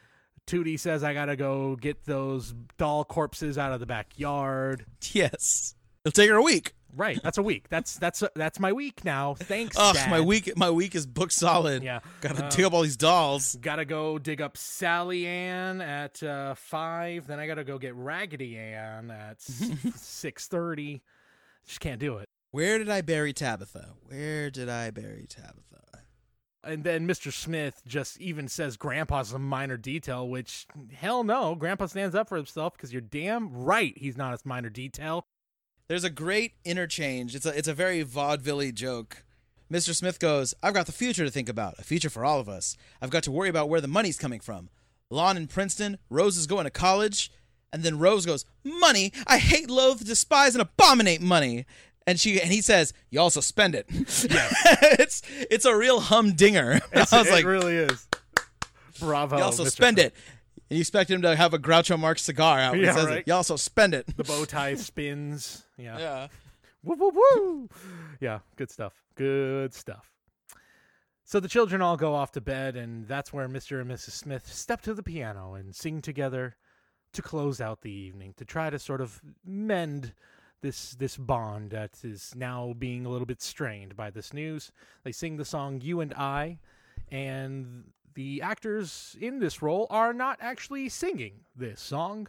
Tootie 0.46 0.80
says, 0.80 1.04
I 1.04 1.12
gotta 1.12 1.36
go 1.36 1.76
get 1.76 2.06
those 2.06 2.54
doll 2.78 3.04
corpses 3.04 3.58
out 3.58 3.72
of 3.72 3.80
the 3.80 3.86
backyard. 3.86 4.86
Yes. 5.12 5.74
It'll 6.04 6.12
take 6.14 6.28
her 6.30 6.36
a 6.36 6.42
week. 6.42 6.74
Right, 6.96 7.20
that's 7.22 7.38
a 7.38 7.42
week. 7.42 7.68
That's 7.70 7.96
that's 7.96 8.22
that's 8.36 8.60
my 8.60 8.72
week 8.72 9.04
now. 9.04 9.34
Thanks, 9.34 9.76
Ugh, 9.76 9.94
Dad. 9.96 10.10
my 10.10 10.20
week 10.20 10.52
my 10.56 10.70
week 10.70 10.94
is 10.94 11.06
booked 11.06 11.32
solid. 11.32 11.82
Yeah. 11.82 12.00
Gotta 12.20 12.44
Uh, 12.44 12.50
dig 12.50 12.64
up 12.64 12.72
all 12.72 12.82
these 12.82 12.96
dolls. 12.96 13.56
Gotta 13.60 13.84
go 13.84 14.16
dig 14.18 14.40
up 14.40 14.56
Sally 14.56 15.26
Ann 15.26 15.80
at 15.80 16.22
uh, 16.22 16.54
five. 16.54 17.26
Then 17.26 17.40
I 17.40 17.48
gotta 17.48 17.64
go 17.64 17.78
get 17.78 17.96
Raggedy 17.96 18.56
Ann 18.56 19.10
at 19.10 19.40
six 19.96 20.46
thirty. 20.46 21.02
Just 21.66 21.80
can't 21.80 21.98
do 21.98 22.18
it. 22.18 22.28
Where 22.52 22.78
did 22.78 22.88
I 22.88 23.00
bury 23.00 23.32
Tabitha? 23.32 23.94
Where 24.06 24.48
did 24.50 24.68
I 24.68 24.90
bury 24.92 25.26
Tabitha? 25.28 25.80
And 26.62 26.84
then 26.84 27.06
Mr. 27.08 27.30
Smith 27.32 27.82
just 27.86 28.18
even 28.20 28.46
says 28.48 28.76
Grandpa's 28.78 29.32
a 29.32 29.38
minor 29.38 29.76
detail, 29.76 30.26
which 30.28 30.66
hell 30.94 31.22
no. 31.24 31.54
Grandpa 31.56 31.86
stands 31.86 32.14
up 32.14 32.28
for 32.28 32.36
himself 32.36 32.72
because 32.74 32.90
you're 32.92 33.02
damn 33.02 33.52
right 33.52 33.92
he's 33.98 34.16
not 34.16 34.32
a 34.32 34.38
minor 34.48 34.70
detail. 34.70 35.26
There's 35.88 36.04
a 36.04 36.10
great 36.10 36.52
interchange. 36.64 37.34
It's 37.34 37.46
a 37.46 37.56
it's 37.56 37.68
a 37.68 37.74
very 37.74 38.02
vaudeville 38.02 38.70
joke. 38.72 39.22
Mr. 39.72 39.94
Smith 39.94 40.18
goes, 40.20 40.54
I've 40.62 40.74
got 40.74 40.86
the 40.86 40.92
future 40.92 41.24
to 41.24 41.30
think 41.30 41.48
about, 41.48 41.78
a 41.78 41.82
future 41.82 42.10
for 42.10 42.24
all 42.24 42.38
of 42.38 42.48
us. 42.48 42.76
I've 43.00 43.10
got 43.10 43.22
to 43.24 43.32
worry 43.32 43.48
about 43.48 43.68
where 43.68 43.80
the 43.80 43.88
money's 43.88 44.18
coming 44.18 44.40
from. 44.40 44.68
Lon 45.10 45.36
in 45.36 45.46
Princeton, 45.46 45.98
Rose 46.10 46.36
is 46.36 46.46
going 46.46 46.64
to 46.64 46.70
college, 46.70 47.30
and 47.72 47.82
then 47.82 47.98
Rose 47.98 48.24
goes, 48.26 48.44
Money? 48.62 49.12
I 49.26 49.38
hate, 49.38 49.68
loathe, 49.70 50.04
despise, 50.04 50.54
and 50.54 50.62
abominate 50.62 51.20
money. 51.20 51.66
And 52.06 52.20
she 52.20 52.40
and 52.40 52.50
he 52.52 52.60
says, 52.60 52.92
You 53.10 53.20
also 53.20 53.40
spend 53.40 53.74
it. 53.74 53.86
Yeah, 53.90 54.48
it's 54.98 55.22
it's 55.50 55.64
a 55.64 55.76
real 55.76 56.00
humdinger. 56.00 56.80
I 56.94 56.98
was 57.00 57.12
it 57.12 57.30
like, 57.32 57.44
really 57.44 57.76
is. 57.76 58.06
Bravo. 59.00 59.38
You 59.38 59.42
also 59.42 59.64
Mr. 59.64 59.70
spend 59.70 59.96
Smith. 59.98 60.06
it. 60.06 60.14
And 60.70 60.76
you 60.78 60.80
expect 60.80 61.10
him 61.10 61.22
to 61.22 61.34
have 61.36 61.52
a 61.52 61.58
Groucho 61.58 61.98
Marx 61.98 62.22
cigar 62.22 62.58
out 62.58 62.72
when 62.72 62.82
Yeah, 62.82 62.92
he 62.92 62.98
says 62.98 63.06
right. 63.06 63.24
You 63.26 63.34
also 63.34 63.56
spend 63.56 63.92
it. 63.94 64.06
The 64.16 64.24
bow 64.24 64.44
tie 64.46 64.74
spins. 64.76 65.63
Yeah. 65.76 65.98
Yeah. 65.98 66.28
Woo 66.82 66.96
woo 66.96 67.12
woo. 67.14 67.68
Yeah, 68.20 68.40
good 68.56 68.70
stuff. 68.70 68.92
Good 69.14 69.72
stuff. 69.72 70.10
So 71.24 71.40
the 71.40 71.48
children 71.48 71.80
all 71.80 71.96
go 71.96 72.14
off 72.14 72.32
to 72.32 72.40
bed, 72.40 72.76
and 72.76 73.08
that's 73.08 73.32
where 73.32 73.48
Mr. 73.48 73.80
and 73.80 73.90
Mrs. 73.90 74.10
Smith 74.10 74.46
step 74.52 74.82
to 74.82 74.92
the 74.92 75.02
piano 75.02 75.54
and 75.54 75.74
sing 75.74 76.02
together 76.02 76.56
to 77.14 77.22
close 77.22 77.60
out 77.60 77.80
the 77.80 77.90
evening, 77.90 78.34
to 78.36 78.44
try 78.44 78.68
to 78.68 78.78
sort 78.78 79.00
of 79.00 79.22
mend 79.44 80.12
this 80.60 80.92
this 80.92 81.16
bond 81.16 81.70
that 81.70 82.04
is 82.04 82.34
now 82.36 82.74
being 82.78 83.06
a 83.06 83.08
little 83.08 83.26
bit 83.26 83.40
strained 83.40 83.96
by 83.96 84.10
this 84.10 84.32
news. 84.32 84.72
They 85.02 85.12
sing 85.12 85.36
the 85.36 85.44
song 85.44 85.80
"You 85.80 86.00
and 86.00 86.12
I," 86.14 86.58
and 87.10 87.92
the 88.14 88.42
actors 88.42 89.16
in 89.20 89.38
this 89.38 89.62
role 89.62 89.86
are 89.90 90.12
not 90.12 90.38
actually 90.40 90.88
singing 90.88 91.40
this 91.56 91.80
song. 91.80 92.28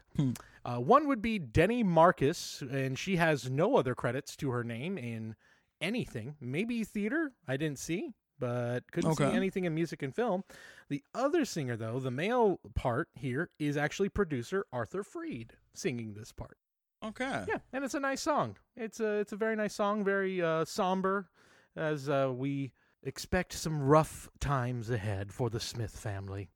Uh, 0.65 0.77
one 0.77 1.07
would 1.07 1.21
be 1.21 1.37
Denny 1.39 1.83
Marcus, 1.83 2.61
and 2.61 2.97
she 2.97 3.17
has 3.17 3.49
no 3.49 3.77
other 3.77 3.93
credits 3.95 4.35
to 4.37 4.49
her 4.49 4.63
name 4.63 4.97
in 4.97 5.35
anything. 5.81 6.35
Maybe 6.41 6.83
theater, 6.83 7.31
I 7.47 7.57
didn't 7.57 7.79
see, 7.79 8.13
but 8.39 8.91
couldn't 8.91 9.15
see 9.15 9.23
anything 9.35 9.65
in 9.65 9.75
music 9.75 10.01
and 10.01 10.15
film. 10.15 10.43
The 10.89 11.03
other 11.13 11.45
singer, 11.45 11.77
though, 11.77 11.99
the 11.99 12.11
male 12.11 12.59
part 12.73 13.09
here, 13.13 13.49
is 13.59 13.77
actually 13.77 14.09
producer 14.09 14.65
Arthur 14.73 15.03
Freed 15.03 15.53
singing 15.73 16.13
this 16.13 16.31
part. 16.31 16.57
Okay. 17.03 17.43
Yeah, 17.47 17.59
and 17.71 17.83
it's 17.83 17.93
a 17.93 17.99
nice 17.99 18.21
song. 18.21 18.57
It's 18.75 18.99
a 18.99 19.19
it's 19.19 19.33
a 19.33 19.35
very 19.35 19.55
nice 19.55 19.75
song, 19.75 20.03
very 20.03 20.41
uh, 20.41 20.65
somber, 20.65 21.29
as 21.75 22.09
uh, 22.09 22.31
we 22.33 22.71
expect 23.05 23.53
some 23.53 23.81
rough 23.81 24.29
times 24.39 24.89
ahead 24.89 25.31
for 25.31 25.49
the 25.49 25.59
Smith 25.59 25.95
family. 25.97 26.49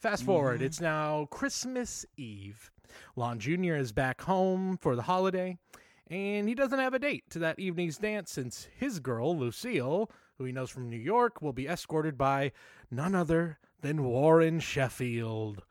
Fast 0.00 0.24
forward, 0.24 0.56
mm-hmm. 0.56 0.64
it's 0.66 0.80
now 0.80 1.28
Christmas 1.30 2.04
Eve. 2.16 2.72
Lon 3.14 3.38
Jr. 3.38 3.74
is 3.74 3.92
back 3.92 4.22
home 4.22 4.76
for 4.76 4.96
the 4.96 5.02
holiday, 5.02 5.56
and 6.08 6.48
he 6.48 6.54
doesn't 6.54 6.78
have 6.78 6.94
a 6.94 6.98
date 6.98 7.24
to 7.30 7.38
that 7.38 7.58
evening's 7.58 7.98
dance 7.98 8.32
since 8.32 8.66
his 8.76 8.98
girl, 8.98 9.38
Lucille, 9.38 10.10
who 10.38 10.44
he 10.44 10.52
knows 10.52 10.70
from 10.70 10.90
New 10.90 10.96
York, 10.96 11.40
will 11.40 11.52
be 11.52 11.68
escorted 11.68 12.18
by 12.18 12.52
none 12.90 13.14
other 13.14 13.58
than 13.80 14.04
Warren 14.04 14.60
Sheffield. 14.60 15.62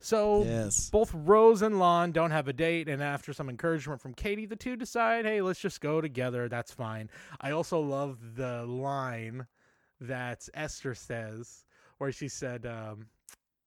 So 0.00 0.44
Yes. 0.44 0.90
both 0.90 1.12
Rose 1.14 1.62
and 1.62 1.78
Lon 1.78 2.12
don't 2.12 2.30
have 2.30 2.46
a 2.46 2.52
date, 2.52 2.88
and 2.88 3.02
after 3.02 3.32
some 3.32 3.48
encouragement 3.48 4.00
from 4.00 4.12
Katie, 4.14 4.44
the 4.46 4.54
two 4.54 4.76
decide, 4.76 5.24
hey, 5.24 5.40
let's 5.40 5.60
just 5.60 5.80
go 5.80 6.00
together. 6.00 6.48
That's 6.48 6.72
fine. 6.72 7.08
I 7.40 7.52
also 7.52 7.80
love 7.80 8.36
the 8.36 8.66
line 8.66 9.46
that 10.00 10.48
Esther 10.54 10.94
says, 10.94 11.64
where 11.98 12.12
she 12.12 12.28
said 12.28 12.66
um, 12.66 13.06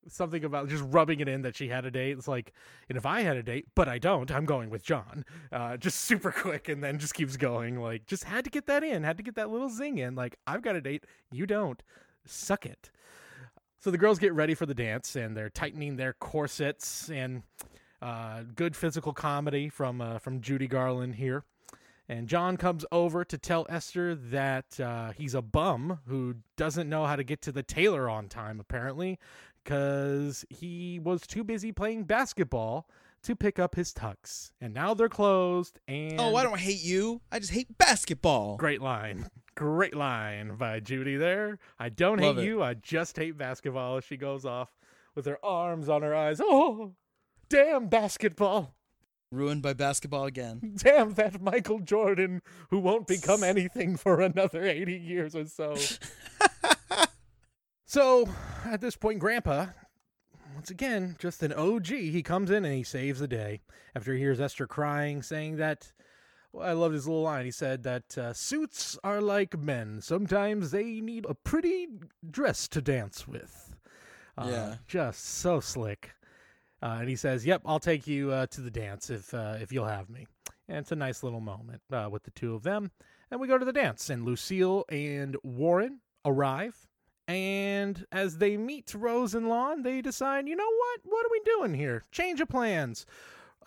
something 0.07 0.43
about 0.43 0.69
just 0.69 0.83
rubbing 0.87 1.19
it 1.19 1.27
in 1.27 1.41
that 1.41 1.55
she 1.55 1.67
had 1.67 1.85
a 1.85 1.91
date. 1.91 2.17
It's 2.17 2.27
like, 2.27 2.53
and 2.89 2.97
if 2.97 3.05
I 3.05 3.21
had 3.21 3.37
a 3.37 3.43
date, 3.43 3.65
but 3.75 3.87
I 3.87 3.99
don't, 3.99 4.31
I'm 4.31 4.45
going 4.45 4.69
with 4.69 4.83
John. 4.83 5.25
Uh, 5.51 5.77
just 5.77 6.01
super 6.05 6.31
quick, 6.31 6.69
and 6.69 6.83
then 6.83 6.99
just 6.99 7.13
keeps 7.13 7.37
going. 7.37 7.79
Like, 7.79 8.05
just 8.05 8.23
had 8.23 8.43
to 8.43 8.49
get 8.49 8.67
that 8.67 8.83
in, 8.83 9.03
had 9.03 9.17
to 9.17 9.23
get 9.23 9.35
that 9.35 9.49
little 9.49 9.69
zing 9.69 9.97
in. 9.97 10.15
Like, 10.15 10.37
I've 10.45 10.61
got 10.61 10.75
a 10.75 10.81
date, 10.81 11.05
you 11.31 11.45
don't. 11.45 11.81
Suck 12.25 12.65
it. 12.65 12.91
So 13.79 13.91
the 13.91 13.97
girls 13.97 14.19
get 14.19 14.33
ready 14.33 14.53
for 14.53 14.65
the 14.65 14.73
dance 14.73 15.15
and 15.15 15.37
they're 15.37 15.49
tightening 15.49 15.95
their 15.95 16.13
corsets 16.13 17.09
and 17.09 17.43
uh, 18.01 18.43
good 18.55 18.75
physical 18.75 19.13
comedy 19.13 19.69
from 19.69 20.01
uh, 20.01 20.19
from 20.19 20.41
Judy 20.41 20.67
Garland 20.67 21.15
here. 21.15 21.43
And 22.09 22.27
John 22.27 22.55
comes 22.55 22.85
over 22.91 23.25
to 23.25 23.37
tell 23.37 23.65
Esther 23.69 24.15
that 24.15 24.79
uh, 24.79 25.11
he's 25.11 25.33
a 25.35 25.41
bum 25.41 25.99
who 26.07 26.35
doesn't 26.55 26.87
know 26.87 27.05
how 27.05 27.17
to 27.17 27.23
get 27.23 27.41
to 27.43 27.51
the 27.51 27.63
tailor 27.63 28.09
on 28.09 28.29
time, 28.29 28.59
apparently, 28.61 29.19
because 29.63 30.45
he 30.49 30.99
was 30.99 31.21
too 31.27 31.43
busy 31.43 31.71
playing 31.73 32.05
basketball 32.05 32.87
to 33.23 33.35
pick 33.35 33.59
up 33.59 33.75
his 33.75 33.93
tux. 33.93 34.51
And 34.61 34.73
now 34.73 34.93
they're 34.93 35.09
closed. 35.09 35.79
And 35.87 36.19
Oh, 36.21 36.35
I 36.37 36.43
don't 36.43 36.59
hate 36.59 36.81
you. 36.81 37.19
I 37.31 37.39
just 37.39 37.51
hate 37.51 37.77
basketball. 37.77 38.55
Great 38.55 38.81
line. 38.81 39.29
Great 39.55 39.95
line 39.95 40.55
by 40.55 40.79
Judy 40.79 41.17
there. 41.17 41.59
I 41.77 41.89
don't 41.89 42.19
Love 42.21 42.37
hate 42.37 42.43
it. 42.43 42.47
you. 42.47 42.63
I 42.63 42.75
just 42.75 43.17
hate 43.17 43.37
basketball. 43.37 43.99
She 43.99 44.15
goes 44.15 44.45
off 44.45 44.69
with 45.13 45.25
her 45.25 45.43
arms 45.43 45.89
on 45.89 46.03
her 46.03 46.15
eyes. 46.15 46.39
Oh, 46.41 46.93
damn 47.49 47.87
basketball. 47.89 48.75
Ruined 49.31 49.61
by 49.61 49.73
basketball 49.73 50.25
again. 50.25 50.75
Damn 50.77 51.13
that 51.15 51.41
Michael 51.41 51.79
Jordan 51.79 52.41
who 52.69 52.79
won't 52.79 53.07
become 53.07 53.43
anything 53.43 53.97
for 53.97 54.21
another 54.21 54.63
80 54.65 54.93
years 54.93 55.35
or 55.35 55.45
so. 55.45 55.75
so 57.85 58.29
at 58.65 58.81
this 58.81 58.95
point, 58.95 59.19
Grandpa, 59.19 59.67
once 60.55 60.69
again, 60.69 61.15
just 61.19 61.43
an 61.43 61.53
OG, 61.53 61.87
he 61.87 62.23
comes 62.23 62.49
in 62.49 62.65
and 62.65 62.73
he 62.73 62.83
saves 62.83 63.19
the 63.19 63.27
day 63.27 63.61
after 63.95 64.13
he 64.13 64.19
hears 64.19 64.39
Esther 64.39 64.67
crying, 64.67 65.21
saying 65.21 65.57
that. 65.57 65.91
Well, 66.53 66.65
I 66.67 66.71
loved 66.71 66.93
his 66.93 67.05
little 67.05 67.23
line. 67.23 67.43
He 67.43 67.51
said 67.51 67.83
that 67.83 68.17
uh, 68.17 68.31
suits 68.31 68.97
are 69.03 69.19
like 69.21 69.59
men. 69.59 69.99
Sometimes 70.01 70.71
they 70.71 71.01
need 71.01 71.25
a 71.27 71.35
pretty 71.35 71.87
dress 72.31 72.69
to 72.69 72.81
dance 72.81 73.27
with. 73.27 73.75
Uh, 74.37 74.47
Yeah. 74.49 74.75
Just 74.87 75.25
so 75.25 75.59
slick. 75.59 76.11
Uh, 76.81 76.97
and 76.99 77.09
he 77.09 77.15
says, 77.15 77.45
"Yep, 77.45 77.61
I'll 77.65 77.79
take 77.79 78.07
you 78.07 78.31
uh, 78.31 78.47
to 78.47 78.61
the 78.61 78.71
dance 78.71 79.09
if 79.09 79.33
uh, 79.33 79.55
if 79.59 79.71
you'll 79.71 79.87
have 79.87 80.09
me." 80.09 80.27
And 80.67 80.77
it's 80.79 80.91
a 80.91 80.95
nice 80.95 81.23
little 81.23 81.39
moment 81.39 81.81
uh, 81.91 82.09
with 82.11 82.23
the 82.23 82.31
two 82.31 82.53
of 82.53 82.63
them. 82.63 82.91
And 83.31 83.39
we 83.39 83.47
go 83.47 83.57
to 83.57 83.65
the 83.65 83.73
dance, 83.73 84.09
and 84.09 84.25
Lucille 84.25 84.85
and 84.89 85.35
Warren 85.43 86.01
arrive. 86.25 86.87
And 87.27 88.05
as 88.11 88.37
they 88.37 88.55
meet 88.55 88.93
Rose 88.93 89.35
and 89.35 89.49
Lon, 89.49 89.83
they 89.83 90.01
decide, 90.01 90.47
you 90.47 90.55
know 90.55 90.63
what? 90.63 91.01
What 91.03 91.25
are 91.25 91.31
we 91.31 91.41
doing 91.43 91.73
here? 91.73 92.03
Change 92.11 92.39
of 92.39 92.47
plans. 92.47 93.05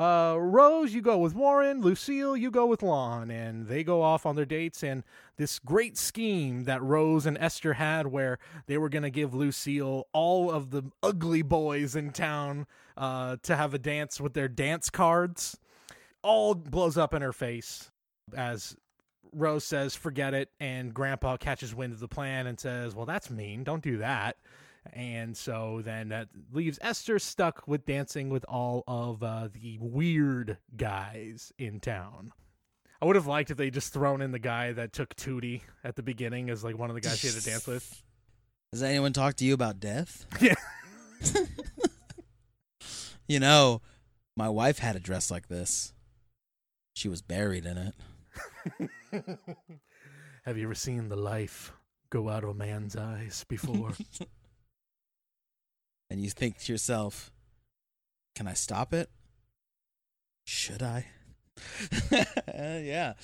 Uh, 0.01 0.34
Rose, 0.38 0.94
you 0.94 1.03
go 1.03 1.18
with 1.18 1.34
Warren. 1.34 1.82
Lucille, 1.82 2.34
you 2.34 2.51
go 2.51 2.64
with 2.64 2.82
Lon. 2.82 3.30
And 3.30 3.66
they 3.66 3.84
go 3.84 4.01
off 4.01 4.24
on 4.24 4.34
their 4.34 4.46
dates. 4.46 4.82
And 4.82 5.05
this 5.36 5.59
great 5.59 5.98
scheme 5.98 6.64
that 6.64 6.82
Rose 6.82 7.26
and 7.26 7.36
Esther 7.36 7.74
had, 7.74 8.07
where 8.07 8.38
they 8.66 8.78
were 8.78 8.88
going 8.88 9.03
to 9.03 9.11
give 9.11 9.34
Lucille 9.34 10.07
all 10.14 10.51
of 10.51 10.70
the 10.70 10.84
ugly 11.03 11.42
boys 11.42 11.94
in 11.94 12.12
town 12.12 12.66
uh, 12.96 13.36
to 13.42 13.55
have 13.55 13.74
a 13.74 13.78
dance 13.78 14.18
with 14.18 14.32
their 14.32 14.48
dance 14.48 14.88
cards, 14.88 15.59
all 16.22 16.55
blows 16.55 16.96
up 16.96 17.12
in 17.12 17.20
her 17.20 17.32
face 17.34 17.90
as 18.34 18.76
Rose 19.32 19.64
says, 19.64 19.94
forget 19.94 20.34
it. 20.34 20.51
And 20.59 20.94
Grandpa 20.94 21.36
catches 21.36 21.74
wind 21.74 21.92
of 21.92 22.01
the 22.01 22.09
plan 22.09 22.46
and 22.46 22.59
says, 22.59 22.94
well, 22.94 23.07
that's 23.07 23.30
mean. 23.30 23.64
Don't 23.64 23.82
do 23.82 23.98
that. 23.98 24.36
And 24.93 25.37
so 25.37 25.83
then 25.85 26.09
that 26.09 26.28
leaves 26.53 26.78
Esther 26.83 27.18
stuck 27.18 27.68
with 27.68 27.85
dancing 27.85 28.31
with 28.31 28.45
all 28.49 28.83
of 28.89 29.22
uh, 29.22 29.49
the 29.53 29.78
weird 29.81 30.57
guys 30.76 31.53
in 31.59 31.81
town. 31.81 32.33
I 33.03 33.07
would 33.07 33.16
have 33.16 33.26
liked 33.26 33.51
if 33.51 33.57
they 33.57 33.70
just 33.70 33.93
thrown 33.93 34.20
in 34.22 34.31
the 34.33 34.39
guy 34.39 34.72
that 34.72 34.93
took 34.93 35.14
Tootie 35.16 35.62
at 35.85 35.97
the 35.97 36.03
beginning 36.03 36.51
as 36.51 36.62
like 36.64 36.78
one 36.78 36.91
of 36.91 36.95
the 36.95 37.01
guys 37.01 37.18
she 37.18 37.28
had 37.28 37.37
to 37.37 37.43
dance 37.45 37.66
with. 37.66 38.03
Has 38.72 38.83
anyone 38.83 39.12
talked 39.12 39.39
to 39.39 39.45
you 39.45 39.55
about 39.55 39.81
death? 39.81 40.26
Yeah. 40.41 40.55
You 43.28 43.39
know, 43.39 43.81
my 44.37 44.49
wife 44.49 44.81
had 44.81 44.97
a 44.97 44.99
dress 44.99 45.31
like 45.31 45.47
this. 45.47 45.93
She 46.95 47.09
was 47.09 47.22
buried 47.22 47.64
in 47.64 47.78
it. 47.78 47.95
Have 50.45 50.59
you 50.59 50.64
ever 50.64 50.74
seen 50.74 51.09
the 51.09 51.14
life 51.14 51.72
go 52.11 52.28
out 52.28 52.43
of 52.43 52.51
a 52.51 52.55
man's 52.55 52.97
eyes 52.97 53.45
before? 53.49 53.93
And 56.11 56.21
you 56.23 56.31
think 56.31 56.59
to 56.59 56.73
yourself, 56.73 57.31
can 58.35 58.47
I 58.49 58.55
stop 58.55 58.93
it? 58.93 59.09
Should 60.45 60.83
I? 60.83 61.07
yeah. 62.53 63.15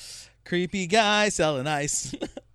Creepy 0.44 0.86
guy 0.86 1.28
selling 1.28 1.66
ice. 1.66 2.14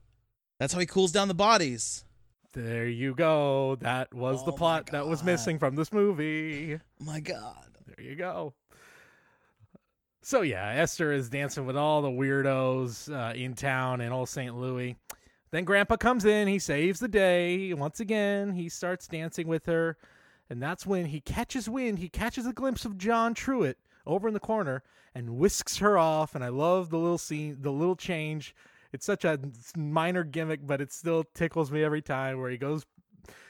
That's 0.60 0.74
how 0.74 0.80
he 0.80 0.86
cools 0.86 1.12
down 1.12 1.28
the 1.28 1.34
bodies. 1.34 2.06
there 2.54 2.88
you 2.88 3.14
go. 3.14 3.78
That 3.82 4.14
was 4.14 4.46
the 4.46 4.52
Oh 4.52 4.56
my 4.56 4.58
plot 4.58 4.86
that 4.92 5.08
was 5.08 5.24
missing 5.24 5.60
from 5.60 5.76
this 5.76 5.92
movie. 5.92 6.80
my 7.00 7.20
God. 7.20 7.68
There 7.86 8.06
you 8.06 8.16
go. 8.16 8.54
So 10.22 10.42
yeah, 10.42 10.70
Esther 10.70 11.12
is 11.12 11.30
dancing 11.30 11.66
with 11.66 11.76
all 11.76 12.02
the 12.04 12.10
weirdos 12.10 13.12
uh, 13.12 13.34
in 13.34 13.56
town 13.56 14.02
in 14.02 14.12
old 14.12 14.30
St. 14.30 14.56
Louis. 14.56 14.96
Then 15.52 15.66
Grandpa 15.66 15.98
comes 15.98 16.26
in. 16.26 16.48
He 16.48 16.60
saves 16.60 17.00
the 17.00 17.08
day 17.08 17.74
once 17.74 18.00
again. 18.00 18.54
He 18.54 18.70
starts 18.70 19.08
dancing 19.08 19.48
with 19.48 19.66
her, 19.66 19.98
and 20.52 20.62
that's 20.62 20.86
when 20.86 21.06
he 21.06 21.22
catches 21.22 21.70
wind. 21.70 22.00
He 22.00 22.10
catches 22.10 22.46
a 22.46 22.52
glimpse 22.52 22.84
of 22.84 22.98
John 22.98 23.34
Truitt 23.34 23.76
over 24.06 24.28
in 24.28 24.34
the 24.34 24.40
corner 24.42 24.84
and 25.16 25.38
whisks 25.38 25.78
her 25.78 25.98
off. 25.98 26.36
And 26.36 26.44
I 26.44 26.50
love 26.50 26.90
the 26.90 26.98
little 26.98 27.18
scene, 27.18 27.60
the 27.62 27.72
little 27.72 27.96
change. 27.96 28.54
It's 28.92 29.06
such 29.06 29.24
a 29.24 29.40
minor 29.78 30.26
gimmick, 30.26 30.68
but 30.68 30.82
it 30.82 30.92
still 30.92 31.24
tickles 31.34 31.72
me 31.72 31.86
every 31.86 32.02
time. 32.02 32.38
Where 32.38 32.52
he 32.52 32.58
goes 32.58 32.86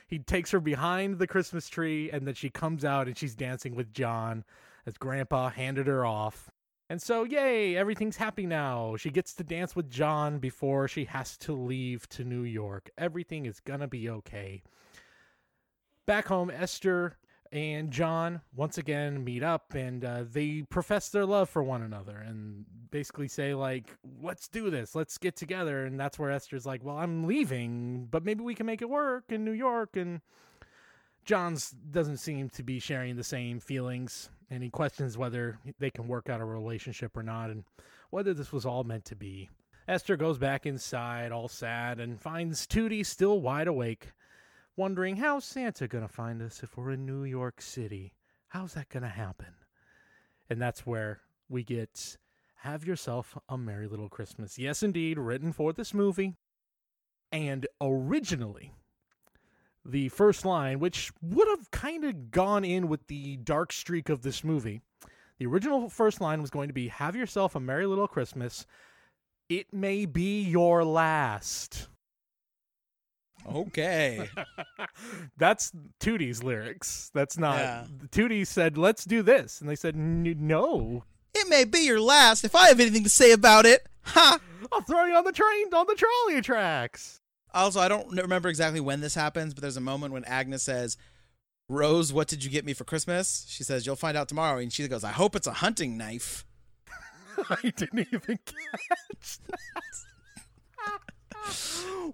he 0.08 0.20
takes 0.20 0.52
her 0.52 0.60
behind 0.60 1.18
the 1.18 1.26
Christmas 1.26 1.68
tree, 1.68 2.12
and 2.12 2.28
then 2.28 2.36
she 2.36 2.52
comes 2.52 2.86
out 2.86 3.08
and 3.08 3.18
she's 3.18 3.34
dancing 3.34 3.74
with 3.74 3.96
John 3.96 4.44
as 4.86 5.00
Grandpa 5.00 5.50
handed 5.50 5.88
her 5.88 6.06
off. 6.06 6.52
And 6.88 7.02
so, 7.02 7.24
yay, 7.24 7.76
everything's 7.76 8.18
happy 8.18 8.46
now. 8.46 8.96
She 8.96 9.10
gets 9.10 9.34
to 9.36 9.44
dance 9.44 9.76
with 9.76 9.90
John 9.90 10.38
before 10.38 10.88
she 10.88 11.06
has 11.06 11.36
to 11.38 11.54
leave 11.54 12.08
to 12.10 12.24
New 12.24 12.44
York. 12.44 12.92
Everything 12.96 13.48
is 13.48 13.60
gonna 13.60 13.88
be 13.88 14.08
okay. 14.08 14.62
Back 16.06 16.28
home, 16.28 16.50
Esther 16.50 17.18
and 17.52 17.92
John 17.92 18.42
once 18.56 18.78
again 18.78 19.24
meet 19.24 19.44
up 19.44 19.74
and 19.74 20.06
uh, 20.06 20.24
they 20.30 20.64
profess 20.70 21.10
their 21.10 21.26
love 21.26 21.50
for 21.50 21.62
one 21.62 21.82
another 21.82 22.18
and 22.18 22.66
basically 22.92 23.28
say, 23.28 23.54
like, 23.54 23.98
let's 24.22 24.48
do 24.48 24.70
this, 24.70 24.96
let's 24.96 25.18
get 25.18 25.36
together. 25.36 25.86
And 25.86 26.00
that's 26.00 26.18
where 26.18 26.32
Esther's 26.32 26.66
like, 26.66 26.84
well, 26.84 26.98
I'm 26.98 27.26
leaving, 27.26 28.08
but 28.10 28.24
maybe 28.24 28.44
we 28.44 28.56
can 28.56 28.66
make 28.66 28.82
it 28.82 28.90
work 28.90 29.26
in 29.30 29.44
New 29.44 29.52
York. 29.52 29.98
And 29.98 30.22
John's 31.26 31.72
doesn't 31.72 32.18
seem 32.18 32.50
to 32.50 32.64
be 32.64 32.80
sharing 32.80 33.16
the 33.16 33.24
same 33.24 33.60
feelings 33.60 34.30
and 34.50 34.64
he 34.64 34.70
questions 34.70 35.18
whether 35.18 35.60
they 35.80 35.90
can 35.90 36.08
work 36.08 36.30
out 36.30 36.42
a 36.42 36.46
relationship 36.46 37.16
or 37.16 37.24
not 37.24 37.50
and 37.50 37.64
whether 38.10 38.34
this 38.34 38.52
was 38.52 38.66
all 38.66 38.84
meant 38.84 39.06
to 39.06 39.16
be. 39.16 39.50
Esther 39.88 40.16
goes 40.16 40.38
back 40.38 40.66
inside, 40.66 41.32
all 41.32 41.48
sad, 41.48 42.00
and 42.00 42.22
finds 42.22 42.68
Tootie 42.68 43.06
still 43.06 43.42
wide 43.42 43.68
awake, 43.68 44.12
wondering 44.76 45.18
how's 45.18 45.46
Santa 45.46 45.88
gonna 45.88 46.08
find 46.08 46.42
us 46.42 46.64
if 46.64 46.78
we're 46.78 46.92
in 46.92 47.06
New 47.06 47.24
York 47.24 47.62
City? 47.62 48.14
How's 48.48 48.74
that 48.74 48.90
gonna 48.90 49.10
happen? 49.10 49.54
And 50.50 50.62
that's 50.62 50.86
where 50.86 51.22
we 51.50 51.64
get 51.64 52.18
Have 52.58 52.86
Yourself 52.86 53.38
a 53.48 53.58
Merry 53.58 53.88
Little 53.88 54.10
Christmas. 54.10 54.58
Yes, 54.58 54.84
indeed, 54.84 55.18
written 55.18 55.54
for 55.54 55.74
this 55.74 55.94
movie. 55.94 56.36
And 57.32 57.66
originally, 57.80 58.74
the 59.86 60.10
first 60.10 60.46
line, 60.46 60.80
which 60.80 61.12
would 61.22 61.48
have 61.48 61.72
kind 61.72 62.04
of 62.04 62.32
gone 62.32 62.64
in 62.64 62.88
with 62.88 63.08
the 63.08 63.38
dark 63.38 63.72
streak 63.72 64.10
of 64.10 64.22
this 64.22 64.44
movie. 64.44 64.82
The 65.40 65.48
original 65.48 65.90
first 65.90 66.22
line 66.22 66.42
was 66.42 66.52
going 66.52 66.68
to 66.68 66.74
be 66.74 66.90
Have 66.90 67.16
yourself 67.16 67.56
a 67.56 67.60
merry 67.60 67.86
little 67.86 68.08
Christmas. 68.08 68.66
It 69.50 69.74
may 69.74 70.06
be 70.06 70.44
your 70.44 70.84
last. 70.84 71.88
Okay. 73.50 74.30
That's 75.38 75.72
Tootie's 76.00 76.44
lyrics. 76.44 77.12
That's 77.14 77.38
not. 77.38 77.58
Yeah. 77.58 77.86
Tootie 78.12 78.46
said, 78.48 78.78
Let's 78.78 79.06
do 79.06 79.22
this. 79.22 79.62
And 79.62 79.70
they 79.70 79.76
said, 79.76 79.96
No. 79.96 81.04
it 81.34 81.48
may 81.50 81.64
be 81.64 81.80
your 81.80 82.00
last 82.02 82.44
if 82.44 82.56
I 82.56 82.68
have 82.68 82.80
anything 82.80 83.04
to 83.04 83.10
say 83.10 83.32
about 83.32 83.66
it. 83.66 83.88
Ha! 84.04 84.40
I'll 84.72 84.82
throw 84.82 85.06
you 85.06 85.16
on 85.16 85.24
the 85.24 85.32
train, 85.32 85.74
on 85.74 85.86
the 85.88 85.96
trolley 85.96 86.42
tracks. 86.42 87.20
Also, 87.54 87.80
I 87.80 87.88
don't 87.88 88.10
remember 88.16 88.48
exactly 88.50 88.80
when 88.80 89.02
this 89.02 89.16
happens, 89.16 89.54
but 89.54 89.62
there's 89.62 89.78
a 89.78 89.82
moment 89.82 90.14
when 90.14 90.24
Agnes 90.26 90.64
says, 90.64 90.98
Rose, 91.68 92.12
what 92.14 92.28
did 92.28 92.44
you 92.44 92.50
get 92.50 92.66
me 92.66 92.74
for 92.74 92.84
Christmas? 92.86 93.46
She 93.50 93.64
says, 93.64 93.86
You'll 93.86 93.96
find 93.96 94.18
out 94.18 94.28
tomorrow. 94.30 94.58
And 94.60 94.72
she 94.72 94.88
goes, 94.88 95.04
I 95.04 95.12
hope 95.12 95.36
it's 95.36 95.48
a 95.48 95.54
hunting 95.54 95.98
knife. 95.98 96.46
I 97.50 97.72
didn't 97.76 98.08
even 98.12 98.40
catch 98.46 99.40
that. 99.48 99.60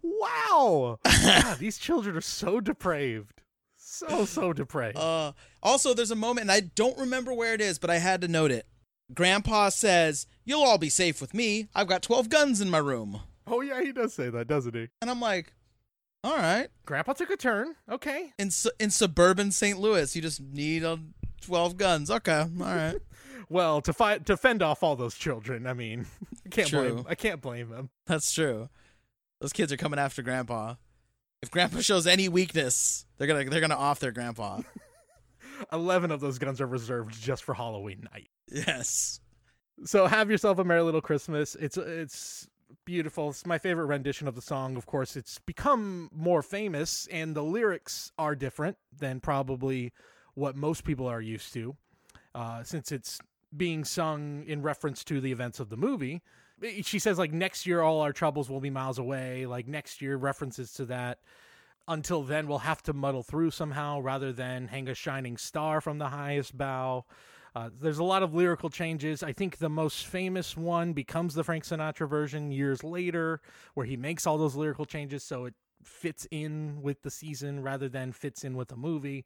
Wow. 0.01 0.99
God, 1.03 1.59
these 1.59 1.78
children 1.78 2.15
are 2.15 2.21
so 2.21 2.59
depraved. 2.59 3.41
So, 3.75 4.25
so 4.25 4.53
depraved. 4.53 4.97
Uh, 4.97 5.32
also, 5.63 5.93
there's 5.93 6.11
a 6.11 6.15
moment, 6.15 6.43
and 6.43 6.51
I 6.51 6.59
don't 6.59 6.97
remember 6.97 7.34
where 7.34 7.53
it 7.53 7.61
is, 7.61 7.80
but 7.80 7.89
I 7.89 7.97
had 7.97 8.21
to 8.21 8.28
note 8.28 8.51
it. 8.51 8.67
Grandpa 9.13 9.69
says, 9.69 10.28
You'll 10.45 10.63
all 10.63 10.78
be 10.78 10.89
safe 10.89 11.21
with 11.21 11.34
me. 11.34 11.67
I've 11.73 11.88
got 11.88 12.01
12 12.01 12.30
guns 12.30 12.61
in 12.61 12.69
my 12.69 12.78
room. 12.78 13.21
oh, 13.47 13.61
yeah, 13.61 13.82
he 13.82 13.91
does 13.91 14.13
say 14.13 14.30
that, 14.30 14.47
doesn't 14.47 14.75
he? 14.75 14.89
And 15.01 15.09
I'm 15.09 15.21
like, 15.21 15.53
All 16.23 16.36
right. 16.36 16.67
Grandpa 16.86 17.13
took 17.13 17.30
a 17.30 17.38
turn. 17.38 17.75
Okay. 17.89 18.34
In, 18.38 18.51
su- 18.51 18.71
in 18.80 18.89
suburban 18.91 19.51
St. 19.51 19.80
Louis, 19.80 20.15
you 20.15 20.21
just 20.21 20.41
need 20.41 20.84
uh, 20.84 20.97
12 21.41 21.78
guns. 21.78 22.11
Okay. 22.11 22.39
All 22.41 22.47
right. 22.59 22.97
Well, 23.49 23.80
to 23.80 23.93
fight 23.93 24.25
to 24.25 24.36
fend 24.36 24.61
off 24.61 24.84
all 24.84 24.97
those 24.97 25.15
children, 25.15 25.67
I 25.67 25.73
mean, 25.73 26.05
I 26.45 26.49
can't 26.49 26.67
True. 26.67 26.95
blame 26.95 27.05
I 27.07 27.15
can't 27.15 27.39
blame 27.39 27.69
them. 27.69 27.89
That's 28.05 28.30
true. 28.34 28.67
Those 29.39 29.53
kids 29.53 29.71
are 29.71 29.77
coming 29.77 29.99
after 29.99 30.21
Grandpa. 30.21 30.75
If 31.41 31.51
Grandpa 31.51 31.81
shows 31.81 32.07
any 32.07 32.29
weakness, 32.29 33.05
they're 33.17 33.27
gonna 33.27 33.49
they're 33.49 33.61
gonna 33.61 33.75
off 33.75 33.99
their 33.99 34.11
Grandpa. 34.11 34.61
Eleven 35.71 36.11
of 36.11 36.19
those 36.19 36.39
guns 36.39 36.61
are 36.61 36.67
reserved 36.67 37.19
just 37.19 37.43
for 37.43 37.53
Halloween 37.53 38.07
night. 38.11 38.29
yes. 38.51 39.19
So 39.85 40.07
have 40.07 40.31
yourself 40.31 40.57
a 40.57 40.63
merry 40.63 40.81
little 40.81 41.01
Christmas. 41.01 41.55
It's 41.55 41.77
it's 41.77 42.47
beautiful. 42.85 43.29
It's 43.29 43.45
my 43.45 43.59
favorite 43.59 43.85
rendition 43.85 44.27
of 44.27 44.35
the 44.35 44.41
song. 44.41 44.75
Of 44.75 44.88
course, 44.88 45.15
it's 45.15 45.38
become 45.39 46.09
more 46.11 46.41
famous, 46.41 47.07
and 47.11 47.35
the 47.35 47.43
lyrics 47.43 48.11
are 48.17 48.35
different 48.35 48.77
than 48.97 49.19
probably 49.19 49.93
what 50.33 50.55
most 50.55 50.83
people 50.83 51.07
are 51.07 51.21
used 51.21 51.53
to, 51.53 51.75
uh, 52.33 52.63
since 52.63 52.91
it's 52.91 53.19
being 53.55 53.83
sung 53.83 54.43
in 54.47 54.61
reference 54.61 55.03
to 55.05 55.21
the 55.21 55.31
events 55.31 55.59
of 55.59 55.69
the 55.69 55.77
movie. 55.77 56.21
She 56.81 56.99
says 56.99 57.17
like 57.17 57.31
next 57.31 57.65
year 57.65 57.81
all 57.81 58.01
our 58.01 58.13
troubles 58.13 58.49
will 58.49 58.59
be 58.59 58.69
miles 58.69 58.97
away. 58.97 59.45
Like 59.45 59.67
next 59.67 60.01
year 60.01 60.17
references 60.17 60.73
to 60.73 60.85
that. 60.85 61.19
Until 61.87 62.23
then, 62.23 62.47
we'll 62.47 62.57
have 62.59 62.83
to 62.83 62.93
muddle 62.93 63.23
through 63.23 63.51
somehow 63.51 64.01
rather 64.01 64.33
than 64.33 64.67
hang 64.67 64.89
a 64.89 64.93
shining 64.93 65.37
star 65.37 65.79
from 65.79 65.99
the 65.99 66.09
highest 66.09 66.57
bough. 66.57 67.05
Uh, 67.55 67.69
there's 67.81 67.97
a 67.97 68.03
lot 68.03 68.23
of 68.23 68.35
lyrical 68.35 68.69
changes. 68.69 69.23
I 69.23 69.31
think 69.31 69.57
the 69.57 69.69
most 69.69 70.05
famous 70.05 70.57
one 70.57 70.93
becomes 70.93 71.33
the 71.33 71.43
Frank 71.43 71.63
Sinatra 71.63 72.07
version 72.07 72.51
years 72.51 72.83
later, 72.83 73.41
where 73.73 73.85
he 73.85 73.97
makes 73.97 74.27
all 74.27 74.37
those 74.37 74.55
lyrical 74.55 74.85
changes 74.85 75.23
so 75.23 75.45
it 75.45 75.55
fits 75.83 76.27
in 76.29 76.81
with 76.81 77.01
the 77.01 77.09
season 77.09 77.61
rather 77.63 77.87
than 77.87 78.11
fits 78.11 78.43
in 78.43 78.55
with 78.55 78.67
the 78.67 78.75
movie. 78.75 79.25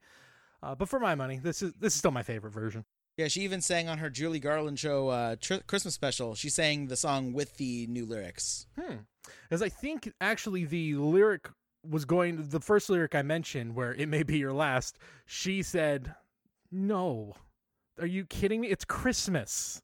Uh, 0.63 0.75
but 0.75 0.87
for 0.87 0.99
my 0.99 1.15
money, 1.15 1.39
this 1.39 1.61
is 1.61 1.73
this 1.79 1.93
is 1.93 1.99
still 1.99 2.11
my 2.11 2.23
favorite 2.23 2.53
version. 2.53 2.85
Yeah, 3.21 3.27
she 3.27 3.41
even 3.41 3.61
sang 3.61 3.87
on 3.87 3.99
her 3.99 4.09
Julie 4.09 4.39
Garland 4.39 4.79
show 4.79 5.09
uh, 5.09 5.35
tr- 5.39 5.61
Christmas 5.67 5.93
special. 5.93 6.33
She 6.33 6.49
sang 6.49 6.87
the 6.87 6.95
song 6.95 7.33
with 7.33 7.57
the 7.57 7.85
new 7.85 8.03
lyrics. 8.03 8.65
Hmm. 8.79 8.95
As 9.51 9.61
I 9.61 9.69
think 9.69 10.11
actually 10.19 10.65
the 10.65 10.95
lyric 10.95 11.47
was 11.87 12.03
going 12.03 12.49
the 12.49 12.59
first 12.59 12.89
lyric 12.89 13.13
I 13.13 13.21
mentioned 13.21 13.75
where 13.75 13.93
it 13.93 14.09
may 14.09 14.23
be 14.23 14.39
your 14.39 14.53
last, 14.53 14.97
she 15.27 15.61
said, 15.61 16.15
"No. 16.71 17.35
Are 17.99 18.07
you 18.07 18.25
kidding 18.25 18.59
me? 18.61 18.69
It's 18.69 18.85
Christmas. 18.85 19.83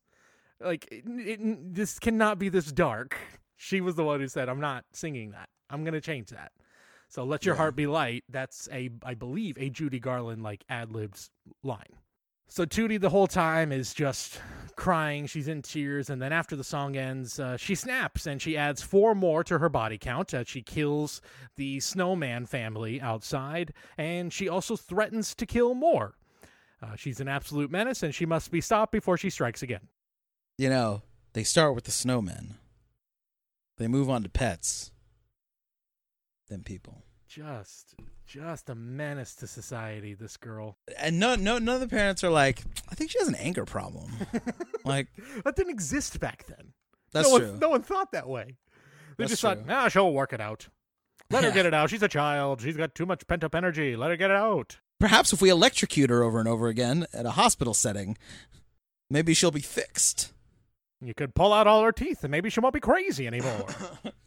Like 0.59 0.87
it, 0.91 1.03
it, 1.05 1.75
this 1.75 1.99
cannot 1.99 2.39
be 2.39 2.49
this 2.49 2.71
dark." 2.71 3.15
She 3.55 3.81
was 3.81 3.93
the 3.93 4.03
one 4.03 4.19
who 4.19 4.27
said, 4.27 4.49
"I'm 4.49 4.59
not 4.59 4.83
singing 4.93 5.29
that. 5.31 5.49
I'm 5.69 5.83
going 5.83 5.93
to 5.93 6.01
change 6.01 6.29
that." 6.29 6.53
So 7.07 7.23
let 7.23 7.45
your 7.45 7.53
Yeah. 7.53 7.57
heart 7.59 7.75
be 7.75 7.85
light. 7.85 8.23
That's 8.29 8.67
a 8.71 8.89
I 9.03 9.13
believe 9.13 9.59
a 9.59 9.69
Judy 9.69 9.99
Garland 9.99 10.41
like 10.41 10.63
ad-libbed 10.69 11.29
line. 11.61 11.93
So 12.47 12.65
Tootie 12.65 12.99
the 12.99 13.09
whole 13.09 13.27
time 13.27 13.71
is 13.71 13.93
just 13.93 14.39
crying. 14.75 15.25
She's 15.27 15.47
in 15.47 15.61
tears, 15.61 16.09
and 16.09 16.21
then 16.21 16.31
after 16.31 16.55
the 16.55 16.63
song 16.63 16.95
ends, 16.95 17.39
uh, 17.39 17.57
she 17.57 17.75
snaps 17.75 18.25
and 18.25 18.41
she 18.41 18.57
adds 18.57 18.81
four 18.81 19.13
more 19.13 19.43
to 19.43 19.59
her 19.59 19.69
body 19.69 19.97
count. 19.97 20.33
Uh, 20.33 20.43
she 20.45 20.61
kills 20.61 21.21
the 21.57 21.79
snowman 21.79 22.45
family 22.45 23.01
outside, 23.01 23.73
and 23.97 24.31
she 24.31 24.47
also 24.47 24.75
threatens 24.75 25.35
to 25.35 25.45
kill 25.45 25.73
more. 25.73 26.15
Uh, 26.81 26.95
she's 26.95 27.19
an 27.19 27.27
absolute 27.27 27.71
menace, 27.71 28.01
and 28.03 28.15
she 28.15 28.25
must 28.25 28.51
be 28.51 28.61
stopped 28.61 28.91
before 28.91 29.17
she 29.17 29.29
strikes 29.29 29.61
again. 29.61 29.87
You 30.57 30.69
know, 30.69 31.01
they 31.33 31.43
start 31.43 31.75
with 31.75 31.83
the 31.83 31.91
snowmen. 31.91 32.55
They 33.77 33.87
move 33.87 34.09
on 34.09 34.23
to 34.23 34.29
pets. 34.29 34.91
Then 36.49 36.63
people. 36.63 37.03
Just 37.27 37.95
just 38.25 38.69
a 38.69 38.75
menace 38.75 39.35
to 39.35 39.47
society. 39.47 40.13
This 40.13 40.37
girl 40.37 40.77
And 40.97 41.19
no, 41.19 41.35
no, 41.35 41.57
none 41.57 41.75
of 41.75 41.81
the 41.81 41.87
parents 41.87 42.23
are 42.23 42.29
like, 42.29 42.63
I 42.89 42.95
think 42.95 43.11
she 43.11 43.19
has 43.19 43.27
an 43.27 43.35
anger 43.35 43.65
problem. 43.65 44.11
like 44.85 45.07
that 45.43 45.55
didn't 45.55 45.71
exist 45.71 46.19
back 46.19 46.45
then. 46.47 46.73
that's 47.11 47.29
no 47.29 47.37
true. 47.39 47.49
One, 47.51 47.59
no 47.59 47.69
one 47.69 47.81
thought 47.83 48.11
that 48.11 48.27
way. 48.27 48.57
They 49.17 49.23
That's 49.23 49.31
just 49.31 49.41
true. 49.41 49.49
thought, 49.49 49.65
nah, 49.65 49.87
she'll 49.87 50.13
work 50.13 50.33
it 50.33 50.41
out. 50.41 50.67
Let 51.29 51.43
her 51.43 51.51
get 51.51 51.65
it 51.65 51.73
out. 51.73 51.89
She's 51.89 52.03
a 52.03 52.07
child. 52.07 52.61
She's 52.61 52.77
got 52.77 52.95
too 52.95 53.05
much 53.05 53.27
pent 53.27 53.43
up 53.43 53.53
energy. 53.55 53.95
Let 53.95 54.11
her 54.11 54.15
get 54.15 54.31
it 54.31 54.37
out. 54.37 54.77
Perhaps 54.99 55.33
if 55.33 55.41
we 55.41 55.49
electrocute 55.49 56.09
her 56.09 56.23
over 56.23 56.39
and 56.39 56.47
over 56.47 56.67
again 56.67 57.05
at 57.13 57.25
a 57.25 57.31
hospital 57.31 57.73
setting, 57.73 58.17
maybe 59.09 59.33
she'll 59.33 59.51
be 59.51 59.59
fixed. 59.59 60.31
You 61.01 61.13
could 61.13 61.35
pull 61.35 61.51
out 61.53 61.67
all 61.67 61.83
her 61.83 61.91
teeth, 61.91 62.23
and 62.23 62.31
maybe 62.31 62.49
she 62.49 62.59
won't 62.59 62.73
be 62.73 62.79
crazy 62.79 63.27
anymore. 63.27 63.65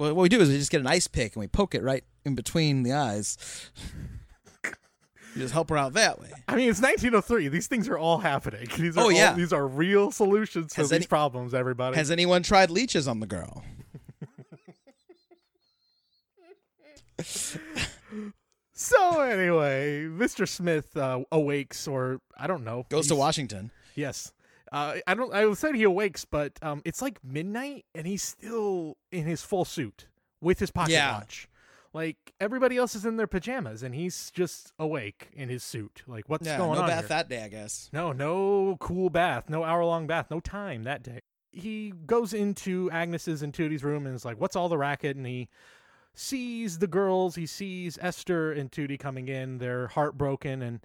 Well, 0.00 0.14
what 0.14 0.22
we 0.22 0.28
do 0.30 0.40
is 0.40 0.48
we 0.48 0.56
just 0.56 0.70
get 0.70 0.80
an 0.80 0.86
ice 0.86 1.06
pick 1.06 1.34
and 1.36 1.40
we 1.40 1.46
poke 1.46 1.74
it 1.74 1.82
right 1.82 2.02
in 2.24 2.34
between 2.34 2.84
the 2.84 2.94
eyes. 2.94 3.36
You 4.64 5.42
just 5.42 5.52
help 5.52 5.68
her 5.68 5.76
out 5.76 5.92
that 5.92 6.18
way. 6.18 6.30
I 6.48 6.56
mean, 6.56 6.70
it's 6.70 6.80
1903. 6.80 7.48
These 7.48 7.66
things 7.66 7.86
are 7.86 7.98
all 7.98 8.16
happening. 8.16 8.66
These 8.78 8.96
are 8.96 9.00
Oh, 9.00 9.04
all- 9.04 9.12
yeah. 9.12 9.34
these 9.34 9.52
are 9.52 9.66
real 9.68 10.10
solutions 10.10 10.72
to 10.72 10.76
Has 10.80 10.88
these 10.88 10.96
any- 11.00 11.06
problems. 11.06 11.52
Everybody. 11.52 11.96
Has 11.96 12.10
anyone 12.10 12.42
tried 12.42 12.70
leeches 12.70 13.06
on 13.06 13.20
the 13.20 13.26
girl? 13.26 13.62
so 18.72 19.20
anyway, 19.20 20.06
Mr. 20.10 20.48
Smith 20.48 20.96
uh, 20.96 21.20
awakes, 21.30 21.86
or 21.86 22.20
I 22.36 22.46
don't 22.46 22.64
know, 22.64 22.86
Goes 22.88 23.06
to 23.08 23.14
Washington. 23.16 23.70
Yes. 23.94 24.32
Uh, 24.72 24.96
I 25.06 25.14
don't. 25.14 25.32
I 25.34 25.52
said 25.54 25.74
he 25.74 25.82
awakes, 25.82 26.24
but 26.24 26.52
um, 26.62 26.80
it's 26.84 27.02
like 27.02 27.18
midnight, 27.24 27.86
and 27.94 28.06
he's 28.06 28.22
still 28.22 28.96
in 29.10 29.24
his 29.26 29.42
full 29.42 29.64
suit 29.64 30.06
with 30.40 30.58
his 30.60 30.70
pocket 30.70 30.92
Yeah. 30.92 31.12
watch. 31.18 31.48
Like 31.92 32.32
everybody 32.40 32.76
else 32.76 32.94
is 32.94 33.04
in 33.04 33.16
their 33.16 33.26
pajamas, 33.26 33.82
and 33.82 33.94
he's 33.96 34.30
just 34.30 34.72
awake 34.78 35.28
in 35.32 35.48
his 35.48 35.64
suit. 35.64 36.02
Like 36.06 36.28
what's 36.28 36.46
Yeah, 36.46 36.56
going 36.58 36.74
no 36.76 36.82
on 36.82 36.86
bath 36.88 37.00
here? 37.00 37.08
that 37.08 37.28
day, 37.28 37.42
I 37.42 37.48
guess. 37.48 37.90
No, 37.92 38.12
no 38.12 38.76
cool 38.78 39.10
bath, 39.10 39.50
no 39.50 39.64
hour 39.64 39.84
long 39.84 40.06
bath, 40.06 40.26
no 40.30 40.38
time 40.38 40.84
that 40.84 41.02
day. 41.02 41.18
He 41.50 41.92
goes 42.06 42.32
into 42.32 42.88
Agnes's 42.92 43.42
and 43.42 43.52
Tootie's 43.52 43.82
room 43.82 44.06
and 44.06 44.14
is 44.14 44.24
like, 44.24 44.40
"What's 44.40 44.54
all 44.54 44.68
the 44.68 44.78
racket?" 44.78 45.16
And 45.16 45.26
he 45.26 45.48
sees 46.14 46.78
the 46.78 46.86
girls. 46.86 47.34
He 47.34 47.46
sees 47.46 47.98
Esther 48.00 48.52
and 48.52 48.70
Tootie 48.70 48.98
coming 48.98 49.26
in. 49.26 49.58
They're 49.58 49.88
heartbroken, 49.88 50.62
and 50.62 50.80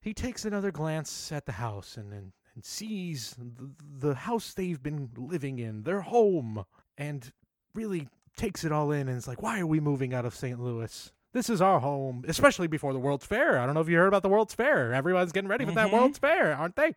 he 0.00 0.14
takes 0.14 0.46
another 0.46 0.70
glance 0.70 1.30
at 1.32 1.44
the 1.44 1.52
house 1.52 1.98
and 1.98 2.14
and, 2.14 2.32
and 2.56 2.64
sees 2.64 3.36
the, 3.38 3.70
the 4.08 4.14
house 4.16 4.52
they've 4.54 4.82
been 4.82 5.10
living 5.16 5.58
in, 5.60 5.84
their 5.84 6.00
home, 6.00 6.64
and 6.98 7.30
really 7.74 8.08
takes 8.36 8.64
it 8.64 8.72
all 8.72 8.90
in 8.90 9.06
and 9.08 9.16
is 9.16 9.28
like, 9.28 9.42
"Why 9.42 9.60
are 9.60 9.66
we 9.66 9.78
moving 9.78 10.12
out 10.12 10.24
of 10.24 10.34
St. 10.34 10.58
Louis?" 10.58 11.12
This 11.32 11.48
is 11.50 11.60
our 11.60 11.80
home, 11.80 12.24
especially 12.26 12.66
before 12.66 12.94
the 12.94 12.98
World's 12.98 13.26
Fair. 13.26 13.58
I 13.58 13.66
don't 13.66 13.74
know 13.74 13.82
if 13.82 13.88
you 13.90 13.98
heard 13.98 14.08
about 14.08 14.22
the 14.22 14.28
World's 14.30 14.54
Fair. 14.54 14.92
Everyone's 14.94 15.32
getting 15.32 15.48
ready 15.50 15.66
for 15.66 15.72
that 15.72 15.88
Mhm. 15.90 15.92
World's 15.92 16.18
Fair, 16.18 16.54
aren't 16.56 16.76
they? 16.76 16.94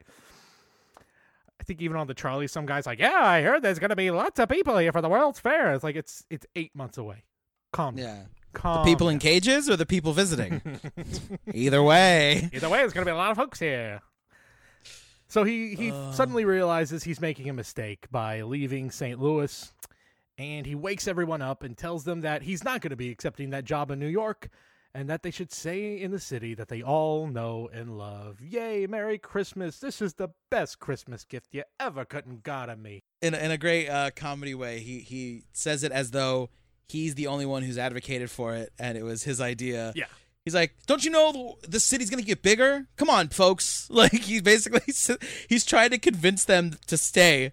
I 1.60 1.64
think 1.66 1.82
even 1.82 1.98
on 1.98 2.08
the 2.08 2.14
Charlie, 2.14 2.48
some 2.48 2.66
guys 2.66 2.86
like, 2.86 3.00
yeah, 3.00 3.20
I 3.22 3.42
heard 3.42 3.62
there's 3.62 3.80
gonna 3.80 3.96
be 3.98 4.12
lots 4.12 4.40
of 4.40 4.48
people 4.48 4.78
here 4.78 4.94
for 4.94 5.02
the 5.02 5.10
World's 5.10 5.40
Fair. 5.42 5.74
It's 5.74 5.84
like 5.84 5.98
it's 5.98 6.24
it's 6.30 6.46
eight 6.56 6.74
months 6.74 6.98
away. 6.98 7.26
Calm. 7.74 7.98
Yeah. 7.98 8.24
calm. 8.54 8.86
The 8.86 8.92
People 8.92 9.10
in 9.10 9.20
cages 9.20 9.70
or 9.70 9.76
the 9.76 9.86
people 9.86 10.14
visiting? 10.14 10.62
Either 11.54 11.84
way. 11.84 12.50
Either 12.54 12.70
way, 12.70 12.80
there's 12.80 12.94
gonna 12.94 13.06
be 13.06 13.12
a 13.12 13.16
lot 13.16 13.32
of 13.32 13.38
folks 13.38 13.60
here. 13.60 14.00
So 15.30 15.44
he 15.44 15.76
he 15.76 15.92
Uh. 15.92 16.12
suddenly 16.12 16.44
realizes 16.44 17.04
he's 17.04 17.22
making 17.22 17.48
a 17.50 17.54
mistake 17.54 18.08
by 18.12 18.42
leaving 18.42 18.92
St. 18.92 19.20
Louis, 19.20 19.72
and 20.38 20.66
he 20.66 20.76
wakes 20.76 21.08
everyone 21.08 21.42
up 21.42 21.64
and 21.64 21.78
tells 21.78 22.04
them 22.04 22.22
that 22.22 22.42
he's 22.42 22.64
not 22.64 22.82
going 22.82 22.90
to 22.92 22.96
be 22.98 23.10
accepting 23.12 23.52
that 23.52 23.64
job 23.64 23.92
in 23.92 24.00
New 24.00 24.08
York, 24.08 24.50
and 24.94 25.08
that 25.10 25.22
they 25.22 25.30
should 25.32 25.52
say 25.52 26.00
in 26.02 26.10
the 26.12 26.20
city 26.20 26.56
that 26.56 26.68
they 26.68 26.82
all 26.82 27.28
know 27.28 27.70
and 27.72 27.98
love. 27.98 28.42
Yay! 28.42 28.88
Merry 28.88 29.20
Christmas! 29.20 29.80
This 29.80 30.02
is 30.02 30.16
the 30.16 30.30
best 30.50 30.80
Christmas 30.80 31.24
gift 31.26 31.50
you 31.54 31.64
ever 31.80 32.06
couldn't 32.06 32.42
got 32.44 32.70
of 32.70 32.80
me. 32.80 33.04
In, 33.22 33.36
in 33.36 33.52
a 33.52 33.58
great 33.58 33.88
uh, 33.88 34.10
comedy 34.16 34.56
way, 34.56 34.80
he, 34.80 35.00
he 35.00 35.44
says 35.54 35.84
it 35.84 35.92
as 35.92 36.10
though 36.12 36.50
he's 36.88 37.14
the 37.14 37.28
only 37.28 37.46
one 37.46 37.62
who's 37.62 37.78
advocated 37.78 38.32
for 38.32 38.56
it 38.56 38.72
and 38.80 38.98
it 38.98 39.04
was 39.04 39.24
his 39.24 39.40
idea. 39.40 39.94
Yeah. 39.96 40.06
He's 40.50 40.56
like, 40.56 40.74
"Don't 40.88 41.06
you 41.06 41.12
know 41.12 41.56
the, 41.62 41.68
the 41.68 41.80
city's 41.80 42.10
gonna 42.10 42.24
get 42.24 42.42
bigger? 42.42 42.88
Come 42.98 43.08
on, 43.08 43.28
folks!" 43.30 43.88
Like 44.00 44.14
he 44.14 44.42
basically 44.42 44.82
he's 45.48 45.64
trying 45.64 45.92
to 45.92 46.00
convince 46.00 46.44
them 46.46 46.74
to 46.88 46.98
stay 46.98 47.52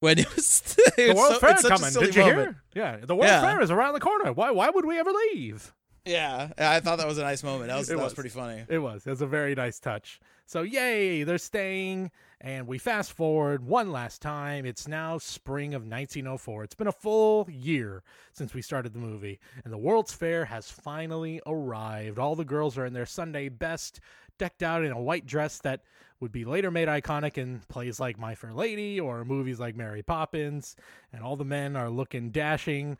when 0.00 0.18
it 0.18 0.34
was 0.34 0.60
The 0.96 1.14
World's 1.16 1.38
Fair 1.38 1.54
coming. 1.54 1.92
Did 1.92 2.16
you 2.16 2.24
hear? 2.24 2.62
Yeah, 2.74 2.96
the 3.00 3.14
World 3.14 3.28
Yeah. 3.30 3.40
Fair 3.42 3.62
is 3.62 3.70
around 3.70 3.94
the 3.94 4.00
corner. 4.00 4.32
Why 4.32 4.50
why 4.50 4.70
would 4.70 4.84
we 4.84 4.98
ever 4.98 5.12
leave? 5.32 5.72
Yeah, 6.04 6.50
I 6.58 6.80
thought 6.80 6.98
that 6.98 7.06
was 7.06 7.18
a 7.18 7.22
nice 7.22 7.44
moment. 7.44 7.68
That 7.68 7.78
was 7.78 7.88
It 7.88 7.92
that 7.92 7.98
was 7.98 8.04
was. 8.06 8.14
pretty 8.14 8.30
funny. 8.30 8.64
It 8.68 8.78
was. 8.80 9.06
It 9.06 9.10
was 9.10 9.22
a 9.22 9.26
very 9.26 9.54
nice 9.54 9.78
touch. 9.78 10.18
So 10.46 10.62
yay, 10.62 11.22
they're 11.22 11.38
staying, 11.38 12.10
and 12.40 12.66
we 12.66 12.78
fast 12.78 13.12
forward 13.12 13.64
one 13.64 13.92
last 13.92 14.20
time. 14.20 14.66
It's 14.66 14.88
now 14.88 15.18
spring 15.18 15.74
of 15.74 15.82
1904. 15.82 16.64
It's 16.64 16.74
been 16.74 16.88
a 16.88 16.92
full 16.92 17.48
year 17.48 18.02
since 18.32 18.52
we 18.52 18.62
started 18.62 18.92
the 18.94 18.98
movie, 18.98 19.38
and 19.64 19.72
the 19.72 19.78
World's 19.78 20.12
Fair 20.12 20.44
has 20.46 20.68
finally 20.70 21.40
arrived. 21.46 22.18
All 22.18 22.34
the 22.34 22.44
girls 22.44 22.76
are 22.76 22.84
in 22.84 22.92
their 22.94 23.06
Sunday 23.06 23.48
best, 23.48 24.00
decked 24.38 24.62
out 24.62 24.84
in 24.84 24.90
a 24.90 25.00
white 25.00 25.24
dress 25.24 25.58
that 25.58 25.82
would 26.18 26.32
be 26.32 26.44
later 26.44 26.70
made 26.72 26.88
iconic 26.88 27.38
in 27.38 27.60
plays 27.68 28.00
like 28.00 28.18
My 28.18 28.34
Fair 28.34 28.52
Lady 28.52 28.98
or 28.98 29.24
movies 29.24 29.60
like 29.60 29.76
Mary 29.76 30.02
Poppins, 30.02 30.74
and 31.12 31.22
all 31.22 31.36
the 31.36 31.44
men 31.44 31.76
are 31.76 31.90
looking 31.90 32.30
dashing. 32.30 32.98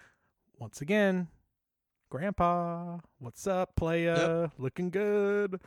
Once 0.58 0.80
again, 0.80 1.26
Grandpa, 2.12 2.98
what's 3.20 3.46
up, 3.46 3.74
playa? 3.74 4.50
Looking 4.58 4.90
good. 4.90 5.62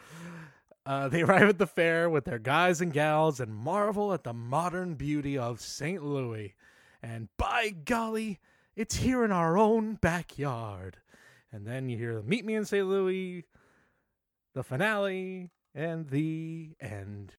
Uh, 0.86 1.08
they 1.08 1.22
arrive 1.24 1.50
at 1.50 1.58
the 1.58 1.66
fair 1.66 2.08
with 2.08 2.26
their 2.26 2.38
guys 2.38 2.82
and 2.82 2.94
gals 2.94 3.40
and 3.40 3.52
marvel 3.52 4.14
at 4.14 4.24
the 4.24 4.32
modern 4.32 4.94
beauty 4.94 5.40
of 5.40 5.60
St. 5.60 6.04
Louis. 6.04 6.54
And 7.02 7.30
by 7.36 7.72
golly, 7.72 8.40
it's 8.76 8.98
here 8.98 9.26
in 9.26 9.32
our 9.32 9.58
own 9.58 9.96
backyard. 9.96 10.98
And 11.52 11.66
then 11.66 11.90
you 11.90 11.98
hear 11.98 12.14
the 12.14 12.22
Meet 12.22 12.46
Me 12.46 12.54
in 12.54 12.66
St. 12.66 12.86
Louis, 12.86 13.46
the 14.54 14.64
finale, 14.64 15.50
and 15.74 16.08
the 16.12 16.76
end. 16.80 17.38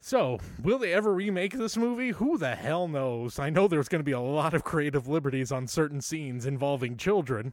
So, 0.00 0.38
will 0.62 0.78
they 0.78 0.92
ever 0.92 1.12
remake 1.12 1.54
this 1.54 1.76
movie? 1.76 2.10
Who 2.10 2.38
the 2.38 2.54
hell 2.54 2.86
knows? 2.86 3.38
I 3.38 3.50
know 3.50 3.66
there's 3.66 3.88
going 3.88 4.00
to 4.00 4.04
be 4.04 4.12
a 4.12 4.20
lot 4.20 4.54
of 4.54 4.64
creative 4.64 5.08
liberties 5.08 5.50
on 5.50 5.66
certain 5.66 6.00
scenes 6.00 6.46
involving 6.46 6.96
children. 6.96 7.52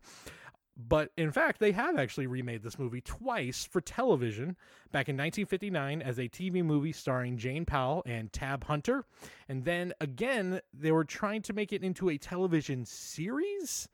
But 0.78 1.12
in 1.16 1.32
fact, 1.32 1.60
they 1.60 1.72
have 1.72 1.98
actually 1.98 2.28
remade 2.28 2.62
this 2.62 2.78
movie 2.78 3.00
twice 3.00 3.64
for 3.64 3.80
television 3.80 4.58
back 4.92 5.08
in 5.08 5.16
1959 5.16 6.02
as 6.02 6.20
a 6.20 6.28
TV 6.28 6.64
movie 6.64 6.92
starring 6.92 7.38
Jane 7.38 7.66
Powell 7.66 8.04
and 8.06 8.32
Tab 8.32 8.66
Hunter. 8.66 9.06
And 9.48 9.64
then 9.64 9.94
again, 10.02 10.60
they 10.74 10.92
were 10.92 11.06
trying 11.06 11.42
to 11.44 11.54
make 11.54 11.72
it 11.72 11.84
into 11.84 12.10
a 12.10 12.18
television 12.18 12.84
series, 12.86 13.88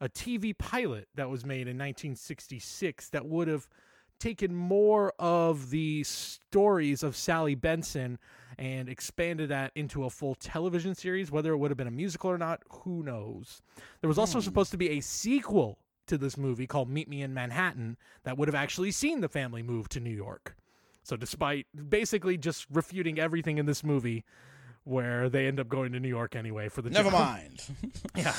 a 0.00 0.08
TV 0.08 0.56
pilot 0.56 1.08
that 1.16 1.28
was 1.28 1.44
made 1.44 1.66
in 1.66 1.76
1966 1.76 3.08
that 3.08 3.26
would 3.26 3.48
have 3.48 3.68
taken 4.20 4.54
more 4.54 5.12
of 5.18 5.70
the 5.70 6.04
stories 6.04 7.02
of 7.02 7.16
Sally 7.16 7.54
Benson 7.54 8.18
and 8.58 8.88
expanded 8.88 9.48
that 9.48 9.72
into 9.74 10.04
a 10.04 10.10
full 10.10 10.34
television 10.36 10.94
series. 10.94 11.30
Whether 11.30 11.52
it 11.52 11.56
would 11.56 11.70
have 11.70 11.78
been 11.78 11.86
a 11.88 11.92
musical 11.92 12.30
or 12.30 12.38
not, 12.38 12.62
who 12.68 13.02
knows? 13.02 13.62
There 14.00 14.08
was 14.08 14.18
also 14.18 14.38
hmm. 14.38 14.44
supposed 14.44 14.70
to 14.70 14.76
be 14.76 14.90
a 14.90 15.00
sequel 15.00 15.78
to 16.06 16.18
this 16.18 16.36
movie 16.36 16.66
called 16.66 16.88
Meet 16.88 17.08
Me 17.08 17.22
in 17.22 17.34
Manhattan 17.34 17.96
that 18.24 18.36
would 18.36 18.48
have 18.48 18.54
actually 18.54 18.90
seen 18.90 19.20
the 19.20 19.28
family 19.28 19.62
move 19.62 19.88
to 19.90 20.00
New 20.00 20.14
York. 20.14 20.56
So, 21.02 21.16
despite 21.16 21.66
basically 21.88 22.36
just 22.36 22.66
refuting 22.70 23.18
everything 23.18 23.58
in 23.58 23.66
this 23.66 23.82
movie, 23.82 24.24
where 24.84 25.28
they 25.28 25.46
end 25.46 25.60
up 25.60 25.68
going 25.68 25.92
to 25.92 26.00
New 26.00 26.08
York 26.08 26.34
anyway 26.34 26.68
for 26.68 26.82
the 26.82 26.90
Never 26.90 27.10
job. 27.10 27.20
mind. 27.20 27.62
Yeah. 28.16 28.34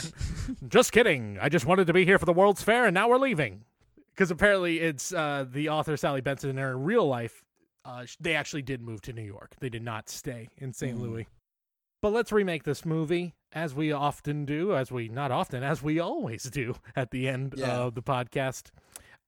just 0.67 0.91
kidding. 0.91 1.37
I 1.41 1.49
just 1.49 1.65
wanted 1.65 1.87
to 1.87 1.93
be 1.93 2.03
here 2.05 2.19
for 2.19 2.25
the 2.25 2.33
World's 2.33 2.61
Fair 2.61 2.85
and 2.85 2.93
now 2.93 3.09
we're 3.09 3.17
leaving. 3.17 3.63
Because 4.13 4.31
apparently 4.31 4.79
it's 4.79 5.13
uh, 5.13 5.45
the 5.49 5.69
author 5.69 5.95
Sally 5.97 6.21
Benson 6.21 6.49
in 6.51 6.57
her 6.57 6.71
in 6.71 6.83
real 6.83 7.07
life. 7.07 7.43
Uh, 7.83 8.05
they 8.19 8.35
actually 8.35 8.61
did 8.61 8.81
move 8.81 9.01
to 9.01 9.13
New 9.13 9.23
York. 9.23 9.55
They 9.59 9.69
did 9.69 9.81
not 9.83 10.09
stay 10.09 10.49
in 10.57 10.73
St. 10.73 10.97
Mm. 10.97 11.01
Louis. 11.01 11.27
But 12.01 12.13
let's 12.13 12.31
remake 12.31 12.63
this 12.63 12.85
movie 12.85 13.33
as 13.53 13.73
we 13.73 13.91
often 13.91 14.45
do, 14.45 14.75
as 14.75 14.91
we 14.91 15.07
not 15.07 15.31
often, 15.31 15.63
as 15.63 15.81
we 15.81 15.99
always 15.99 16.43
do 16.43 16.75
at 16.95 17.11
the 17.11 17.27
end 17.27 17.55
Yeah. 17.57 17.77
of 17.77 17.95
the 17.95 18.01
podcast. 18.03 18.69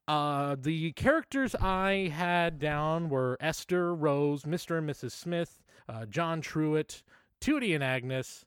Uh, 0.08 0.56
the 0.60 0.92
characters 0.94 1.56
I 1.56 2.12
had 2.14 2.60
down 2.60 3.10
were 3.10 3.38
Esther, 3.40 3.96
Rose, 3.96 4.44
Mr. 4.44 4.78
and 4.78 4.90
Mrs. 4.90 5.12
Smith, 5.12 5.62
uh, 5.88 6.06
John 6.06 6.42
Truitt, 6.42 7.04
Tootie 7.42 7.74
and 7.74 7.84
Agnes, 7.84 8.46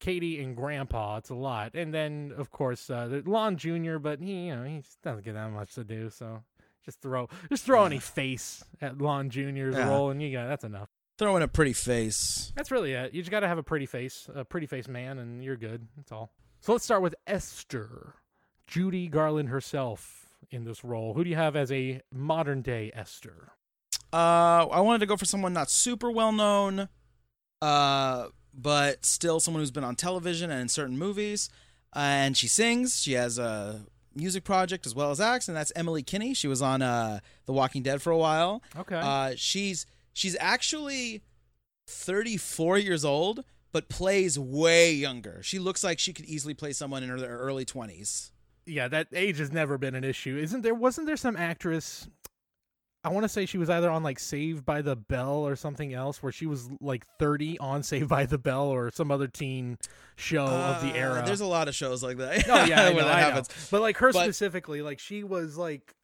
Katie 0.00 0.42
and 0.42 0.56
Grandpa. 0.56 1.16
It's 1.18 1.30
a 1.30 1.34
lot, 1.34 1.74
and 1.74 1.92
then 1.92 2.32
of 2.36 2.50
course 2.50 2.88
uh, 2.90 3.20
Lon 3.24 3.56
Jr. 3.56 3.98
But 3.98 4.20
he, 4.20 4.46
you 4.46 4.56
know, 4.56 4.64
he 4.64 4.82
doesn't 5.02 5.24
get 5.24 5.34
that 5.34 5.50
much 5.50 5.74
to 5.74 5.84
do, 5.84 6.10
so 6.10 6.42
just 6.84 7.00
throw 7.00 7.28
just 7.48 7.64
throw 7.64 7.84
any 7.84 7.98
face 7.98 8.62
at 8.80 8.98
Lon 8.98 9.30
Jr.'s 9.30 9.74
Yeah. 9.74 9.88
role, 9.88 10.10
and 10.10 10.22
you 10.22 10.32
got 10.32 10.46
that's 10.48 10.64
enough. 10.64 10.88
Throw 11.18 11.36
in 11.36 11.42
a 11.42 11.48
pretty 11.48 11.72
face. 11.72 12.52
That's 12.54 12.70
really 12.70 12.92
it. 12.92 13.12
You 13.12 13.22
just 13.22 13.30
got 13.32 13.40
to 13.40 13.48
have 13.48 13.58
a 13.58 13.62
pretty 13.64 13.86
face, 13.86 14.28
a 14.32 14.44
pretty 14.44 14.68
face 14.68 14.86
man, 14.86 15.18
and 15.18 15.42
you're 15.42 15.56
good. 15.56 15.88
That's 15.96 16.12
all. 16.12 16.30
So 16.60 16.72
let's 16.72 16.84
start 16.84 17.02
with 17.02 17.14
Esther. 17.26 18.14
Judy 18.68 19.08
Garland 19.08 19.48
herself 19.48 20.26
in 20.52 20.62
this 20.64 20.84
role. 20.84 21.14
Who 21.14 21.24
do 21.24 21.30
you 21.30 21.34
have 21.36 21.56
as 21.56 21.72
a 21.72 22.02
modern 22.12 22.62
day 22.62 22.92
Esther? 22.94 23.50
Uh, 24.12 24.68
I 24.70 24.80
wanted 24.80 25.00
to 25.00 25.06
go 25.06 25.16
for 25.16 25.24
someone 25.24 25.52
not 25.52 25.70
super 25.70 26.08
well 26.10 26.30
known, 26.32 26.88
uh, 27.60 28.28
but 28.60 29.06
still 29.06 29.38
someone 29.40 29.62
who's 29.62 29.70
been 29.70 29.84
on 29.84 29.94
television 29.94 30.50
and 30.50 30.60
in 30.60 30.68
certain 30.68 30.98
movies. 30.98 31.48
Uh, 31.94 32.00
and 32.00 32.36
she 32.36 32.48
sings. 32.48 33.00
She 33.00 33.12
has 33.12 33.38
a 33.38 33.86
music 34.14 34.42
project 34.44 34.84
as 34.84 34.94
well 34.94 35.10
as 35.10 35.20
acts, 35.20 35.46
and 35.48 35.56
that's 35.56 35.72
Emily 35.76 36.02
Kinney. 36.02 36.34
She 36.34 36.48
was 36.48 36.60
on 36.60 36.82
uh, 36.82 37.20
The 37.46 37.52
Walking 37.52 37.82
Dead 37.82 38.02
for 38.02 38.10
a 38.10 38.18
while. 38.18 38.62
Okay. 38.76 38.96
Uh, 38.96 39.32
she's 39.36 39.86
she's 40.12 40.36
actually 40.40 41.22
34 41.86 42.78
years 42.78 43.04
old, 43.04 43.44
but 43.72 43.88
plays 43.88 44.38
way 44.38 44.92
younger. 44.92 45.40
She 45.42 45.58
looks 45.58 45.82
like 45.84 45.98
she 45.98 46.12
could 46.12 46.26
easily 46.26 46.54
play 46.54 46.72
someone 46.72 47.02
in 47.02 47.08
her 47.08 47.16
early 47.38 47.64
20s. 47.64 48.30
yeah, 48.66 48.88
that 48.88 49.08
age 49.14 49.38
has 49.38 49.50
never 49.52 49.78
been 49.78 49.94
an 49.94 50.04
issue. 50.04 50.36
Isn't 50.36 50.62
there 50.62 50.74
wasn't 50.74 51.06
there 51.06 51.16
some 51.16 51.36
actress 51.36 52.08
I 53.04 53.10
want 53.10 53.24
to 53.24 53.28
say 53.28 53.46
she 53.46 53.58
was 53.58 53.70
either 53.70 53.88
on 53.90 54.02
like 54.02 54.18
Saved 54.18 54.64
by 54.64 54.82
the 54.82 54.96
Bell 54.96 55.46
or 55.46 55.54
something 55.56 55.94
else 55.94 56.22
where 56.22 56.32
she 56.32 56.46
was 56.46 56.68
like 56.80 57.06
30 57.18 57.58
on 57.60 57.82
Saved 57.82 58.08
by 58.08 58.26
the 58.26 58.38
Bell 58.38 58.64
or 58.66 58.90
some 58.90 59.10
other 59.12 59.28
teen 59.28 59.78
show 60.16 60.44
of 60.44 60.82
the 60.82 60.90
Uh, 60.90 60.94
era. 60.96 61.22
There's 61.24 61.40
a 61.40 61.46
lot 61.46 61.68
of 61.68 61.74
shows 61.74 62.02
like 62.02 62.16
that. 62.18 62.48
Oh 62.48 62.64
yeah, 62.64 62.82
I 62.86 62.92
know, 62.92 62.96
that 63.04 63.18
happens. 63.18 63.68
But 63.70 63.80
like 63.82 63.98
her 63.98 64.12
But- 64.12 64.24
specifically, 64.24 64.82
like 64.82 64.98
she 64.98 65.22
was 65.22 65.56
like 65.56 65.94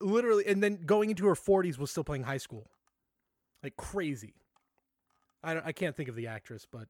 literally, 0.00 0.46
and 0.46 0.62
then 0.62 0.80
going 0.86 1.10
into 1.10 1.26
her 1.26 1.34
forties 1.34 1.78
was 1.78 1.90
still 1.90 2.04
playing 2.04 2.22
high 2.22 2.38
school, 2.38 2.70
like 3.62 3.76
crazy. 3.76 4.34
I 5.42 5.54
don't, 5.54 5.66
I 5.66 5.72
can't 5.72 5.96
think 5.96 6.08
of 6.08 6.14
the 6.14 6.28
actress, 6.28 6.66
but 6.70 6.86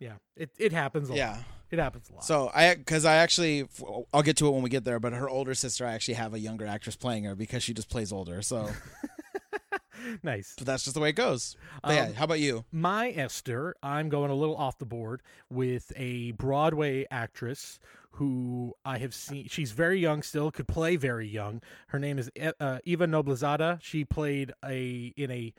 yeah, 0.00 0.14
it 0.34 0.50
it 0.58 0.72
happens 0.72 1.10
a 1.10 1.12
lot. 1.12 1.18
It 1.70 1.78
happens 1.78 2.08
a 2.10 2.14
lot. 2.14 2.24
So 2.24 2.50
I, 2.54 2.74
because 2.74 3.04
I 3.04 3.16
actually, 3.16 3.68
I'll 4.14 4.22
get 4.22 4.36
to 4.38 4.46
it 4.46 4.50
when 4.50 4.62
we 4.62 4.70
get 4.70 4.84
there. 4.84 5.00
But 5.00 5.12
her 5.12 5.28
older 5.28 5.54
sister, 5.54 5.84
I 5.86 5.92
actually 5.94 6.14
have 6.14 6.32
a 6.34 6.38
younger 6.38 6.66
actress 6.66 6.96
playing 6.96 7.24
her 7.24 7.34
because 7.34 7.62
she 7.62 7.74
just 7.74 7.88
plays 7.90 8.12
older. 8.12 8.40
So, 8.42 8.70
nice. 10.22 10.54
but 10.56 10.66
that's 10.66 10.84
just 10.84 10.94
the 10.94 11.00
way 11.00 11.10
it 11.10 11.16
goes. 11.16 11.56
But 11.82 11.94
yeah, 11.94 12.04
Um, 12.06 12.14
how 12.14 12.24
about 12.24 12.40
you? 12.40 12.64
My 12.70 13.10
Esther, 13.10 13.74
I'm 13.82 14.08
going 14.08 14.30
a 14.30 14.34
little 14.34 14.56
off 14.56 14.78
the 14.78 14.86
board 14.86 15.22
with 15.50 15.92
a 15.96 16.32
Broadway 16.32 17.06
actress 17.10 17.78
who 18.12 18.72
I 18.84 18.98
have 18.98 19.12
seen. 19.14 19.46
She's 19.48 19.72
very 19.72 19.98
young 20.00 20.22
still, 20.22 20.50
could 20.50 20.68
play 20.68 20.96
very 20.96 21.28
young. 21.28 21.60
Her 21.88 21.98
name 21.98 22.18
is 22.18 22.30
uh, 22.60 22.78
Eva 22.84 23.06
Noblezada. 23.06 23.78
She 23.82 24.04
played 24.04 24.52
a 24.64 25.12
in 25.16 25.30
a 25.30 25.52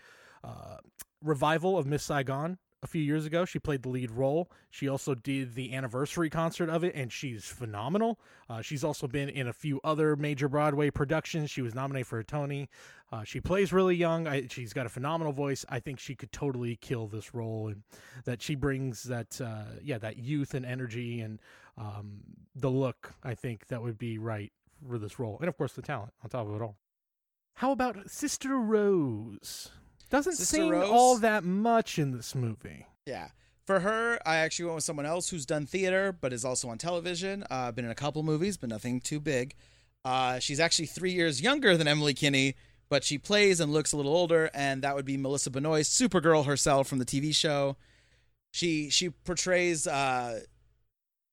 uh, 0.44 0.78
revival 1.22 1.78
of 1.78 1.86
Miss 1.86 2.04
Saigon 2.04 2.58
a 2.84 2.88
few 2.88 3.02
years 3.02 3.26
ago. 3.26 3.46
She 3.46 3.60
played 3.60 3.84
the 3.84 3.90
lead 3.90 4.12
role. 4.12 4.52
She 4.70 4.88
also 4.88 5.16
did 5.16 5.56
the 5.56 5.74
anniversary 5.74 6.30
concert 6.30 6.70
of 6.70 6.84
it, 6.84 6.94
and 6.96 7.12
she's 7.12 7.46
phenomenal. 7.46 8.20
Uh, 8.50 8.62
she's 8.62 8.84
also 8.84 9.08
been 9.08 9.30
in 9.30 9.48
a 9.48 9.54
few 9.54 9.80
other 9.84 10.16
major 10.16 10.48
Broadway 10.48 10.90
productions. 10.90 11.50
She 11.50 11.62
was 11.62 11.74
nominated 11.74 12.08
for 12.08 12.20
a 12.20 12.24
Tony. 12.24 12.70
Uh, 13.12 13.24
she 13.24 13.40
plays 13.40 13.72
really 13.72 13.96
young. 13.96 14.28
I, 14.28 14.48
she's 14.50 14.74
got 14.74 14.86
a 14.86 14.90
phenomenal 14.90 15.34
voice. 15.34 15.66
I 15.70 15.80
think 15.80 16.00
she 16.00 16.16
could 16.16 16.32
totally 16.32 16.76
kill 16.76 17.08
this 17.08 17.34
role, 17.34 17.68
and 17.68 17.84
that 18.26 18.42
she 18.42 18.56
brings 18.56 19.04
that, 19.04 19.40
uh, 19.42 19.80
yeah, 19.82 19.98
that 19.98 20.18
youth 20.18 20.54
and 20.54 20.66
energy 20.66 21.22
and 21.22 21.40
um, 21.78 22.20
the 22.56 22.70
look. 22.70 23.14
I 23.24 23.34
think 23.34 23.68
that 23.68 23.82
would 23.82 23.98
be 23.98 24.18
right 24.18 24.52
for 24.88 24.98
this 24.98 25.18
role, 25.20 25.38
and 25.40 25.50
of 25.50 25.58
course 25.58 25.74
the 25.74 25.82
talent 25.82 26.14
on 26.24 26.30
top 26.30 26.48
of 26.48 26.56
it 26.56 26.62
all. 26.62 26.78
How 27.56 27.72
about 27.72 28.12
Sister 28.12 28.56
Rose? 28.60 29.72
Doesn't 30.10 30.36
Sister 30.36 30.58
sing 30.58 30.70
Rose? 30.70 30.90
all 30.90 31.18
that 31.20 31.44
much 31.44 32.00
in 32.00 32.12
this 32.12 32.34
movie. 32.36 32.86
Yeah. 33.06 33.30
For 33.66 33.82
her, 33.82 34.18
I 34.26 34.38
actually 34.38 34.66
went 34.66 34.76
with 34.76 34.84
someone 34.86 35.06
else 35.06 35.30
who's 35.30 35.46
done 35.46 35.66
theater 35.66 36.14
but 36.20 36.32
is 36.32 36.46
also 36.46 36.70
on 36.70 36.78
television. 36.78 37.44
Uh, 37.50 37.72
been 37.72 37.86
in 37.86 37.92
a 37.92 37.96
couple 37.96 38.24
movies, 38.24 38.56
but 38.58 38.70
nothing 38.70 39.02
too 39.02 39.20
big. 39.20 39.56
Uh, 40.06 40.40
she's 40.40 40.60
actually 40.62 40.86
three 40.86 41.12
years 41.12 41.42
younger 41.42 41.76
than 41.76 41.86
Emily 41.88 42.14
Kinney, 42.14 42.56
but 42.88 43.04
she 43.04 43.18
plays 43.18 43.60
and 43.60 43.74
looks 43.74 43.92
a 43.92 43.98
little 43.98 44.16
older, 44.16 44.50
and 44.54 44.82
that 44.84 44.96
would 44.96 45.04
be 45.04 45.18
Melissa 45.18 45.52
Benoist, 45.52 45.92
Supergirl 46.00 46.46
herself 46.46 46.88
from 46.88 47.00
the 47.00 47.06
TV 47.06 47.36
show. 47.36 47.76
She 48.52 48.90
she 48.90 49.10
portrays 49.10 49.86
uh, 49.86 50.40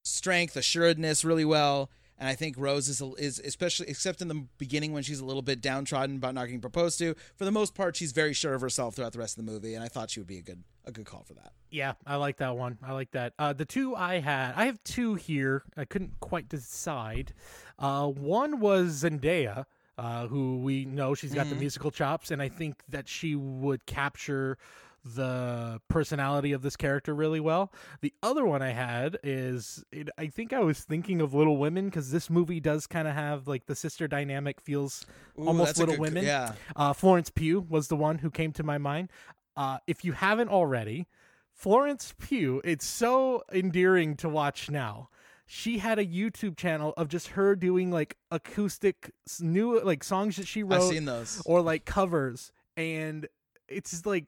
strength, 0.03 0.57
assuredness 0.57 1.23
really 1.23 1.45
well, 1.45 1.89
and 2.17 2.29
I 2.29 2.35
think 2.35 2.55
Rose 2.57 2.87
is 2.87 3.01
is 3.17 3.39
especially 3.39 3.89
except 3.89 4.21
in 4.21 4.27
the 4.27 4.45
beginning 4.57 4.93
when 4.93 5.03
she's 5.03 5.19
a 5.19 5.25
little 5.25 5.41
bit 5.41 5.61
downtrodden 5.61 6.17
about 6.17 6.33
not 6.33 6.45
getting 6.45 6.61
proposed 6.61 6.97
to. 6.99 7.15
For 7.35 7.45
the 7.45 7.51
most 7.51 7.75
part, 7.75 7.95
she's 7.95 8.11
very 8.11 8.33
sure 8.33 8.53
of 8.53 8.61
herself 8.61 8.95
throughout 8.95 9.13
the 9.13 9.19
rest 9.19 9.37
of 9.37 9.45
the 9.45 9.51
movie, 9.51 9.73
and 9.73 9.83
I 9.83 9.87
thought 9.87 10.09
she 10.09 10.19
would 10.19 10.27
be 10.27 10.37
a 10.37 10.41
good 10.41 10.63
a 10.85 10.91
good 10.91 11.05
call 11.05 11.23
for 11.23 11.33
that. 11.33 11.51
Yeah, 11.69 11.93
I 12.05 12.15
like 12.15 12.37
that 12.37 12.55
one. 12.55 12.77
I 12.81 12.93
like 12.93 13.11
that. 13.11 13.33
Uh, 13.37 13.53
the 13.53 13.65
two 13.65 13.95
I 13.95 14.19
had, 14.19 14.53
I 14.55 14.65
have 14.65 14.81
two 14.83 15.15
here. 15.15 15.63
I 15.75 15.85
couldn't 15.85 16.19
quite 16.19 16.47
decide. 16.47 17.33
Uh, 17.77 18.07
one 18.07 18.59
was 18.59 19.03
Zendaya, 19.03 19.65
uh, 19.97 20.27
who 20.27 20.57
we 20.59 20.85
know 20.85 21.15
she's 21.15 21.33
got 21.33 21.49
the 21.49 21.55
musical 21.55 21.91
chops, 21.91 22.31
and 22.31 22.41
I 22.41 22.49
think 22.49 22.81
that 22.89 23.09
she 23.09 23.35
would 23.35 23.85
capture 23.85 24.57
the 25.05 25.79
personality 25.87 26.51
of 26.51 26.63
this 26.63 26.75
character 26.75 27.13
really 27.13 27.39
well. 27.39 27.71
The 28.01 28.11
other 28.23 28.43
one 28.43 28.61
I 28.63 28.71
had 28.71 29.17
is 29.23 29.83
it, 29.91 30.09
I 30.17 30.27
think 30.27 30.51
I 30.51 30.59
was 30.61 30.79
thinking 30.79 31.21
of 31.21 31.33
Little 31.33 31.57
Women 31.57 31.85
because 31.85 32.11
this 32.11 32.27
movie 32.29 32.59
does 32.59 32.87
kind 32.87 33.07
of 33.07 33.13
have 33.13 33.47
like 33.47 33.67
the 33.67 33.75
sister 33.75 34.07
dynamic 34.07 34.59
feels 34.59 35.05
Ooh, 35.39 35.45
almost 35.47 35.77
Little 35.77 35.93
good- 35.95 36.01
Women. 36.01 36.25
Yeah. 36.25 36.53
Uh, 36.75 36.91
Florence 36.93 37.29
Pugh 37.29 37.65
was 37.69 37.87
the 37.87 37.95
one 37.95 38.17
who 38.17 38.31
came 38.31 38.51
to 38.53 38.63
my 38.63 38.79
mind. 38.79 39.09
Uh, 39.55 39.77
if 39.85 40.03
you 40.03 40.13
haven't 40.13 40.49
already, 40.49 41.07
Florence 41.53 42.13
Pugh, 42.17 42.59
it's 42.63 42.85
so 42.85 43.43
endearing 43.53 44.17
to 44.17 44.27
watch 44.27 44.69
now. 44.71 45.09
She 45.45 45.77
had 45.77 45.99
a 45.99 46.05
YouTube 46.05 46.57
channel 46.57 46.93
of 46.97 47.07
just 47.07 47.27
her 47.29 47.55
doing 47.55 47.91
like 47.91 48.17
acoustic 48.31 49.11
new 49.39 49.79
like 49.81 50.03
songs 50.03 50.37
that 50.37 50.47
she 50.47 50.63
wrote 50.63 50.81
I've 50.81 50.89
seen 50.89 51.05
those. 51.05 51.41
or 51.45 51.61
like 51.61 51.85
covers 51.85 52.51
and 52.75 53.27
it's 53.67 53.91
just 53.91 54.05
like 54.07 54.25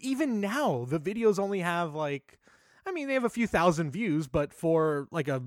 even 0.00 0.40
now 0.40 0.86
the 0.88 1.00
videos 1.00 1.38
only 1.38 1.60
have 1.60 1.94
like 1.94 2.38
I 2.86 2.92
mean 2.92 3.08
they 3.08 3.14
have 3.14 3.24
a 3.24 3.30
few 3.30 3.46
thousand 3.46 3.90
views 3.90 4.26
but 4.28 4.52
for 4.52 5.06
like 5.10 5.28
a 5.28 5.42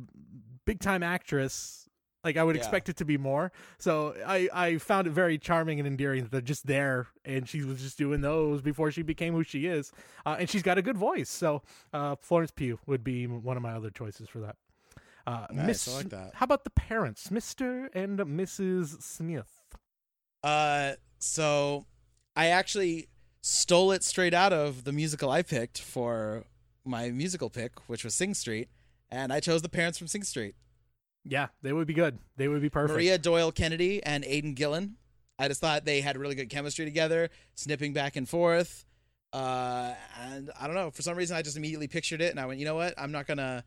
big 0.66 0.80
time 0.80 1.04
actress 1.04 1.88
like 2.24 2.38
I 2.38 2.44
would 2.44 2.56
Yeah. 2.56 2.62
expect 2.62 2.88
it 2.90 2.96
to 2.98 3.06
be 3.06 3.18
more 3.18 3.52
so 3.78 4.16
I 4.26 4.50
I 4.54 4.78
found 4.78 5.08
it 5.08 5.12
very 5.12 5.38
charming 5.38 5.80
and 5.80 5.88
endearing 5.88 6.24
that 6.24 6.32
they're 6.32 6.42
just 6.42 6.66
there 6.68 7.08
and 7.26 7.48
she 7.50 7.64
was 7.64 7.82
just 7.82 7.98
doing 7.98 8.22
those 8.22 8.62
before 8.62 8.92
she 8.92 9.02
became 9.02 9.34
who 9.34 9.44
she 9.44 9.66
is 9.68 9.92
uh, 10.26 10.38
and 10.40 10.50
she's 10.50 10.64
got 10.64 10.78
a 10.78 10.82
good 10.82 10.98
voice 10.98 11.30
so 11.30 11.62
uh, 11.94 12.16
Florence 12.22 12.52
Pugh 12.52 12.80
would 12.86 13.04
be 13.04 13.28
one 13.28 13.58
of 13.58 13.64
my 13.64 13.74
other 13.74 13.90
choices 13.90 14.30
for 14.30 14.40
that 14.40 14.56
uh, 15.26 15.48
Nice, 15.52 15.68
Miss, 15.68 15.88
I 15.88 15.98
like 15.98 16.10
that. 16.10 16.32
How 16.36 16.44
about 16.44 16.66
the 16.66 16.70
parents, 16.70 17.30
Mr. 17.30 17.88
and 17.96 18.20
Mrs. 18.20 19.02
Smith? 19.02 19.62
Uh, 20.44 20.94
so 21.18 21.86
I 22.36 22.48
actually 22.48 23.08
stole 23.44 23.92
it 23.92 24.04
straight 24.04 24.34
out 24.34 24.54
of 24.54 24.86
the 24.86 24.94
musical 24.94 25.30
I 25.30 25.42
picked 25.42 25.80
for 25.80 26.46
my 26.86 27.12
musical 27.12 27.50
pick, 27.50 27.74
which 27.88 28.04
was 28.04 28.16
Sing 28.16 28.34
Street, 28.34 28.70
and 29.12 29.32
I 29.32 29.42
chose 29.42 29.62
the 29.62 29.70
parents 29.70 29.98
from 29.98 30.08
Sing 30.08 30.24
Street. 30.24 30.56
Yeah, 31.26 31.48
they 31.62 31.74
would 31.74 31.86
be 31.86 31.94
good. 31.94 32.18
They 32.38 32.48
would 32.48 32.62
be 32.62 32.70
perfect. 32.70 32.94
Maria 32.94 33.18
Doyle 33.18 33.52
Kennedy 33.52 34.02
and 34.02 34.26
Aidan 34.26 34.54
Gillen. 34.54 34.96
I 35.38 35.48
just 35.50 35.62
thought 35.62 35.84
they 35.84 36.02
had 36.02 36.18
really 36.18 36.36
good 36.36 36.50
chemistry 36.50 36.86
together, 36.86 37.30
snipping 37.56 37.92
back 37.94 38.16
and 38.16 38.28
forth. 38.28 38.86
Uh, 39.34 39.94
and 40.22 40.52
I 40.60 40.68
don't 40.68 40.76
know, 40.76 40.92
for 40.92 41.02
some 41.02 41.18
reason 41.18 41.36
I 41.36 41.42
just 41.42 41.58
immediately 41.58 41.88
pictured 41.88 42.22
it, 42.22 42.32
and 42.32 42.40
I 42.40 42.46
went, 42.46 42.60
you 42.60 42.66
know 42.66 42.76
what? 42.76 42.94
I'm 42.98 43.12
not 43.12 43.28
gonna, 43.28 43.64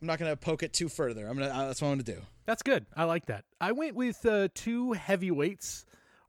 I'm 0.00 0.06
not 0.06 0.18
gonna 0.18 0.36
poke 0.36 0.62
it 0.62 0.72
too 0.72 0.88
further. 0.88 1.28
I'm 1.28 1.38
gonna. 1.38 1.52
Uh, 1.52 1.66
that's 1.66 1.80
what 1.80 1.88
I'm 1.88 1.94
gonna 1.94 2.04
do. 2.04 2.20
That's 2.46 2.62
good. 2.62 2.86
I 2.96 3.04
like 3.04 3.26
that. 3.26 3.44
I 3.60 3.72
went 3.72 3.94
with 3.94 4.24
uh, 4.26 4.48
two 4.54 4.92
heavyweights 4.92 5.84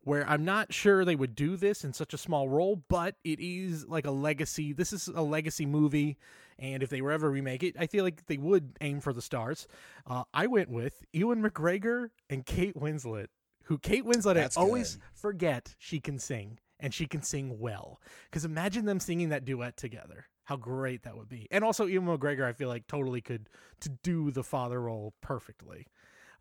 where 0.08 0.28
I'm 0.30 0.45
not 0.45 0.74
sure 0.74 1.03
they 1.03 1.18
would 1.18 1.36
do 1.36 1.58
this 1.58 1.84
in 1.84 1.91
such 1.91 2.14
a 2.14 2.18
small 2.18 2.47
role, 2.47 2.82
but 2.88 3.16
it 3.26 3.41
is 3.41 3.86
like 3.89 4.08
a 4.08 4.12
legacy. 4.12 4.72
This 4.72 4.93
is 4.93 5.10
a 5.10 5.22
legacy 5.22 5.66
movie, 5.66 6.18
and 6.58 6.82
if 6.82 6.89
they 6.89 7.01
were 7.01 7.12
ever 7.12 7.30
remake 7.30 7.62
it, 7.62 7.76
I 7.78 7.88
feel 7.88 8.05
like 8.05 8.26
they 8.28 8.38
would 8.38 8.78
aim 8.80 9.01
for 9.01 9.12
the 9.12 9.22
stars. 9.22 9.68
Uh, 10.10 10.24
I 10.34 10.47
went 10.47 10.70
with 10.70 11.03
Ewan 11.12 11.43
McGregor 11.43 12.12
and 12.30 12.45
Kate 12.45 12.74
Winslet, 12.74 13.28
who 13.66 13.78
Kate 13.78 14.05
Winslet 14.05 14.36
That's 14.36 14.55
I 14.55 14.62
always 14.62 14.95
good. 14.95 15.03
forget 15.14 15.76
she 15.78 15.99
can 15.99 16.20
sing, 16.20 16.60
and 16.80 16.93
she 16.93 17.05
can 17.05 17.22
sing 17.22 17.60
well. 17.60 17.99
Because 18.32 18.45
imagine 18.45 18.86
them 18.86 19.01
singing 19.01 19.28
that 19.30 19.43
duet 19.43 19.76
together. 19.76 20.28
How 20.45 20.55
great 20.55 21.03
that 21.03 21.18
would 21.18 21.28
be. 21.28 21.49
And 21.51 21.66
also 21.66 21.86
Ewan 21.86 22.18
McGregor, 22.18 22.45
I 22.45 22.53
feel 22.53 22.70
like 22.70 22.88
totally 22.88 23.20
could 23.20 23.49
to 23.82 23.89
do 23.89 24.32
the 24.32 24.45
father 24.45 24.80
role 24.80 25.16
perfectly. 25.22 25.88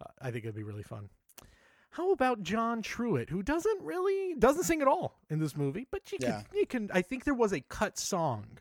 Uh, 0.01 0.05
I 0.23 0.31
think 0.31 0.45
it'd 0.45 0.55
be 0.55 0.62
really 0.62 0.85
fun. 0.85 1.09
How 1.91 2.12
about 2.12 2.43
John 2.43 2.82
Truitt, 2.82 3.30
who 3.30 3.43
doesn't 3.43 3.82
really 3.82 4.34
doesn't 4.39 4.64
sing 4.64 4.82
at 4.82 4.89
all 4.89 5.18
in 5.30 5.39
this 5.39 5.57
movie, 5.57 5.87
but 5.91 6.12
you 6.12 6.18
Yeah. 6.20 6.43
can 6.43 6.59
you 6.59 6.66
can 6.66 6.91
I 6.93 7.03
think 7.03 7.24
there 7.24 7.34
was 7.34 7.53
a 7.53 7.61
cut 7.61 7.99
song 7.99 8.59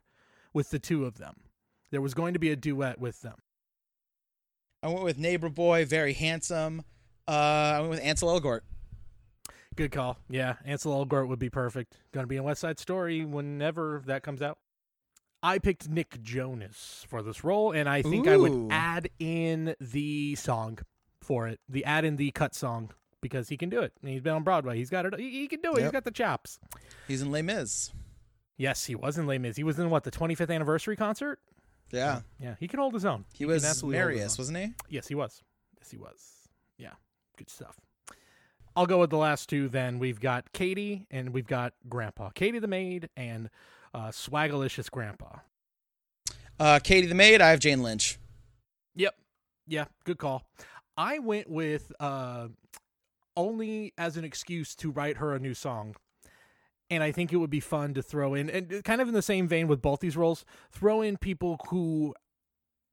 with 0.53 0.69
the 0.69 0.80
two 0.80 1.05
of 1.05 1.17
them. 1.17 1.36
There 1.91 2.01
was 2.01 2.13
going 2.13 2.34
to 2.34 2.39
be 2.39 2.49
a 2.51 2.55
duet 2.55 2.99
with 2.99 3.21
them. 3.21 3.36
I 4.82 4.88
went 4.88 5.03
with 5.03 5.17
Neighbor 5.17 5.49
Boy, 5.49 5.86
very 5.86 6.13
handsome. 6.13 6.84
Uh, 7.28 7.32
I 7.32 7.80
went 7.80 7.89
with 7.91 8.01
Ansel 8.01 8.30
Elgort. 8.39 8.61
Good 9.76 9.91
call. 9.91 10.17
Yeah, 10.30 10.55
Ansel 10.63 11.05
Elgort 11.05 11.28
would 11.28 11.39
be 11.39 11.49
perfect. 11.49 11.97
Going 12.13 12.23
to 12.23 12.28
be 12.28 12.38
in 12.38 12.43
West 12.43 12.61
Side 12.61 12.80
Story 12.80 13.26
whenever 13.26 14.01
that 14.05 14.23
comes 14.23 14.41
out. 14.41 14.57
I 15.43 15.59
picked 15.59 15.89
Nick 15.89 16.21
Jonas 16.23 17.05
for 17.07 17.21
this 17.21 17.43
role, 17.43 17.71
and 17.71 17.89
I 17.89 18.01
think 18.01 18.28
I 18.28 18.38
would 18.38 18.71
add 18.71 19.09
in 19.19 19.76
the 19.80 20.36
song 20.36 20.80
for 21.21 21.47
it. 21.47 21.59
The 21.67 21.84
add 21.84 22.05
in 22.05 22.15
the 22.15 22.32
cut 22.32 22.55
song 22.55 22.91
because 23.26 23.49
he 23.49 23.57
can 23.57 23.69
do 23.69 23.80
it. 23.82 23.91
And 24.01 24.11
he's 24.11 24.21
been 24.21 24.34
on 24.34 24.43
Broadway. 24.43 24.78
He's 24.78 24.91
got 24.91 25.07
it. 25.07 25.19
He, 25.19 25.32
he 25.32 25.47
can 25.47 25.61
do 25.61 25.73
it. 25.73 25.82
He's 25.82 25.91
got 25.91 26.03
the 26.03 26.11
chops. 26.11 26.59
He's 27.07 27.23
in 27.23 27.32
Les 27.32 27.41
Mis. 27.41 27.91
Yes, 28.55 28.86
he 28.86 28.93
was 28.93 29.17
in 29.17 29.26
Les 29.26 29.39
Mis. 29.39 29.57
He 29.57 29.63
was 29.63 29.80
in 29.80 29.89
what 29.89 30.03
the 30.03 30.11
25th 30.11 30.53
anniversary 30.53 30.95
concert. 30.95 31.39
Yeah. 31.91 32.21
Yeah, 32.39 32.55
he 32.59 32.67
can 32.67 32.80
hold 32.80 32.93
his 32.93 33.03
own. 33.03 33.26
He 33.34 33.45
can 33.45 33.47
was 33.53 33.84
Marius, 33.84 34.38
wasn't 34.38 34.59
he? 34.59 34.73
Yes, 34.89 35.07
he 35.07 35.15
was. 35.15 35.41
Yes, 35.80 35.89
he 35.89 35.97
was. 35.97 36.49
Yeah, 36.78 36.91
good 37.38 37.49
stuff. 37.49 37.80
I'll 38.76 38.86
go 38.86 38.99
with 38.99 39.09
the 39.09 39.17
last 39.17 39.49
two 39.49 39.69
then. 39.69 39.97
We've 39.97 40.19
got 40.19 40.51
Katie 40.51 41.07
and 41.09 41.34
we've 41.34 41.47
got 41.47 41.73
Grandpa. 41.89 42.30
Katie 42.30 42.59
the 42.59 42.67
maid 42.67 43.09
and 43.17 43.49
uh, 43.93 44.09
Swagalicious 44.09 44.91
Grandpa. 44.91 45.39
Uh, 46.59 46.80
Katie 46.84 47.07
the 47.07 47.15
maid. 47.15 47.41
I 47.41 47.49
have 47.51 47.59
Jane 47.59 47.82
Lynch. 47.82 48.19
Yep. 48.95 49.15
Yeah, 49.67 49.86
good 50.03 50.17
call. 50.17 50.43
I 50.97 51.19
went 51.19 51.49
with 51.49 51.91
uh, 51.99 52.47
only 53.36 53.93
as 53.97 54.17
an 54.17 54.23
excuse 54.23 54.75
to 54.75 54.91
write 54.91 55.17
her 55.17 55.33
a 55.33 55.39
new 55.39 55.53
song. 55.53 55.95
And 56.89 57.01
I 57.01 57.11
think 57.11 57.33
it 57.33 57.38
would 57.38 57.49
be 57.49 57.59
fun 57.59 57.93
to 57.95 58.03
throw 58.03 58.36
in, 58.36 58.49
and 58.49 58.83
kind 58.83 59.01
of 59.01 59.07
in 59.07 59.13
the 59.13 59.21
same 59.21 59.47
vein 59.47 59.67
with 59.67 59.81
both 59.81 59.99
these 60.01 60.15
roles, 60.15 60.45
throw 60.71 61.01
in 61.01 61.17
people 61.17 61.59
who 61.69 62.13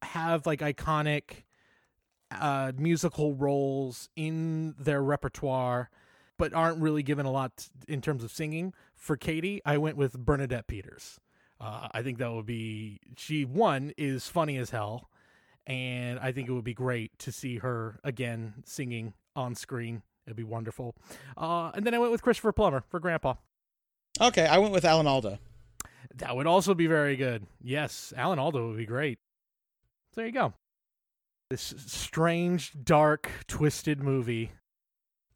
have 0.02 0.46
like 0.46 0.60
iconic 0.60 1.44
uh, 2.30 2.72
musical 2.76 3.34
roles 3.34 4.08
in 4.16 4.74
their 4.78 5.02
repertoire, 5.02 5.90
but 6.38 6.54
aren't 6.54 6.80
really 6.80 7.02
given 7.02 7.26
a 7.26 7.30
lot 7.30 7.68
in 7.86 8.00
terms 8.00 8.24
of 8.24 8.30
singing. 8.30 8.72
For 8.94 9.16
Katie, 9.16 9.60
I 9.64 9.76
went 9.78 9.96
with 9.96 10.18
Bernadette 10.18 10.66
Peters. 10.66 11.20
Uh, 11.60 11.88
I 11.92 12.02
think 12.02 12.18
that 12.18 12.32
would 12.32 12.46
be 12.46 12.98
she. 13.16 13.44
One 13.44 13.92
is 13.96 14.26
funny 14.26 14.56
as 14.56 14.70
hell, 14.70 15.10
and 15.66 16.18
I 16.18 16.32
think 16.32 16.48
it 16.48 16.52
would 16.52 16.64
be 16.64 16.74
great 16.74 17.16
to 17.20 17.30
see 17.30 17.58
her 17.58 18.00
again 18.02 18.54
singing 18.64 19.14
on 19.36 19.54
screen. 19.54 20.02
It'd 20.26 20.36
be 20.36 20.44
wonderful. 20.44 20.94
Uh, 21.36 21.70
and 21.74 21.84
then 21.84 21.94
I 21.94 21.98
went 21.98 22.12
with 22.12 22.22
Christopher 22.22 22.52
Plummer 22.52 22.84
for 22.88 23.00
Grandpa. 23.00 23.34
Okay, 24.20 24.46
I 24.46 24.58
went 24.58 24.72
with 24.72 24.84
Alan 24.84 25.06
Alda. 25.06 25.38
That 26.16 26.36
would 26.36 26.46
also 26.46 26.74
be 26.74 26.86
very 26.86 27.16
good. 27.16 27.46
Yes, 27.62 28.12
Alan 28.16 28.38
Alda 28.38 28.64
would 28.64 28.76
be 28.76 28.86
great. 28.86 29.18
So 30.14 30.20
there 30.20 30.26
you 30.26 30.32
go. 30.32 30.52
This 31.50 31.74
strange, 31.86 32.72
dark, 32.84 33.30
twisted 33.46 34.02
movie. 34.02 34.52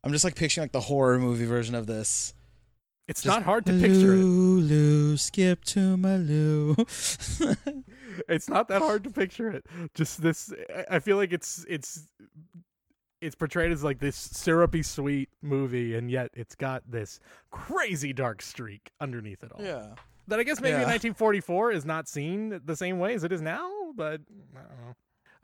I'm 0.05 0.13
just 0.13 0.25
like 0.25 0.37
picturing 0.37 0.65
like 0.65 0.73
the 0.73 0.81
horror 0.81 1.19
movie 1.19 1.47
version 1.47 1.75
of 1.75 1.87
this. 1.87 2.35
It's 3.09 3.23
Just, 3.23 3.37
not 3.37 3.45
hard 3.45 3.67
to 3.67 3.73
picture 3.73 4.15
it. 4.15 4.17
Lulu, 4.17 5.17
skip 5.17 5.65
to 5.67 5.97
my 5.97 6.17
Lou. 6.17 6.75
It's 8.29 8.49
not 8.49 8.69
that 8.69 8.83
hard 8.83 9.05
to 9.05 9.11
picture 9.11 9.51
it. 9.51 9.67
Just 9.95 10.23
this 10.23 10.53
I 10.91 11.01
feel 11.01 11.17
like 11.19 11.33
it's 11.33 11.65
it's 11.69 12.09
it's 13.27 13.35
portrayed 13.35 13.73
as 13.73 13.85
like 13.85 13.99
this 13.99 14.17
syrupy 14.17 14.83
sweet 14.83 15.29
movie 15.43 15.95
and 15.97 16.11
yet 16.11 16.31
it's 16.35 16.55
got 16.55 16.83
this 16.91 17.21
crazy 17.51 18.13
dark 18.13 18.41
streak 18.41 18.91
underneath 19.01 19.43
it 19.45 19.53
all. 19.53 19.63
yeah. 19.63 19.95
that 20.29 20.39
I 20.39 20.43
guess 20.43 20.61
maybe 20.61 20.73
Yeah. 20.79 20.89
1944 20.89 21.73
is 21.73 21.85
not 21.85 22.09
seen 22.09 22.61
the 22.65 22.77
same 22.77 22.99
way 22.99 23.15
as 23.15 23.25
it 23.25 23.33
is 23.33 23.43
now, 23.43 23.71
but 23.95 24.21
I 24.57 24.61
don't 24.61 24.87
know. 24.87 24.95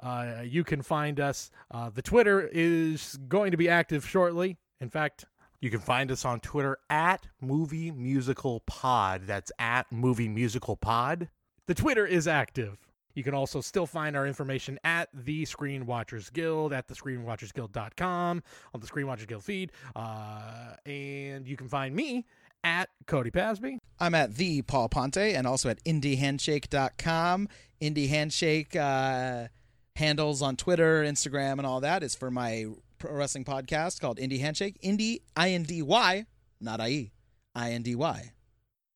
Uh, 0.01 0.43
you 0.43 0.64
can 0.64 0.83
find 0.83 1.20
us. 1.20 1.51
Uh, 1.70 1.89
the 1.91 2.03
Twitter 2.03 2.49
is 2.53 3.18
going 3.28 3.53
to 3.53 3.57
be 3.57 3.68
active 3.68 4.05
shortly. 4.09 4.57
In 4.80 4.91
fact, 4.91 5.26
you 5.61 5.70
can 5.70 5.78
find 5.78 6.11
us 6.11 6.24
on 6.24 6.41
Twitter 6.41 6.76
at 6.91 7.28
Movie 7.41 7.93
Musical 7.93 8.61
Pod. 8.66 9.22
That's 9.26 9.53
at 9.61 9.93
Movie 9.93 10.28
Musical 10.28 10.76
Pod. 10.76 11.28
The 11.68 11.74
Twitter 11.74 12.05
is 12.05 12.26
active. 12.26 12.78
You 13.14 13.22
can 13.22 13.34
also 13.34 13.60
still 13.60 13.86
find 13.86 14.16
our 14.16 14.26
information 14.26 14.78
at 14.84 15.08
the 15.12 15.44
Screen 15.44 15.86
Watchers 15.86 16.30
Guild 16.30 16.72
at 16.72 16.88
the 16.88 16.94
screenwatchersguild.com 16.94 18.42
on 18.74 18.80
the 18.80 18.86
Screen 18.86 19.06
Watchers 19.06 19.26
Guild 19.26 19.44
feed. 19.44 19.72
Uh, 19.94 20.74
and 20.86 21.46
you 21.46 21.56
can 21.56 21.68
find 21.68 21.94
me 21.94 22.26
at 22.64 22.88
Cody 23.06 23.30
Pasby. 23.30 23.78
I'm 23.98 24.14
at 24.14 24.34
the 24.34 24.62
Paul 24.62 24.88
Ponte 24.88 25.16
and 25.16 25.46
also 25.46 25.68
at 25.68 25.82
indyhandshake.com. 25.84 27.48
Indy 27.80 28.06
Handshake 28.06 28.76
uh, 28.76 29.48
handles 29.96 30.42
on 30.42 30.56
Twitter, 30.56 31.02
Instagram, 31.02 31.58
and 31.58 31.66
all 31.66 31.80
that 31.80 32.02
is 32.02 32.14
for 32.14 32.30
my 32.30 32.66
pro 32.98 33.14
wrestling 33.14 33.44
podcast 33.44 34.00
called 34.00 34.18
Indy 34.18 34.38
Handshake. 34.38 34.76
Indy, 34.80 35.22
I 35.36 35.50
N 35.50 35.64
D 35.64 35.82
Y, 35.82 36.26
not 36.60 36.80
I 36.80 36.88
E. 36.88 37.12
I 37.54 37.72
N 37.72 37.82
D 37.82 37.94
Y, 37.94 38.32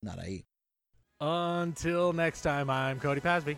not 0.03 0.19
I 0.19 0.27
E. 0.27 0.45
Until 1.21 2.13
next 2.13 2.43
time, 2.43 2.69
I'm 2.69 3.01
Cody 3.01 3.21
Pasby, 3.21 3.57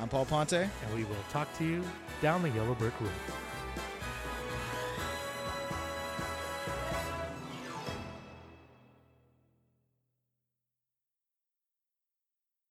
I'm 0.00 0.08
Paul 0.08 0.26
Ponte. 0.26 0.52
and 0.52 0.94
we 0.94 1.04
will 1.04 1.16
talk 1.30 1.52
to 1.58 1.64
you 1.64 1.82
down 2.22 2.42
the 2.42 2.50
yellow 2.50 2.74
brick 2.74 2.98
road. 3.00 3.10